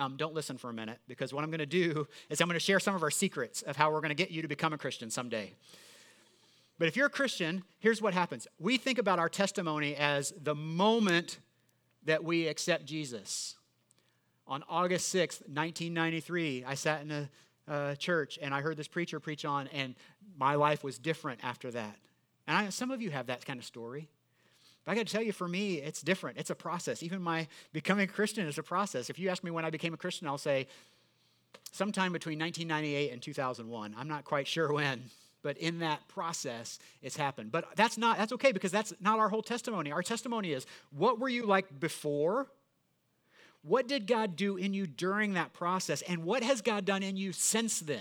um, 0.00 0.16
don't 0.16 0.34
listen 0.34 0.58
for 0.58 0.70
a 0.70 0.72
minute 0.72 0.98
because 1.06 1.32
what 1.32 1.44
I'm 1.44 1.50
going 1.50 1.60
to 1.60 1.66
do 1.66 2.08
is 2.28 2.40
I'm 2.40 2.48
going 2.48 2.58
to 2.58 2.58
share 2.58 2.80
some 2.80 2.96
of 2.96 3.04
our 3.04 3.10
secrets 3.12 3.62
of 3.62 3.76
how 3.76 3.92
we're 3.92 4.00
going 4.00 4.08
to 4.08 4.16
get 4.16 4.32
you 4.32 4.42
to 4.42 4.48
become 4.48 4.72
a 4.72 4.78
Christian 4.78 5.08
someday. 5.08 5.52
But 6.80 6.88
if 6.88 6.96
you're 6.96 7.06
a 7.06 7.10
Christian, 7.10 7.62
here's 7.78 8.02
what 8.02 8.12
happens 8.12 8.48
we 8.58 8.76
think 8.76 8.98
about 8.98 9.20
our 9.20 9.28
testimony 9.28 9.94
as 9.94 10.34
the 10.42 10.56
moment 10.56 11.38
that 12.06 12.24
we 12.24 12.48
accept 12.48 12.86
Jesus. 12.86 13.54
On 14.46 14.62
August 14.68 15.14
6th, 15.14 15.40
1993, 15.48 16.64
I 16.64 16.74
sat 16.74 17.02
in 17.02 17.28
a 17.68 17.96
church 17.96 18.38
and 18.42 18.52
I 18.52 18.60
heard 18.60 18.76
this 18.76 18.88
preacher 18.88 19.20
preach 19.20 19.44
on, 19.44 19.68
and 19.68 19.94
my 20.38 20.54
life 20.54 20.82
was 20.82 20.98
different 20.98 21.40
after 21.44 21.70
that. 21.70 21.96
And 22.46 22.56
I, 22.56 22.68
some 22.70 22.90
of 22.90 23.00
you 23.00 23.10
have 23.10 23.26
that 23.26 23.44
kind 23.46 23.58
of 23.58 23.64
story. 23.64 24.08
But 24.84 24.92
I 24.92 24.94
got 24.96 25.06
to 25.06 25.12
tell 25.12 25.22
you, 25.22 25.32
for 25.32 25.46
me, 25.46 25.74
it's 25.76 26.02
different. 26.02 26.38
It's 26.38 26.50
a 26.50 26.54
process. 26.54 27.02
Even 27.02 27.22
my 27.22 27.46
becoming 27.72 28.04
a 28.04 28.12
Christian 28.12 28.46
is 28.46 28.58
a 28.58 28.62
process. 28.62 29.10
If 29.10 29.18
you 29.18 29.28
ask 29.28 29.44
me 29.44 29.50
when 29.50 29.64
I 29.64 29.70
became 29.70 29.94
a 29.94 29.96
Christian, 29.96 30.26
I'll 30.26 30.38
say 30.38 30.66
sometime 31.70 32.12
between 32.12 32.38
1998 32.38 33.12
and 33.12 33.22
2001. 33.22 33.94
I'm 33.96 34.08
not 34.08 34.24
quite 34.24 34.48
sure 34.48 34.72
when, 34.72 35.04
but 35.42 35.56
in 35.58 35.78
that 35.80 36.06
process, 36.08 36.80
it's 37.00 37.16
happened. 37.16 37.52
But 37.52 37.66
that's 37.76 37.96
not 37.96 38.18
that's 38.18 38.32
okay 38.32 38.52
because 38.52 38.72
that's 38.72 38.92
not 39.00 39.18
our 39.18 39.28
whole 39.28 39.42
testimony. 39.42 39.92
Our 39.92 40.02
testimony 40.02 40.52
is 40.52 40.66
what 40.90 41.20
were 41.20 41.28
you 41.28 41.46
like 41.46 41.78
before 41.78 42.48
what 43.62 43.86
did 43.86 44.06
God 44.06 44.36
do 44.36 44.56
in 44.56 44.74
you 44.74 44.86
during 44.86 45.34
that 45.34 45.52
process? 45.52 46.02
And 46.02 46.24
what 46.24 46.42
has 46.42 46.60
God 46.60 46.84
done 46.84 47.02
in 47.02 47.16
you 47.16 47.32
since 47.32 47.80
then? 47.80 48.00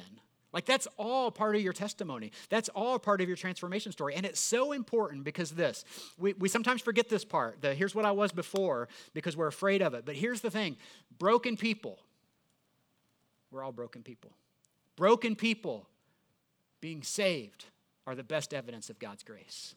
Like, 0.53 0.65
that's 0.65 0.87
all 0.97 1.31
part 1.31 1.55
of 1.55 1.61
your 1.61 1.71
testimony. 1.71 2.31
That's 2.49 2.67
all 2.69 2.99
part 2.99 3.21
of 3.21 3.27
your 3.27 3.37
transformation 3.37 3.91
story. 3.91 4.15
And 4.15 4.25
it's 4.25 4.39
so 4.39 4.73
important 4.73 5.23
because 5.23 5.51
this, 5.51 5.85
we, 6.17 6.33
we 6.33 6.49
sometimes 6.49 6.81
forget 6.81 7.07
this 7.07 7.23
part 7.23 7.61
the 7.61 7.73
here's 7.73 7.95
what 7.95 8.05
I 8.05 8.11
was 8.11 8.31
before 8.31 8.89
because 9.13 9.37
we're 9.37 9.47
afraid 9.47 9.81
of 9.81 9.93
it. 9.93 10.05
But 10.05 10.15
here's 10.15 10.41
the 10.41 10.51
thing 10.51 10.77
broken 11.19 11.55
people, 11.55 11.99
we're 13.49 13.63
all 13.63 13.71
broken 13.71 14.01
people. 14.01 14.31
Broken 14.97 15.35
people 15.35 15.87
being 16.81 17.01
saved 17.01 17.65
are 18.05 18.15
the 18.15 18.23
best 18.23 18.53
evidence 18.53 18.89
of 18.89 18.99
God's 18.99 19.23
grace. 19.23 19.75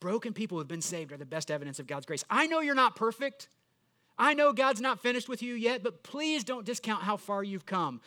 Broken 0.00 0.34
people 0.34 0.58
who've 0.58 0.68
been 0.68 0.82
saved 0.82 1.12
are 1.12 1.16
the 1.16 1.24
best 1.24 1.50
evidence 1.50 1.78
of 1.78 1.86
God's 1.86 2.04
grace. 2.04 2.24
I 2.28 2.46
know 2.46 2.60
you're 2.60 2.74
not 2.74 2.94
perfect. 2.94 3.48
I 4.18 4.34
know 4.34 4.52
God's 4.52 4.80
not 4.80 5.00
finished 5.00 5.28
with 5.28 5.42
you 5.42 5.54
yet, 5.54 5.82
but 5.82 6.02
please 6.02 6.44
don't 6.44 6.64
discount 6.64 7.02
how 7.02 7.16
far 7.16 7.42
you've 7.42 7.66
come. 7.66 8.00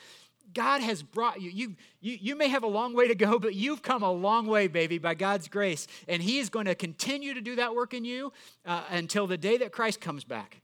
God 0.53 0.81
has 0.81 1.03
brought 1.03 1.41
you. 1.41 1.49
you. 1.49 1.75
You, 1.99 2.17
you 2.21 2.35
may 2.35 2.47
have 2.47 2.63
a 2.63 2.67
long 2.67 2.93
way 2.93 3.07
to 3.07 3.15
go, 3.15 3.37
but 3.37 3.53
you've 3.55 3.81
come 3.81 4.03
a 4.03 4.11
long 4.11 4.47
way, 4.47 4.67
baby, 4.67 4.97
by 4.97 5.13
God's 5.13 5.47
grace. 5.47 5.87
And 6.07 6.21
He 6.21 6.39
is 6.39 6.49
going 6.49 6.65
to 6.65 6.75
continue 6.75 7.33
to 7.33 7.41
do 7.41 7.55
that 7.57 7.75
work 7.75 7.93
in 7.93 8.05
you 8.05 8.31
uh, 8.65 8.83
until 8.89 9.27
the 9.27 9.37
day 9.37 9.57
that 9.57 9.71
Christ 9.71 9.99
comes 9.99 10.23
back, 10.23 10.61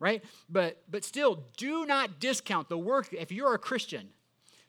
right? 0.00 0.24
But, 0.48 0.82
but 0.90 1.04
still, 1.04 1.44
do 1.56 1.84
not 1.84 2.18
discount 2.18 2.68
the 2.68 2.78
work. 2.78 3.12
If 3.12 3.30
you're 3.30 3.54
a 3.54 3.58
Christian, 3.58 4.08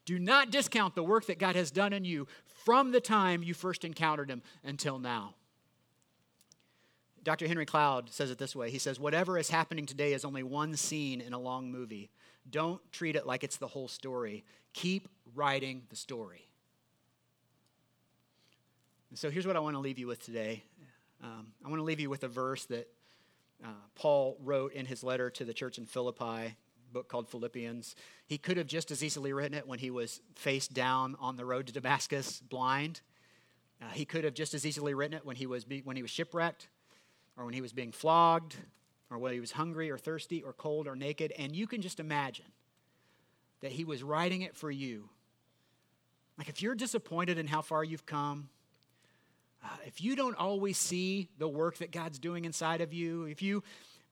do 0.05 0.19
not 0.19 0.51
discount 0.51 0.95
the 0.95 1.03
work 1.03 1.27
that 1.27 1.39
God 1.39 1.55
has 1.55 1.71
done 1.71 1.93
in 1.93 2.03
you 2.03 2.27
from 2.65 2.91
the 2.91 3.01
time 3.01 3.43
you 3.43 3.53
first 3.53 3.85
encountered 3.85 4.29
Him 4.29 4.41
until 4.63 4.99
now. 4.99 5.35
Dr. 7.27 7.45
Henry 7.45 7.65
Cloud 7.65 8.09
says 8.09 8.31
it 8.31 8.37
this 8.37 8.55
way 8.55 8.71
He 8.71 8.79
says, 8.79 9.01
Whatever 9.01 9.37
is 9.37 9.49
happening 9.49 9.85
today 9.85 10.13
is 10.13 10.23
only 10.23 10.43
one 10.43 10.77
scene 10.77 11.19
in 11.19 11.33
a 11.33 11.37
long 11.37 11.69
movie. 11.69 12.09
Don't 12.49 12.79
treat 12.93 13.17
it 13.17 13.27
like 13.27 13.43
it's 13.43 13.57
the 13.57 13.67
whole 13.67 13.89
story. 13.89 14.45
Keep 14.71 15.09
writing 15.35 15.83
the 15.89 15.97
story. 15.97 16.47
And 19.09 19.19
so 19.19 19.29
here's 19.29 19.45
what 19.45 19.57
I 19.57 19.59
want 19.59 19.75
to 19.75 19.81
leave 19.81 19.99
you 19.99 20.07
with 20.07 20.23
today. 20.23 20.63
Um, 21.21 21.47
I 21.65 21.67
want 21.67 21.81
to 21.81 21.83
leave 21.83 21.99
you 21.99 22.09
with 22.09 22.23
a 22.23 22.29
verse 22.29 22.63
that 22.67 22.87
uh, 23.61 23.71
Paul 23.95 24.37
wrote 24.41 24.71
in 24.71 24.85
his 24.85 25.03
letter 25.03 25.29
to 25.31 25.43
the 25.43 25.53
church 25.53 25.77
in 25.77 25.85
Philippi, 25.85 26.55
book 26.93 27.09
called 27.09 27.27
Philippians. 27.27 27.97
He 28.25 28.37
could 28.37 28.55
have 28.55 28.67
just 28.67 28.89
as 28.89 29.03
easily 29.03 29.33
written 29.33 29.57
it 29.57 29.67
when 29.67 29.79
he 29.79 29.91
was 29.91 30.21
face 30.35 30.69
down 30.69 31.17
on 31.19 31.35
the 31.35 31.43
road 31.43 31.67
to 31.67 31.73
Damascus, 31.73 32.39
blind. 32.39 33.01
Uh, 33.81 33.89
he 33.91 34.05
could 34.05 34.23
have 34.23 34.33
just 34.33 34.53
as 34.53 34.65
easily 34.65 34.93
written 34.93 35.17
it 35.17 35.25
when 35.25 35.35
he 35.35 35.45
was, 35.45 35.65
when 35.83 35.97
he 35.97 36.01
was 36.01 36.09
shipwrecked 36.09 36.69
or 37.38 37.45
when 37.45 37.54
he 37.54 37.62
was 37.62 37.73
being 37.73 37.91
flogged, 37.91 38.56
or 39.10 39.17
when 39.17 39.34
he 39.34 39.39
was 39.39 39.52
hungry 39.52 39.89
or 39.89 39.97
thirsty 39.97 40.41
or 40.43 40.54
cold 40.54 40.88
or 40.88 40.95
naked. 40.95 41.32
And 41.38 41.56
you 41.56 41.67
can 41.67 41.82
just 41.82 42.00
imagine 42.00 42.45
that 43.62 43.71
he 43.71 43.86
was 43.86 44.04
writing 44.04 44.41
it 44.41 44.56
for 44.56 44.69
you. 44.69 45.10
Like 46.38 46.50
if 46.50 46.62
you're 46.62 46.76
disappointed 46.76 47.38
in 47.38 47.47
how 47.47 47.62
far 47.62 47.84
you've 47.84 48.06
come, 48.06 48.50
uh, 49.63 49.69
if 49.86 50.02
you 50.02 50.15
don't 50.15 50.36
always 50.36 50.78
see 50.78 51.30
the 51.39 51.47
work 51.47 51.78
that 51.78 51.91
God's 51.91 52.19
doing 52.19 52.45
inside 52.45 52.82
of 52.82 52.93
you, 52.93 53.23
if 53.23 53.41
you 53.41 53.63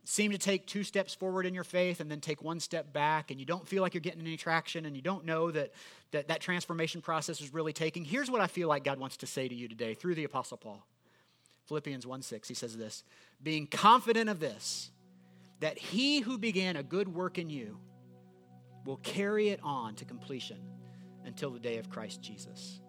seem 0.04 0.32
to 0.32 0.38
take 0.38 0.66
two 0.68 0.84
steps 0.84 1.14
forward 1.14 1.46
in 1.46 1.54
your 1.54 1.64
faith 1.64 2.00
and 2.00 2.10
then 2.10 2.20
take 2.20 2.42
one 2.44 2.60
step 2.60 2.94
back 2.94 3.32
and 3.32 3.40
you 3.40 3.46
don't 3.46 3.68
feel 3.68 3.82
like 3.82 3.94
you're 3.94 4.02
getting 4.02 4.22
any 4.22 4.38
traction 4.38 4.86
and 4.86 4.96
you 4.96 5.02
don't 5.02 5.26
know 5.26 5.52
that 5.52 5.72
that, 6.12 6.28
that 6.28 6.42
transformation 6.42 7.02
process 7.02 7.42
is 7.42 7.54
really 7.54 7.74
taking, 7.74 8.06
here's 8.06 8.30
what 8.30 8.40
I 8.42 8.48
feel 8.48 8.68
like 8.68 8.84
God 8.84 9.00
wants 9.00 9.18
to 9.18 9.28
say 9.28 9.48
to 9.48 9.56
you 9.56 9.68
today 9.68 9.94
through 9.94 10.16
the 10.16 10.24
Apostle 10.24 10.58
Paul. 10.58 10.86
Philippians 11.68 12.06
1 12.06 12.22
6, 12.22 12.48
he 12.48 12.54
says 12.54 12.78
this 12.78 13.04
being 13.42 13.68
confident 13.68 14.30
of 14.30 14.40
this, 14.40 14.92
that 15.60 15.78
he 15.78 16.20
who 16.20 16.38
began 16.38 16.76
a 16.76 16.84
good 16.84 17.08
work 17.08 17.38
in 17.38 17.50
you 17.50 17.78
will 18.86 18.98
carry 18.98 19.50
it 19.50 19.60
on 19.64 19.96
to 19.96 20.06
completion 20.06 20.60
until 21.26 21.50
the 21.50 21.60
day 21.60 21.78
of 21.78 21.90
Christ 21.90 22.22
Jesus. 22.22 22.80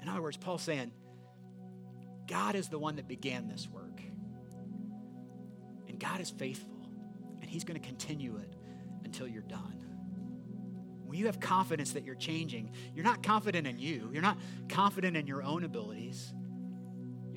In 0.00 0.08
other 0.08 0.22
words, 0.22 0.36
Paul's 0.36 0.62
saying, 0.62 0.92
God 2.26 2.54
is 2.54 2.68
the 2.68 2.78
one 2.78 2.96
that 2.96 3.08
began 3.08 3.48
this 3.48 3.68
work. 3.68 4.00
And 5.88 5.98
God 5.98 6.20
is 6.20 6.30
faithful, 6.30 6.88
and 7.40 7.50
He's 7.50 7.64
going 7.64 7.80
to 7.80 7.86
continue 7.86 8.36
it 8.36 8.54
until 9.04 9.26
you're 9.26 9.42
done. 9.42 9.84
When 11.06 11.18
you 11.18 11.26
have 11.26 11.40
confidence 11.40 11.92
that 11.92 12.04
you're 12.04 12.14
changing, 12.14 12.72
you're 12.94 13.04
not 13.04 13.22
confident 13.22 13.66
in 13.66 13.78
you, 13.78 14.10
you're 14.12 14.22
not 14.22 14.38
confident 14.68 15.16
in 15.16 15.26
your 15.26 15.42
own 15.42 15.64
abilities, 15.64 16.32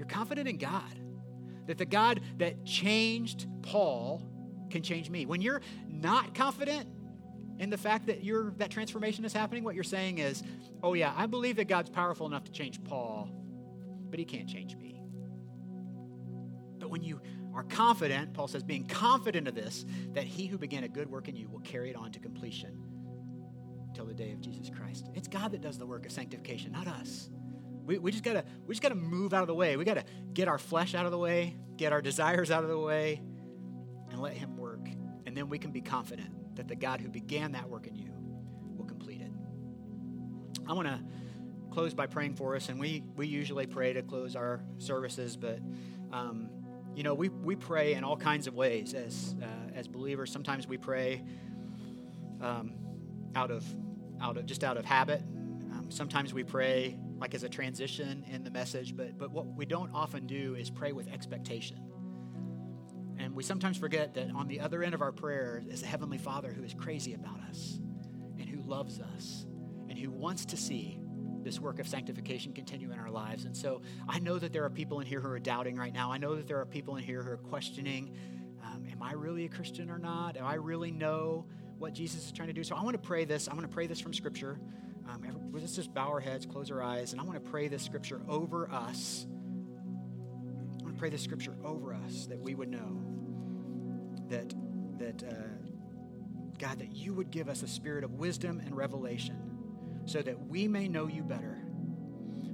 you're 0.02 0.08
confident 0.08 0.48
in 0.48 0.58
God. 0.58 1.00
That 1.68 1.78
the 1.78 1.86
God 1.86 2.22
that 2.40 2.66
changed 2.66 3.46
Paul 3.62 4.24
can 4.72 4.82
change 4.82 5.12
me. 5.12 5.28
When 5.28 5.42
you're 5.42 5.62
not 5.88 6.34
confident 6.34 6.90
in 7.60 7.70
the 7.70 7.78
fact 7.78 8.08
that 8.08 8.24
you 8.24 8.52
that 8.58 8.72
transformation 8.72 9.24
is 9.26 9.32
happening, 9.32 9.64
what 9.64 9.76
you're 9.76 9.84
saying 9.84 10.18
is, 10.18 10.42
oh 10.82 10.96
yeah, 10.96 11.14
I 11.16 11.28
believe 11.28 11.58
that 11.58 11.68
God's 11.68 11.92
powerful 11.92 12.26
enough 12.26 12.46
to 12.46 12.52
change 12.52 12.84
Paul, 12.84 13.30
but 14.10 14.18
he 14.18 14.26
can't 14.26 14.50
change 14.50 14.76
me. 14.76 15.04
But 16.80 16.90
when 16.90 17.04
you 17.04 17.22
are 17.54 17.64
confident, 17.64 18.34
Paul 18.34 18.48
says, 18.48 18.64
being 18.64 18.88
confident 18.88 19.48
of 19.48 19.54
this, 19.54 19.86
that 20.14 20.24
he 20.24 20.48
who 20.48 20.58
began 20.58 20.84
a 20.84 20.90
good 20.90 21.12
work 21.12 21.28
in 21.28 21.36
you 21.36 21.48
will 21.48 21.60
carry 21.60 21.92
it 21.92 21.96
on 21.96 22.12
to 22.14 22.20
completion 22.20 22.76
till 23.94 24.06
the 24.06 24.16
day 24.16 24.32
of 24.32 24.42
Jesus 24.42 24.72
Christ. 24.76 25.10
It's 25.14 25.28
God 25.28 25.52
that 25.52 25.62
does 25.62 25.78
the 25.78 25.86
work 25.86 26.08
of 26.08 26.12
sanctification, 26.12 26.72
not 26.72 26.88
us. 26.88 27.30
We, 27.92 27.98
we 27.98 28.12
just 28.12 28.24
gotta 28.24 28.46
we 28.66 28.74
just 28.74 28.82
gotta 28.82 28.96
move 28.96 29.34
out 29.34 29.42
of 29.42 29.48
the 29.48 29.54
way. 29.54 29.76
We 29.76 29.84
gotta 29.84 30.06
get 30.34 30.48
our 30.48 30.58
flesh 30.58 30.96
out 30.96 31.06
of 31.06 31.12
the 31.12 31.18
way, 31.18 31.58
get 31.76 31.92
our 31.92 32.02
desires 32.02 32.50
out 32.50 32.64
of 32.64 32.70
the 32.70 32.80
way, 32.80 33.22
and 34.10 34.22
let 34.22 34.32
him 34.32 34.56
work. 34.56 34.88
And 35.26 35.36
then 35.36 35.50
we 35.50 35.60
can 35.60 35.72
be 35.72 35.82
confident 35.82 36.56
that 36.56 36.70
the 36.70 36.76
God 36.76 37.02
who 37.02 37.10
began 37.10 37.52
that 37.52 37.70
work 37.70 37.88
in 37.88 37.96
you 37.96 38.10
will 38.78 38.86
complete 38.86 39.20
it. 39.20 39.32
I 40.66 40.72
want 40.72 40.88
to 40.88 41.02
close 41.70 41.94
by 41.94 42.08
praying 42.08 42.36
for 42.36 42.56
us, 42.56 42.70
and 42.70 42.80
we, 42.80 43.04
we 43.18 43.28
usually 43.28 43.66
pray 43.66 43.92
to 43.92 44.02
close 44.02 44.38
our 44.38 44.64
services, 44.78 45.36
but 45.36 45.60
um, 46.14 46.50
you 46.96 47.04
know 47.04 47.14
we, 47.14 47.28
we 47.28 47.58
pray 47.58 47.96
in 47.96 48.06
all 48.06 48.16
kinds 48.16 48.48
of 48.48 48.56
ways 48.56 48.94
as 48.94 49.36
uh, 49.44 49.76
as 49.76 49.90
believers. 49.90 50.32
Sometimes 50.32 50.66
we 50.66 50.78
pray 50.78 51.26
um, 52.40 52.72
out 53.36 53.52
of 53.52 53.66
out 54.22 54.38
of 54.38 54.46
just 54.46 54.64
out 54.64 54.78
of 54.78 54.86
habit. 54.86 55.22
Um, 55.74 55.88
sometimes 55.90 56.34
we 56.34 56.46
pray 56.46 56.98
like 57.22 57.36
as 57.36 57.44
a 57.44 57.50
transition 57.50 58.26
in 58.30 58.44
the 58.44 58.52
message, 58.52 58.98
but 58.98 59.18
but 59.18 59.32
what 59.32 59.46
we 59.56 59.66
don't 59.66 59.92
often 59.94 60.28
do 60.28 60.56
is 60.56 60.70
pray 60.70 60.92
with 60.92 61.08
expectation. 61.08 61.78
And 63.20 63.36
we 63.36 63.44
sometimes 63.44 63.78
forget 63.78 64.16
that 64.16 64.32
on 64.32 64.48
the 64.48 64.60
other 64.60 64.82
end 64.82 64.96
of 64.96 65.02
our 65.02 65.12
prayer 65.12 65.64
is 65.70 65.84
a 65.84 65.86
Heavenly 65.86 66.18
Father 66.18 66.52
who 66.52 66.64
is 66.64 66.74
crazy 66.74 67.14
about 67.14 67.40
us 67.50 67.80
and 68.40 68.50
who 68.50 68.62
loves 68.64 69.00
us 69.00 69.46
and 69.88 69.98
who 69.98 70.10
wants 70.10 70.46
to 70.46 70.58
see 70.58 71.00
this 71.44 71.60
work 71.60 71.80
of 71.80 71.88
sanctification 71.88 72.54
continue 72.54 72.92
in 72.92 72.98
our 72.98 73.12
lives. 73.12 73.46
And 73.46 73.56
so 73.56 73.84
I 74.10 74.20
know 74.20 74.40
that 74.40 74.52
there 74.52 74.64
are 74.64 74.70
people 74.70 75.00
in 75.00 75.06
here 75.08 75.20
who 75.20 75.30
are 75.30 75.40
doubting 75.40 75.76
right 75.76 75.94
now. 75.94 76.12
I 76.12 76.18
know 76.18 76.36
that 76.36 76.48
there 76.48 76.60
are 76.60 76.66
people 76.66 76.96
in 76.96 77.04
here 77.04 77.22
who 77.22 77.32
are 77.32 77.38
questioning 77.38 78.16
um, 78.64 78.86
Am 78.92 79.02
I 79.02 79.14
really 79.14 79.46
a 79.46 79.50
Christian 79.50 79.90
or 79.90 80.00
not? 80.00 80.36
Do 80.36 80.42
I 80.42 80.56
really 80.56 80.92
know 80.92 81.46
what 81.78 81.94
Jesus 81.94 82.26
is 82.26 82.32
trying 82.32 82.48
to 82.48 82.54
do? 82.54 82.64
So 82.64 82.76
I 82.76 82.84
want 82.84 82.94
to 82.94 83.08
pray 83.08 83.26
this. 83.26 83.48
I'm 83.48 83.56
going 83.56 83.68
to 83.68 83.74
pray 83.74 83.88
this 83.88 84.00
from 84.00 84.14
Scripture. 84.14 84.60
Um, 85.10 85.50
let's 85.52 85.76
just 85.76 85.94
bow 85.94 86.08
our 86.08 86.20
heads, 86.20 86.46
close 86.46 86.72
our 86.72 86.82
eyes, 86.82 87.12
and 87.12 87.22
I 87.22 87.24
want 87.24 87.44
to 87.44 87.50
pray 87.52 87.68
this 87.68 87.84
Scripture 87.84 88.22
over 88.28 88.70
us. 88.72 89.26
I 90.80 90.84
want 90.84 90.96
to 90.96 91.00
pray 91.00 91.10
this 91.10 91.22
Scripture 91.22 91.56
over 91.64 91.94
us 91.94 92.28
that 92.28 92.40
we 92.40 92.56
would 92.56 92.70
know 92.70 93.02
that, 94.30 94.54
that 95.00 95.24
uh, 95.24 95.62
God, 96.58 96.80
that 96.80 96.96
you 96.96 97.14
would 97.14 97.32
give 97.32 97.50
us 97.50 97.64
a 97.64 97.68
spirit 97.68 98.04
of 98.04 98.14
wisdom 98.14 98.62
and 98.64 98.76
revelation 98.76 99.52
so 100.06 100.22
that 100.22 100.48
we 100.48 100.68
may 100.68 100.88
know 100.88 101.08
you 101.08 101.24
better. 101.24 101.62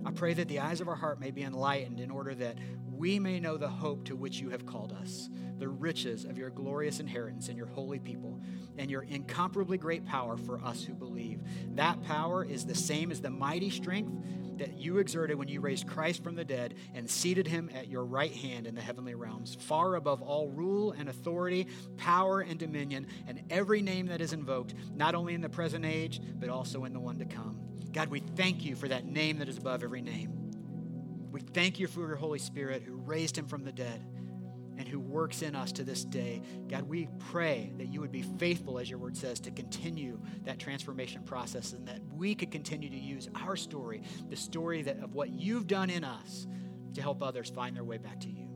I 0.05 0.11
pray 0.11 0.33
that 0.33 0.47
the 0.47 0.59
eyes 0.59 0.79
of 0.79 0.87
our 0.87 0.95
heart 0.95 1.19
may 1.19 1.31
be 1.31 1.43
enlightened 1.43 1.99
in 1.99 2.09
order 2.11 2.33
that 2.35 2.57
we 2.97 3.19
may 3.19 3.39
know 3.39 3.57
the 3.57 3.67
hope 3.67 4.05
to 4.05 4.15
which 4.15 4.39
you 4.39 4.49
have 4.49 4.65
called 4.65 4.91
us, 4.91 5.29
the 5.59 5.67
riches 5.67 6.25
of 6.25 6.37
your 6.37 6.49
glorious 6.49 6.99
inheritance 6.99 7.49
in 7.49 7.57
your 7.57 7.67
holy 7.67 7.99
people, 7.99 8.41
and 8.77 8.89
your 8.89 9.03
incomparably 9.03 9.77
great 9.77 10.05
power 10.05 10.37
for 10.37 10.59
us 10.63 10.83
who 10.83 10.93
believe. 10.93 11.41
That 11.75 12.01
power 12.03 12.43
is 12.43 12.65
the 12.65 12.75
same 12.75 13.11
as 13.11 13.21
the 13.21 13.29
mighty 13.29 13.69
strength 13.69 14.11
that 14.57 14.77
you 14.77 14.97
exerted 14.97 15.37
when 15.37 15.47
you 15.47 15.61
raised 15.61 15.87
Christ 15.87 16.23
from 16.23 16.35
the 16.35 16.43
dead 16.43 16.73
and 16.95 17.09
seated 17.09 17.47
him 17.47 17.69
at 17.75 17.87
your 17.87 18.03
right 18.03 18.33
hand 18.33 18.65
in 18.65 18.75
the 18.75 18.81
heavenly 18.81 19.13
realms, 19.13 19.55
far 19.59 19.95
above 19.95 20.21
all 20.21 20.49
rule 20.49 20.93
and 20.93 21.09
authority, 21.09 21.67
power 21.97 22.41
and 22.41 22.57
dominion, 22.57 23.07
and 23.27 23.43
every 23.49 23.81
name 23.81 24.07
that 24.07 24.21
is 24.21 24.33
invoked, 24.33 24.73
not 24.95 25.13
only 25.15 25.35
in 25.35 25.41
the 25.41 25.49
present 25.49 25.85
age, 25.85 26.19
but 26.39 26.49
also 26.49 26.85
in 26.85 26.93
the 26.93 26.99
one 26.99 27.19
to 27.19 27.25
come. 27.25 27.59
God, 27.91 28.09
we 28.09 28.19
thank 28.19 28.65
you 28.65 28.75
for 28.75 28.87
that 28.87 29.05
name 29.05 29.39
that 29.39 29.49
is 29.49 29.57
above 29.57 29.83
every 29.83 30.01
name. 30.01 30.36
We 31.37 31.43
thank 31.43 31.77
you 31.77 31.85
for 31.85 31.99
your 31.99 32.15
Holy 32.15 32.39
Spirit 32.39 32.81
who 32.81 32.95
raised 32.95 33.37
him 33.37 33.45
from 33.45 33.63
the 33.63 33.71
dead 33.71 34.03
and 34.75 34.87
who 34.87 34.99
works 34.99 35.43
in 35.43 35.55
us 35.55 35.71
to 35.73 35.83
this 35.83 36.03
day. 36.03 36.41
God, 36.67 36.89
we 36.89 37.09
pray 37.29 37.71
that 37.77 37.93
you 37.93 38.01
would 38.01 38.11
be 38.11 38.23
faithful, 38.23 38.79
as 38.79 38.89
your 38.89 38.97
word 38.97 39.15
says, 39.15 39.39
to 39.41 39.51
continue 39.51 40.19
that 40.45 40.57
transformation 40.57 41.21
process 41.21 41.73
and 41.73 41.87
that 41.87 41.99
we 42.11 42.33
could 42.33 42.49
continue 42.49 42.89
to 42.89 42.97
use 42.97 43.29
our 43.35 43.55
story, 43.55 44.01
the 44.31 44.35
story 44.35 44.81
that, 44.81 44.97
of 44.97 45.13
what 45.13 45.29
you've 45.29 45.67
done 45.67 45.91
in 45.91 46.03
us, 46.03 46.47
to 46.95 47.03
help 47.03 47.21
others 47.21 47.51
find 47.51 47.75
their 47.75 47.83
way 47.83 47.99
back 47.99 48.19
to 48.21 48.29
you. 48.31 48.49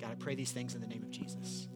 God, 0.00 0.12
I 0.12 0.14
pray 0.14 0.36
these 0.36 0.52
things 0.52 0.76
in 0.76 0.80
the 0.80 0.86
name 0.86 1.02
of 1.02 1.10
Jesus. 1.10 1.66